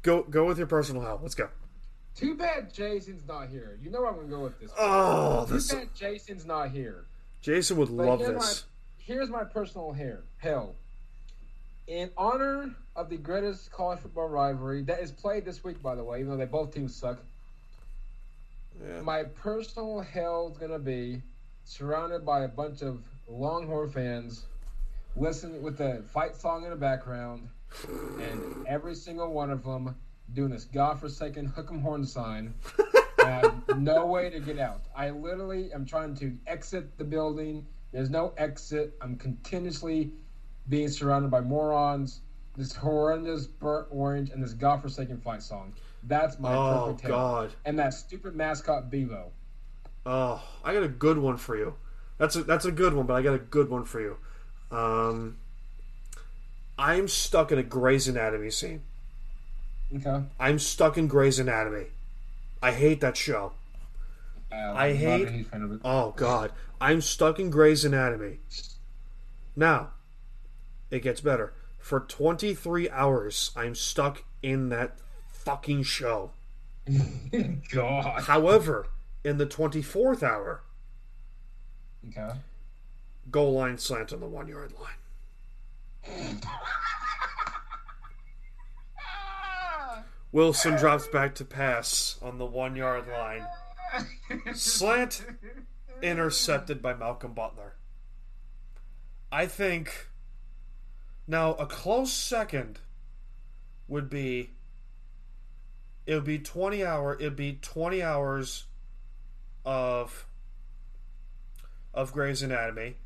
go 0.04 0.24
go 0.24 0.46
with 0.46 0.60
your 0.60 0.68
personal 0.68 1.02
hell. 1.02 1.20
Let's 1.22 1.36
go. 1.36 1.50
Too 2.16 2.36
bad 2.36 2.72
Jason's 2.72 3.26
not 3.28 3.50
here. 3.50 3.80
You 3.82 3.90
know 3.90 4.02
where 4.02 4.10
I'm 4.10 4.16
gonna 4.18 4.28
go 4.28 4.42
with 4.42 4.60
this. 4.60 4.70
Oh, 4.78 5.46
Too 5.48 5.54
this 5.54 5.74
bad 5.74 5.96
Jason's 5.96 6.46
not 6.46 6.70
here. 6.70 7.06
Jason 7.44 7.78
would 7.78 7.90
But 7.90 8.06
love 8.06 8.20
here's 8.22 8.34
this. 8.42 8.66
My, 8.66 9.04
here's 9.14 9.30
my 9.30 9.44
personal 9.44 9.92
hair. 9.92 10.22
Hell. 10.38 10.74
In 11.88 12.10
honor 12.18 12.74
of 12.96 13.10
the 13.10 13.18
greatest 13.18 13.70
college 13.72 14.00
football 14.00 14.30
rivalry 14.30 14.82
that 14.84 15.02
is 15.02 15.12
played 15.12 15.44
this 15.44 15.62
week, 15.64 15.84
by 15.84 15.94
the 15.96 16.04
way, 16.04 16.20
even 16.22 16.32
though 16.32 16.38
they 16.38 16.46
both 16.46 16.74
teams 16.74 16.96
suck, 16.96 17.20
Yeah. 18.82 19.02
my 19.02 19.24
personal 19.24 20.00
hell 20.00 20.50
is 20.52 20.58
gonna 20.58 20.80
be 20.80 21.22
surrounded 21.66 22.26
by 22.26 22.42
a 22.44 22.48
bunch 22.48 22.82
of 22.82 23.04
Longhorn 23.28 23.90
fans, 23.92 24.46
listening 25.18 25.62
with 25.62 25.78
the 25.78 26.02
fight 26.14 26.36
song 26.38 26.64
in 26.64 26.70
the 26.70 26.76
background, 26.78 27.50
and 28.20 28.66
every 28.68 28.96
single 28.96 29.34
one 29.34 29.52
of 29.52 29.64
them 29.64 29.96
doing 30.34 30.50
this 30.52 30.64
godforsaken 30.66 31.46
hook 31.46 31.68
'em 31.70 31.82
horn 31.82 32.06
sign. 32.06 32.54
and 33.24 33.30
I 33.30 33.40
have 33.70 33.80
no 33.80 34.06
way 34.06 34.30
to 34.30 34.40
get 34.40 34.60
out. 34.60 34.82
I 34.96 35.10
literally 35.10 35.72
am 35.74 35.86
trying 35.86 36.16
to 36.16 36.36
exit 36.48 36.98
the 36.98 37.04
building. 37.04 37.66
There's 37.92 38.10
no 38.10 38.34
exit. 38.38 38.94
I'm 39.02 39.16
continuously 39.16 40.12
being 40.70 40.90
surrounded 40.90 41.32
by 41.32 41.42
morons. 41.42 42.22
This 42.56 42.74
horrendous 42.76 43.48
burnt 43.48 43.88
orange 43.90 44.30
and 44.30 44.42
this 44.44 44.54
godforsaken 44.54 45.20
fight 45.22 45.42
song. 45.42 45.74
That's 46.04 46.38
my 46.40 46.54
Oh 46.54 46.86
perfect 46.86 47.02
hell 47.02 47.12
God. 47.12 47.54
and 47.66 47.80
that 47.80 47.94
stupid 47.94 48.36
mascot 48.36 48.92
Bevo. 48.92 49.32
Oh, 50.06 50.44
I 50.64 50.74
got 50.74 50.84
a 50.84 50.88
good 50.88 51.18
one 51.18 51.38
for 51.38 51.58
you. 51.58 51.76
That's 52.20 52.36
a 52.36 52.44
that's 52.44 52.66
a 52.66 52.72
good 52.72 52.94
one, 52.94 53.06
but 53.08 53.16
I 53.16 53.22
got 53.24 53.34
a 53.34 53.40
good 53.40 53.70
one 53.70 53.86
for 53.86 54.02
you. 54.02 54.18
Um, 54.70 55.38
I'm 56.78 57.08
stuck 57.08 57.52
in 57.52 57.58
a 57.58 57.64
Grey's 57.64 58.08
Anatomy 58.08 58.52
scene. 58.52 58.82
Okay. 59.96 60.24
I'm 60.40 60.60
stuck 60.60 60.98
in 60.98 61.08
Grey's 61.08 61.40
Anatomy. 61.40 61.86
I 62.64 62.72
hate 62.72 63.02
that 63.02 63.18
show. 63.18 63.52
Uh, 64.52 64.74
I 64.74 64.94
hate- 64.94 65.48
a 65.52 65.56
of 65.58 65.72
it. 65.74 65.82
Oh 65.84 66.12
God, 66.12 66.52
I'm 66.80 67.02
stuck 67.02 67.40
in 67.40 67.50
Grey's 67.50 67.84
Anatomy. 67.86 68.40
Now, 69.56 69.92
it 70.90 71.02
gets 71.02 71.22
better. 71.22 71.54
For 71.80 72.00
23 72.00 72.90
hours, 72.90 73.52
I'm 73.56 73.76
stuck 73.76 74.24
in 74.42 74.70
that 74.70 74.98
fucking 75.28 75.84
show. 75.84 76.32
God. 77.72 78.24
However, 78.24 78.88
in 79.24 79.38
the 79.38 79.46
24th 79.46 80.24
hour, 80.24 80.62
Okay. 82.10 82.32
goal 83.32 83.54
line 83.54 83.78
slant 83.78 84.14
on 84.14 84.20
the 84.22 84.28
one 84.28 84.48
yard 84.48 84.74
line. 84.80 86.42
Wilson 90.34 90.76
drops 90.78 91.06
back 91.08 91.36
to 91.36 91.46
pass 91.46 92.18
on 92.22 92.40
the 92.40 92.46
one 92.46 92.76
yard 92.76 93.06
line. 93.08 93.46
Slant 94.56 95.24
intercepted 96.02 96.82
by 96.82 96.96
Malcolm 96.96 97.34
Butler. 97.34 97.76
I 99.32 99.46
think 99.46 100.10
now 101.28 101.54
a 101.54 101.68
close 101.68 102.12
second 102.12 102.80
would 103.88 104.10
be 104.10 104.50
it 106.06 106.16
would 106.16 106.24
be 106.24 106.40
20 106.40 106.84
hour 106.84 107.16
it'd 107.16 107.36
be 107.36 107.60
20 107.62 108.02
hours 108.02 108.66
of 109.64 110.26
of 111.94 112.12
Grey's 112.12 112.42
Anatomy, 112.42 112.98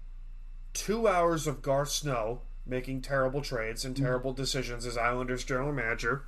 2 0.74 1.10
hours 1.10 1.46
of 1.46 1.62
Garth 1.62 1.90
Snow 1.90 2.42
making 2.66 3.02
terrible 3.02 3.42
trades 3.42 3.84
and 3.84 3.96
mm-hmm. 3.96 4.06
terrible 4.06 4.32
decisions 4.32 4.86
as 4.86 4.98
Islanders 4.98 5.44
general 5.44 5.74
manager, 5.74 6.24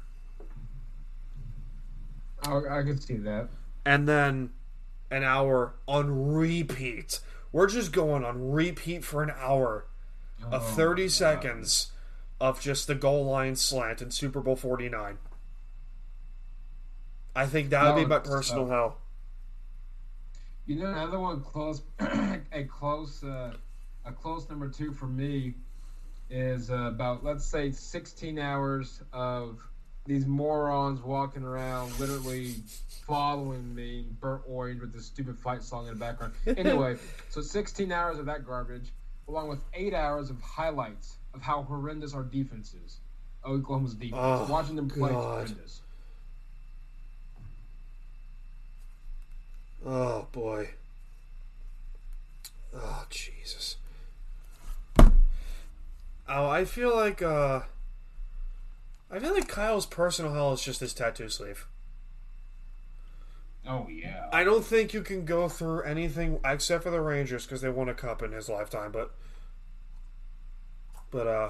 I, 2.43 2.79
I 2.79 2.83
could 2.83 3.01
see 3.01 3.17
that. 3.17 3.49
and 3.85 4.07
then 4.07 4.51
an 5.11 5.23
hour 5.23 5.73
on 5.87 6.33
repeat. 6.33 7.19
We're 7.51 7.67
just 7.67 7.91
going 7.91 8.23
on 8.23 8.51
repeat 8.51 9.03
for 9.03 9.23
an 9.23 9.31
hour 9.35 9.85
of 10.51 10.61
Oh, 10.63 10.75
30 10.75 11.03
God. 11.03 11.11
seconds 11.11 11.91
of 12.39 12.61
just 12.61 12.87
the 12.87 12.95
goal 12.95 13.25
line 13.25 13.55
slant 13.55 14.01
in 14.01 14.11
Super 14.11 14.39
Bowl 14.39 14.55
49. 14.55 15.17
I 17.35 17.45
think 17.45 17.69
that 17.69 17.93
would 17.95 17.99
be 18.01 18.05
my 18.07 18.19
personal 18.19 18.65
suck. 18.65 18.71
hell. 18.71 18.97
You 20.65 20.75
know, 20.77 20.87
another 20.91 21.19
one 21.19 21.41
close, 21.41 21.81
a 21.99 22.63
close, 22.69 23.23
uh, 23.23 23.53
a 24.05 24.11
close 24.11 24.47
number 24.49 24.67
two 24.69 24.93
for 24.93 25.07
me 25.07 25.55
is 26.29 26.69
uh, 26.69 26.75
about 26.75 27.23
let's 27.23 27.45
say 27.45 27.71
16 27.71 28.37
hours 28.37 29.01
of 29.11 29.59
these 30.05 30.25
morons 30.25 31.01
walking 31.01 31.43
around, 31.43 31.97
literally 31.99 32.55
following 33.05 33.73
me, 33.75 34.05
burnt 34.19 34.41
orange 34.47 34.81
with 34.81 34.93
this 34.93 35.05
stupid 35.05 35.37
fight 35.37 35.61
song 35.63 35.87
in 35.87 35.93
the 35.93 35.99
background. 35.99 36.33
Anyway, 36.57 36.97
so 37.29 37.41
16 37.41 37.91
hours 37.91 38.17
of 38.19 38.25
that 38.25 38.45
garbage, 38.45 38.91
along 39.27 39.49
with 39.49 39.59
eight 39.73 39.93
hours 39.93 40.29
of 40.29 40.39
highlights 40.41 41.15
of 41.33 41.41
how 41.41 41.61
horrendous 41.63 42.13
our 42.13 42.23
defense 42.23 42.73
is. 42.85 42.97
Oklahoma's 43.45 43.93
defense. 43.93 44.15
Oh, 44.21 44.47
Watching 44.49 44.75
them 44.75 44.89
play 44.89 45.09
is 45.09 45.15
God. 45.15 45.23
horrendous. 45.47 45.81
Oh 49.85 50.27
boy. 50.31 50.69
Oh 52.75 53.05
Jesus. 53.09 53.77
Oh, 56.27 56.47
I 56.47 56.65
feel 56.65 56.95
like 56.95 57.21
uh 57.21 57.61
I 59.11 59.19
feel 59.19 59.33
like 59.33 59.47
Kyle's 59.47 59.85
personal 59.85 60.33
hell 60.33 60.53
is 60.53 60.61
just 60.61 60.81
his 60.81 60.93
tattoo 60.93 61.29
sleeve. 61.29 61.65
Oh 63.67 63.87
yeah. 63.89 64.29
I 64.31 64.43
don't 64.43 64.63
think 64.63 64.93
you 64.93 65.01
can 65.01 65.25
go 65.25 65.49
through 65.49 65.81
anything 65.83 66.39
except 66.45 66.83
for 66.83 66.91
the 66.91 67.01
Rangers 67.01 67.45
because 67.45 67.61
they 67.61 67.69
won 67.69 67.89
a 67.89 67.93
cup 67.93 68.21
in 68.23 68.31
his 68.31 68.49
lifetime. 68.49 68.91
But, 68.91 69.11
but 71.11 71.27
uh, 71.27 71.49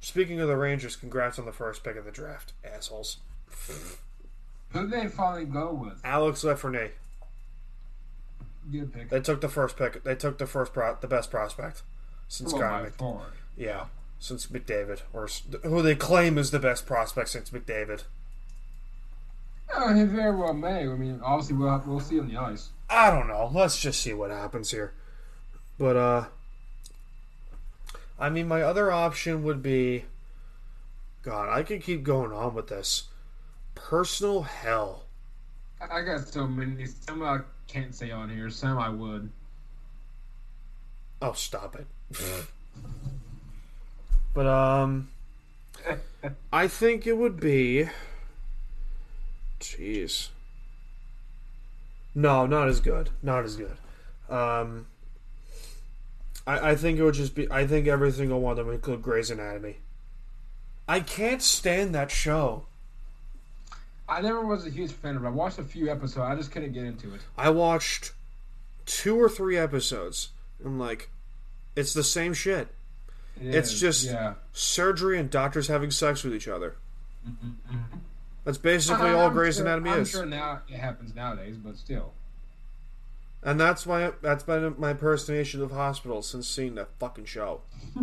speaking 0.00 0.40
of 0.40 0.48
the 0.48 0.56
Rangers, 0.56 0.96
congrats 0.96 1.38
on 1.38 1.46
the 1.46 1.52
first 1.52 1.84
pick 1.84 1.96
of 1.96 2.04
the 2.04 2.10
draft, 2.10 2.52
assholes. 2.64 3.18
Who 4.70 4.80
did 4.82 4.90
they 4.90 5.08
finally 5.08 5.44
go 5.44 5.72
with? 5.72 6.00
Alex 6.04 6.42
Lafreniere. 6.42 6.90
Good 8.70 8.92
pick. 8.92 9.10
They 9.10 9.20
took 9.20 9.40
the 9.40 9.48
first 9.48 9.76
pick. 9.76 10.02
They 10.02 10.16
took 10.16 10.38
the 10.38 10.46
first 10.46 10.72
pro, 10.72 10.96
the 11.00 11.06
best 11.06 11.30
prospect 11.30 11.82
since 12.28 12.52
by 12.52 12.88
yeah, 13.56 13.86
since 14.26 14.46
McDavid, 14.46 15.02
or 15.12 15.28
who 15.62 15.82
they 15.82 15.94
claim 15.94 16.36
is 16.36 16.50
the 16.50 16.58
best 16.58 16.86
prospect 16.86 17.28
since 17.28 17.50
McDavid. 17.50 18.02
Oh, 19.74 19.94
he 19.94 20.04
very 20.04 20.34
well 20.34 20.54
may. 20.54 20.82
I 20.82 20.94
mean, 20.94 21.20
obviously 21.22 21.56
we'll 21.56 21.70
have, 21.70 21.86
we'll 21.86 22.00
see 22.00 22.20
on 22.20 22.28
the 22.28 22.36
ice. 22.36 22.70
I 22.88 23.10
don't 23.10 23.28
know. 23.28 23.50
Let's 23.52 23.80
just 23.80 24.00
see 24.00 24.14
what 24.14 24.30
happens 24.30 24.70
here. 24.70 24.92
But 25.78 25.96
uh 25.96 26.24
I 28.18 28.30
mean 28.30 28.48
my 28.48 28.62
other 28.62 28.90
option 28.90 29.42
would 29.44 29.62
be 29.62 30.04
God, 31.22 31.48
I 31.48 31.62
could 31.62 31.82
keep 31.82 32.04
going 32.04 32.32
on 32.32 32.54
with 32.54 32.68
this. 32.68 33.04
Personal 33.74 34.42
hell. 34.42 35.02
I 35.80 35.98
I 35.98 36.02
got 36.02 36.28
so 36.28 36.46
many. 36.46 36.86
Some 36.86 37.22
I 37.22 37.40
can't 37.66 37.94
say 37.94 38.10
on 38.10 38.30
here. 38.30 38.48
Some 38.48 38.78
I 38.78 38.88
would. 38.88 39.30
Oh, 41.20 41.32
stop 41.32 41.76
it. 41.76 41.86
but 44.36 44.46
um 44.46 45.08
I 46.52 46.68
think 46.68 47.06
it 47.06 47.16
would 47.16 47.40
be. 47.40 47.88
Jeez. 49.60 50.28
No, 52.14 52.46
not 52.46 52.68
as 52.68 52.80
good. 52.80 53.10
Not 53.22 53.44
as 53.44 53.56
good. 53.56 53.76
Um, 54.28 54.86
I, 56.46 56.70
I 56.70 56.74
think 56.76 56.98
it 56.98 57.04
would 57.04 57.14
just 57.14 57.34
be. 57.34 57.50
I 57.50 57.66
think 57.66 57.86
every 57.86 58.10
single 58.10 58.40
one 58.40 58.52
of 58.52 58.56
them 58.58 58.66
would 58.66 58.76
include 58.76 59.02
Grey's 59.02 59.30
Anatomy. 59.30 59.76
I 60.88 61.00
can't 61.00 61.42
stand 61.42 61.94
that 61.94 62.10
show. 62.10 62.66
I 64.08 64.20
never 64.20 64.44
was 64.44 64.66
a 64.66 64.70
huge 64.70 64.92
fan 64.92 65.16
of 65.16 65.24
it. 65.24 65.26
I 65.26 65.30
watched 65.30 65.58
a 65.58 65.64
few 65.64 65.90
episodes. 65.90 66.18
I 66.18 66.34
just 66.36 66.52
couldn't 66.52 66.72
get 66.72 66.84
into 66.84 67.12
it. 67.14 67.20
I 67.36 67.50
watched 67.50 68.12
two 68.86 69.20
or 69.20 69.28
three 69.28 69.56
episodes. 69.56 70.30
I'm 70.64 70.78
like, 70.78 71.10
it's 71.74 71.92
the 71.92 72.04
same 72.04 72.32
shit. 72.32 72.68
It 73.40 73.54
It's 73.54 73.72
is, 73.72 73.80
just 73.80 74.04
yeah. 74.06 74.34
surgery 74.52 75.18
and 75.18 75.30
doctors 75.30 75.68
having 75.68 75.90
sex 75.90 76.24
with 76.24 76.34
each 76.34 76.48
other. 76.48 76.76
That's 78.44 78.58
basically 78.58 79.10
all 79.10 79.16
Uh-huh. 79.16 79.26
I'm 79.26 79.32
Grey's 79.34 79.56
sure- 79.56 79.66
Anatomy 79.66 79.90
I'm 79.90 80.00
is. 80.02 80.10
sure 80.10 80.26
now 80.26 80.62
it 80.68 80.78
happens 80.78 81.14
nowadays, 81.14 81.56
but 81.56 81.76
still. 81.76 82.12
And 83.42 83.60
that's 83.60 83.86
why 83.86 84.12
that's 84.22 84.44
been 84.44 84.74
my 84.78 84.90
impersonation 84.92 85.62
of 85.62 85.70
hospitals 85.70 86.28
since 86.28 86.48
seeing 86.48 86.74
that 86.76 86.88
fucking 86.98 87.26
show. 87.26 87.60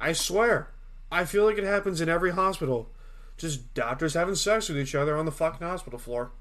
I 0.00 0.12
swear, 0.12 0.70
I 1.12 1.24
feel 1.24 1.44
like 1.44 1.58
it 1.58 1.64
happens 1.64 2.00
in 2.00 2.08
every 2.08 2.30
hospital. 2.32 2.88
Just 3.36 3.72
doctors 3.74 4.14
having 4.14 4.34
sex 4.34 4.68
with 4.68 4.78
each 4.78 4.94
other 4.94 5.16
on 5.16 5.24
the 5.26 5.32
fucking 5.32 5.66
hospital 5.66 5.98
floor. 5.98 6.32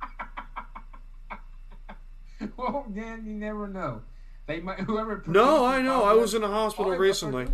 well, 2.56 2.86
Dan, 2.92 3.24
you 3.26 3.34
never 3.34 3.68
know. 3.68 4.02
They 4.46 4.60
might 4.60 4.80
whoever. 4.80 5.22
No, 5.26 5.64
I 5.64 5.80
know. 5.82 6.04
I 6.04 6.12
was 6.14 6.34
in 6.34 6.42
the 6.42 6.48
hospital 6.48 6.92
recently. 6.92 7.48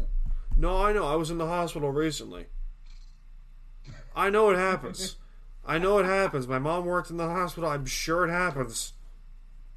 No, 0.56 0.82
I 0.82 0.92
know. 0.92 1.06
I 1.06 1.16
was 1.16 1.30
in 1.30 1.38
the 1.38 1.46
hospital 1.46 1.90
recently. 1.90 2.46
I 4.16 4.30
know 4.30 4.50
it 4.50 4.56
happens. 4.56 5.16
I 5.64 5.78
know 5.78 5.98
it 5.98 6.06
happens. 6.06 6.48
My 6.48 6.58
mom 6.58 6.86
worked 6.86 7.10
in 7.10 7.18
the 7.18 7.28
hospital. 7.28 7.68
I'm 7.68 7.86
sure 7.86 8.26
it 8.26 8.30
happens. 8.30 8.94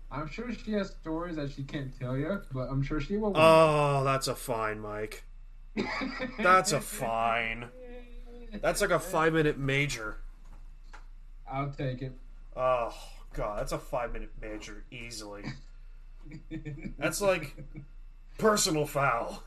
I'm 0.09 0.27
sure 0.27 0.51
she 0.53 0.71
has 0.73 0.89
stories 0.89 1.35
that 1.35 1.51
she 1.51 1.63
can't 1.63 1.97
tell 1.97 2.17
you, 2.17 2.41
but 2.51 2.69
I'm 2.69 2.81
sure 2.81 2.99
she 2.99 3.17
will. 3.17 3.33
Oh, 3.35 4.03
that's 4.03 4.27
a 4.27 4.35
fine, 4.35 4.79
Mike. 4.79 5.23
That's 6.37 6.73
a 6.73 6.81
fine. 6.81 7.69
That's 8.61 8.81
like 8.81 8.89
a 8.89 8.99
five 8.99 9.31
minute 9.31 9.57
major. 9.57 10.17
I'll 11.49 11.71
take 11.71 12.01
it. 12.01 12.11
Oh 12.57 12.93
god, 13.33 13.59
that's 13.59 13.71
a 13.71 13.79
five 13.79 14.11
minute 14.11 14.31
major 14.41 14.83
easily. 14.91 15.43
That's 16.97 17.21
like 17.21 17.55
personal 18.37 18.85
foul. 18.85 19.43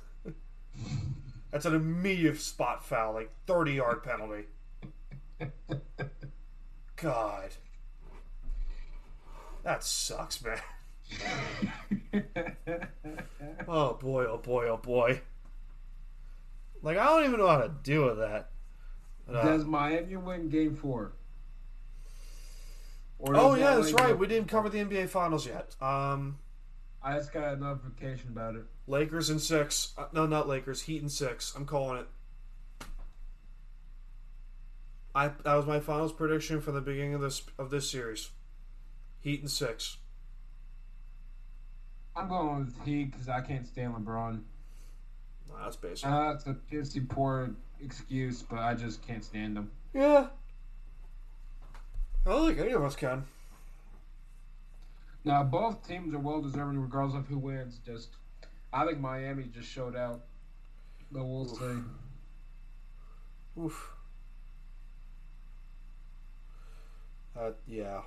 That's 1.50 1.66
an 1.66 1.74
immediate 1.74 2.40
spot 2.40 2.84
foul, 2.84 3.14
like 3.14 3.30
thirty 3.46 3.74
yard 3.74 4.02
penalty. 4.02 4.46
God, 6.96 7.50
that 9.62 9.84
sucks, 9.84 10.42
man. 10.42 10.60
Oh 13.68 13.94
boy, 13.94 14.24
oh 14.26 14.38
boy, 14.38 14.68
oh 14.68 14.76
boy. 14.76 15.20
Like 16.82 16.98
I 16.98 17.04
don't 17.06 17.24
even 17.24 17.38
know 17.40 17.48
how 17.48 17.62
to 17.62 17.70
deal 17.82 18.06
with 18.06 18.18
that. 18.18 18.50
But, 19.26 19.36
uh, 19.36 19.44
Does 19.44 19.64
Miami 19.64 20.16
win 20.16 20.48
Game 20.48 20.76
Four? 20.76 21.12
Or 23.18 23.36
oh 23.36 23.54
yeah, 23.54 23.76
that's 23.76 23.92
right. 23.92 24.18
We 24.18 24.26
didn't 24.26 24.48
cover 24.48 24.68
the 24.68 24.78
NBA 24.78 25.08
Finals 25.08 25.46
yet. 25.46 25.74
Um, 25.80 26.38
I 27.04 27.18
just 27.18 27.32
got 27.34 27.52
a 27.52 27.56
notification 27.56 28.30
about 28.30 28.56
it. 28.56 28.64
Lakers 28.86 29.28
in 29.28 29.38
six. 29.38 29.92
Uh, 29.98 30.06
no, 30.12 30.24
not 30.26 30.48
Lakers. 30.48 30.80
Heat 30.82 31.02
in 31.02 31.10
six. 31.10 31.52
I'm 31.54 31.66
calling 31.66 31.98
it. 31.98 32.06
I 35.14 35.28
that 35.28 35.54
was 35.54 35.66
my 35.66 35.80
finals 35.80 36.12
prediction 36.12 36.60
from 36.62 36.74
the 36.74 36.80
beginning 36.80 37.14
of 37.14 37.20
this 37.20 37.42
of 37.58 37.70
this 37.70 37.90
series. 37.90 38.30
Heat 39.20 39.42
in 39.42 39.48
six. 39.48 39.98
I'm 42.16 42.28
going 42.28 42.64
with 42.64 42.84
Heat 42.84 43.12
because 43.12 43.28
I 43.28 43.42
can't 43.42 43.66
stand 43.66 43.94
LeBron. 43.94 44.40
That's 45.62 45.76
basic. 45.76 46.08
Uh, 46.08 46.32
it's 46.34 46.46
a 46.46 46.56
pissy 46.72 47.06
poor 47.06 47.50
excuse, 47.80 48.42
but 48.42 48.58
I 48.58 48.74
just 48.74 49.06
can't 49.06 49.22
stand 49.22 49.56
him. 49.56 49.70
yeah. 49.92 50.28
I 52.26 52.30
don't 52.30 52.46
think 52.46 52.58
any 52.58 52.72
of 52.72 52.82
us 52.82 52.96
can. 52.96 53.24
Now, 55.24 55.42
both 55.42 55.86
teams 55.86 56.12
are 56.14 56.18
well 56.18 56.42
deserving 56.42 56.80
regardless 56.80 57.16
of 57.16 57.26
who 57.26 57.38
wins. 57.38 57.80
Just, 57.84 58.10
I 58.72 58.84
think 58.86 59.00
Miami 59.00 59.44
just 59.44 59.68
showed 59.68 59.96
out, 59.96 60.20
but 61.10 61.24
we'll 61.24 61.46
see. 61.46 61.80
Oof. 63.58 63.90
Uh, 67.36 67.50
yeah. 67.66 68.02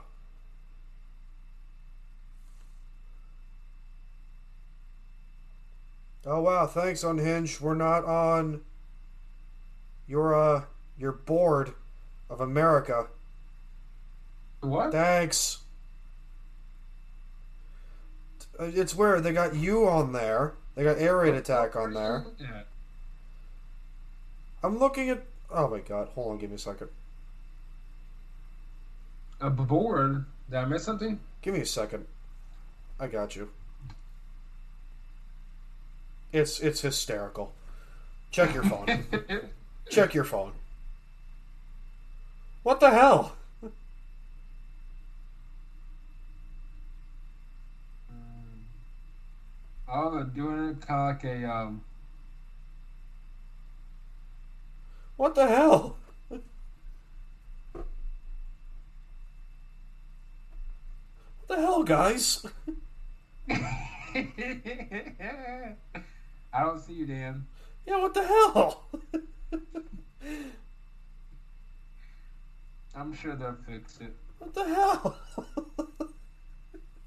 Oh 6.29 6.41
wow, 6.41 6.67
thanks 6.67 7.05
Unhinged. 7.05 7.61
We're 7.61 7.73
not 7.73 8.03
on 8.03 8.61
your 10.07 10.35
uh 10.35 10.63
your 10.97 11.13
board 11.13 11.73
of 12.29 12.41
America. 12.41 13.07
What? 14.59 14.91
Thanks. 14.91 15.59
Uh, 18.59 18.65
It's 18.73 18.95
weird. 18.95 19.23
They 19.23 19.33
got 19.33 19.55
you 19.55 19.87
on 19.87 20.13
there. 20.13 20.53
They 20.75 20.83
got 20.83 20.97
air 20.97 21.17
raid 21.17 21.33
attack 21.35 21.75
on 21.75 21.93
there. 21.93 22.25
I'm 24.63 24.77
looking 24.79 25.09
at. 25.09 25.23
Oh 25.49 25.67
my 25.69 25.79
god! 25.79 26.09
Hold 26.15 26.31
on, 26.33 26.37
give 26.39 26.49
me 26.49 26.55
a 26.55 26.59
second. 26.59 26.89
A 29.39 29.49
board? 29.49 30.25
Did 30.49 30.57
I 30.57 30.65
miss 30.65 30.83
something? 30.83 31.19
Give 31.41 31.53
me 31.53 31.61
a 31.61 31.65
second. 31.65 32.05
I 32.99 33.07
got 33.07 33.35
you. 33.35 33.49
It's 36.33 36.59
it's 36.59 36.81
hysterical. 36.81 37.53
Check 38.31 38.53
your 38.53 38.63
phone. 38.63 39.05
Check 39.89 40.13
your 40.13 40.25
phone. 40.25 40.51
What 42.63 42.79
the 42.81 42.89
hell? 42.91 43.36
Oh, 49.89 50.23
doing 50.23 50.69
it 50.69 50.85
kind 50.85 51.17
of 51.17 51.23
like 51.23 51.23
a 51.23 51.49
um. 51.49 51.83
What 55.15 55.35
the 55.35 55.47
hell? 55.47 55.97
What 61.47 61.47
the 61.47 61.55
hell, 61.55 61.83
guys? 61.83 62.45
I 63.49 64.27
don't 66.59 66.79
see 66.79 66.93
you, 66.93 67.05
Dan. 67.05 67.45
Yeah, 67.85 68.01
what 68.01 68.13
the 68.13 68.23
hell? 68.23 68.83
I'm 72.95 73.13
sure 73.13 73.35
they'll 73.35 73.57
fix 73.67 73.99
it. 74.01 74.15
What 74.39 74.53
the 74.53 74.65
hell? 74.65 75.17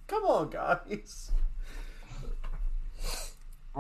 Come 0.07 0.25
on, 0.25 0.51
guys. 0.51 1.31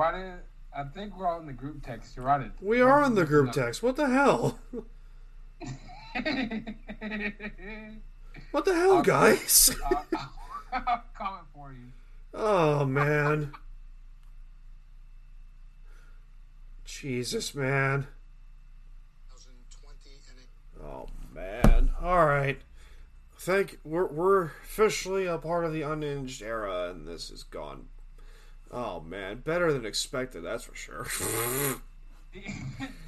Why 0.00 0.12
did 0.12 0.32
I 0.74 0.84
think 0.84 1.14
we're 1.18 1.28
all 1.28 1.40
in 1.40 1.46
the 1.46 1.52
group 1.52 1.84
text? 1.84 2.16
You're 2.16 2.24
right. 2.24 2.50
We 2.62 2.80
are 2.80 3.04
in 3.04 3.14
the 3.16 3.26
group 3.26 3.52
text. 3.52 3.82
What 3.82 3.96
the 3.96 4.08
hell? 4.08 4.58
What 8.50 8.64
the 8.64 8.74
hell, 8.74 9.02
guys? 9.02 9.76
I'll, 9.84 10.06
I'll 10.72 11.04
comment 11.14 11.46
for 11.54 11.72
you. 11.72 11.92
Oh 12.32 12.86
man. 12.86 13.52
Jesus, 16.86 17.54
man. 17.54 18.06
Oh 20.82 21.08
man. 21.34 21.90
All 22.00 22.24
right. 22.24 22.58
Thank 23.38 23.78
we're 23.84 24.06
we're 24.06 24.44
officially 24.44 25.26
a 25.26 25.36
part 25.36 25.66
of 25.66 25.74
the 25.74 25.82
unhinged 25.82 26.40
era, 26.40 26.88
and 26.88 27.06
this 27.06 27.30
is 27.30 27.42
gone. 27.42 27.88
Oh 28.70 29.00
man, 29.00 29.38
better 29.38 29.72
than 29.72 29.84
expected. 29.84 30.42
That's 30.44 30.64
for 30.64 30.74
sure. 30.74 31.04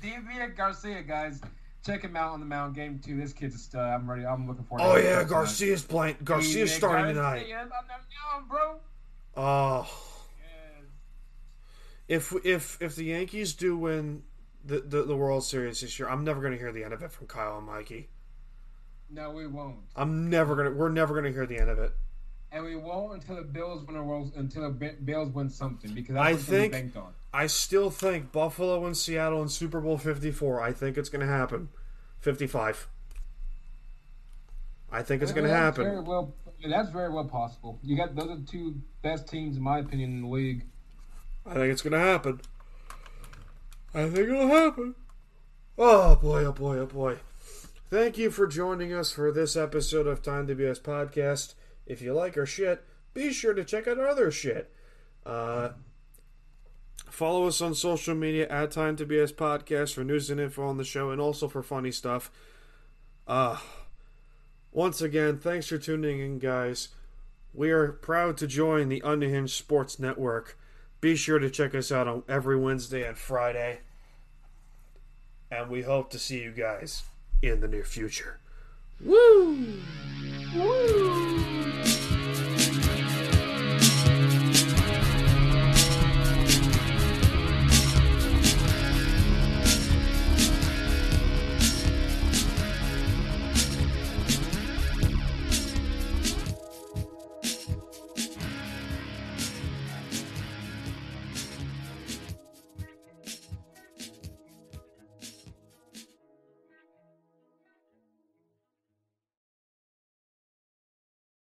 Deivi 0.03 0.57
Garcia, 0.57 1.03
guys, 1.03 1.41
check 1.87 2.03
him 2.03 2.17
out 2.17 2.33
on 2.33 2.41
the 2.41 2.47
mound. 2.47 2.75
Game 2.75 3.01
two. 3.05 3.17
This 3.17 3.33
kid's 3.33 3.55
a 3.55 3.59
stud. 3.59 3.81
I'm 3.81 4.11
ready. 4.11 4.27
I'm 4.27 4.49
looking 4.49 4.65
forward. 4.65 4.85
oh 4.85 4.95
to 4.95 5.01
it. 5.01 5.05
Oh 5.05 5.19
yeah, 5.21 5.25
Garcia's 5.25 5.83
playing. 5.83 6.17
Garcia's 6.25 6.71
Deivi 6.73 6.77
starting 6.77 7.15
Garcia 7.15 7.47
tonight. 7.47 7.69
mound, 8.33 8.49
bro. 8.49 8.81
Oh, 9.37 9.89
Yes. 10.41 10.89
if 12.09 12.35
if 12.45 12.83
if 12.83 12.97
the 12.97 13.05
Yankees 13.05 13.55
do 13.55 13.77
win 13.77 14.25
the, 14.65 14.81
the 14.81 15.03
the 15.05 15.17
World 15.17 15.45
Series 15.45 15.81
this 15.81 15.99
year, 15.99 16.09
I'm 16.09 16.25
never 16.25 16.41
gonna 16.43 16.57
hear 16.57 16.73
the 16.73 16.83
end 16.83 16.93
of 16.93 17.03
it 17.03 17.13
from 17.13 17.29
Kyle 17.29 17.59
and 17.59 17.67
Mikey. 17.67 18.09
No, 19.09 19.31
we 19.31 19.47
won't. 19.47 19.77
I'm 19.95 20.29
never 20.29 20.57
gonna. 20.57 20.73
We're 20.73 20.89
never 20.89 21.15
gonna 21.15 21.31
hear 21.31 21.47
the 21.47 21.59
end 21.59 21.71
of 21.71 21.79
it. 21.79 21.93
And 22.53 22.65
we 22.65 22.77
won't 22.77 23.15
until 23.15 23.37
the 23.37 23.43
Bills 23.43 23.85
win 23.87 23.97
a 23.97 24.03
world 24.03 24.33
until 24.37 24.63
the 24.71 24.93
Bills 25.05 25.31
win 25.31 25.49
something 25.51 25.93
because 25.95 26.17
I 26.17 26.35
think- 26.37 26.73
banked 26.73 26.97
on. 26.97 27.13
I 27.35 27.47
still 27.47 27.89
think 27.91 28.31
Buffalo 28.31 28.85
and 28.85 28.95
Seattle 28.95 29.41
in 29.43 29.49
Super 29.49 29.81
Bowl 29.81 29.97
54. 29.97 30.61
I 30.61 30.73
think 30.73 30.99
it's 30.99 31.09
going 31.09 31.27
to 31.27 31.33
happen. 31.33 31.71
55. 32.21 32.89
I 34.91 35.03
think 35.03 35.23
it's 35.23 35.33
going 35.33 35.45
to 35.45 35.51
That's 35.51 35.77
Very 35.79 35.89
happen. 35.91 36.05
well, 36.05 36.35
that's 36.69 36.91
very 36.91 37.09
well 37.11 37.25
possible. 37.25 37.79
You 37.83 37.97
got 37.97 38.15
those 38.15 38.29
are 38.29 38.37
the 38.37 38.47
two 38.47 38.75
best 39.01 39.27
teams, 39.29 39.57
in 39.57 39.63
my 39.63 39.79
opinion, 39.79 40.11
in 40.13 40.21
the 40.23 40.29
league. 40.29 40.67
I 41.47 41.55
think 41.55 41.73
it's 41.73 41.81
going 41.83 41.95
to 41.95 41.99
happen. 41.99 42.41
I 43.95 44.05
think 44.05 44.29
it'll 44.29 44.49
happen. 44.49 44.95
Oh 45.79 46.15
boy, 46.17 46.45
oh 46.45 46.53
boy, 46.53 46.77
oh 46.79 46.87
boy. 46.87 47.17
Thank 47.91 48.19
you 48.19 48.31
for 48.31 48.47
joining 48.47 48.93
us 48.93 49.11
for 49.13 49.33
this 49.33 49.57
episode 49.57 50.07
of 50.07 50.23
Time 50.23 50.47
to 50.47 50.55
BS 50.55 50.81
podcast. 50.81 51.55
If 51.87 52.03
you 52.03 52.12
like 52.12 52.37
our 52.37 52.47
shit, 52.47 52.85
be 53.14 53.33
sure 53.33 53.55
to 53.55 53.64
check 53.64 53.87
out 53.87 53.99
our 53.99 54.09
other 54.09 54.30
shit. 54.30 54.72
Uh, 55.26 55.70
follow 57.11 57.47
us 57.47 57.61
on 57.61 57.74
social 57.74 58.14
media 58.14 58.49
at 58.49 58.70
Time 58.70 58.97
to 58.97 59.07
BS 59.07 59.33
podcast 59.33 59.95
for 59.95 60.05
news 60.05 60.30
and 60.30 60.41
info 60.41 60.66
on 60.66 60.78
the 60.78 60.85
show 60.85 61.11
and 61.11 61.20
also 61.20 61.49
for 61.49 61.62
funny 61.62 61.91
stuff. 61.93 62.30
Uh, 63.26 63.59
once 64.72 65.03
again, 65.03 65.39
thanks 65.39 65.66
for 65.66 65.78
tuning 65.78 66.20
in, 66.20 66.39
guys. 66.39 66.89
We 67.55 67.70
are 67.70 67.93
proud 67.93 68.39
to 68.39 68.47
join 68.47 68.89
the 68.89 69.03
Unhinged 69.05 69.55
Sports 69.55 69.99
Network. 69.99 70.59
Be 71.03 71.16
sure 71.16 71.39
to 71.39 71.51
check 71.51 71.74
us 71.74 71.93
out 71.93 72.09
on 72.09 72.22
every 72.28 72.57
Wednesday 72.57 73.07
and 73.07 73.18
Friday. 73.18 73.80
And 75.51 75.68
we 75.68 75.83
hope 75.83 76.11
to 76.12 76.18
see 76.18 76.41
you 76.41 76.53
guys 76.53 77.03
in 77.43 77.61
the 77.61 77.68
near 77.68 77.85
future. 77.85 78.39
Woo! 79.05 79.83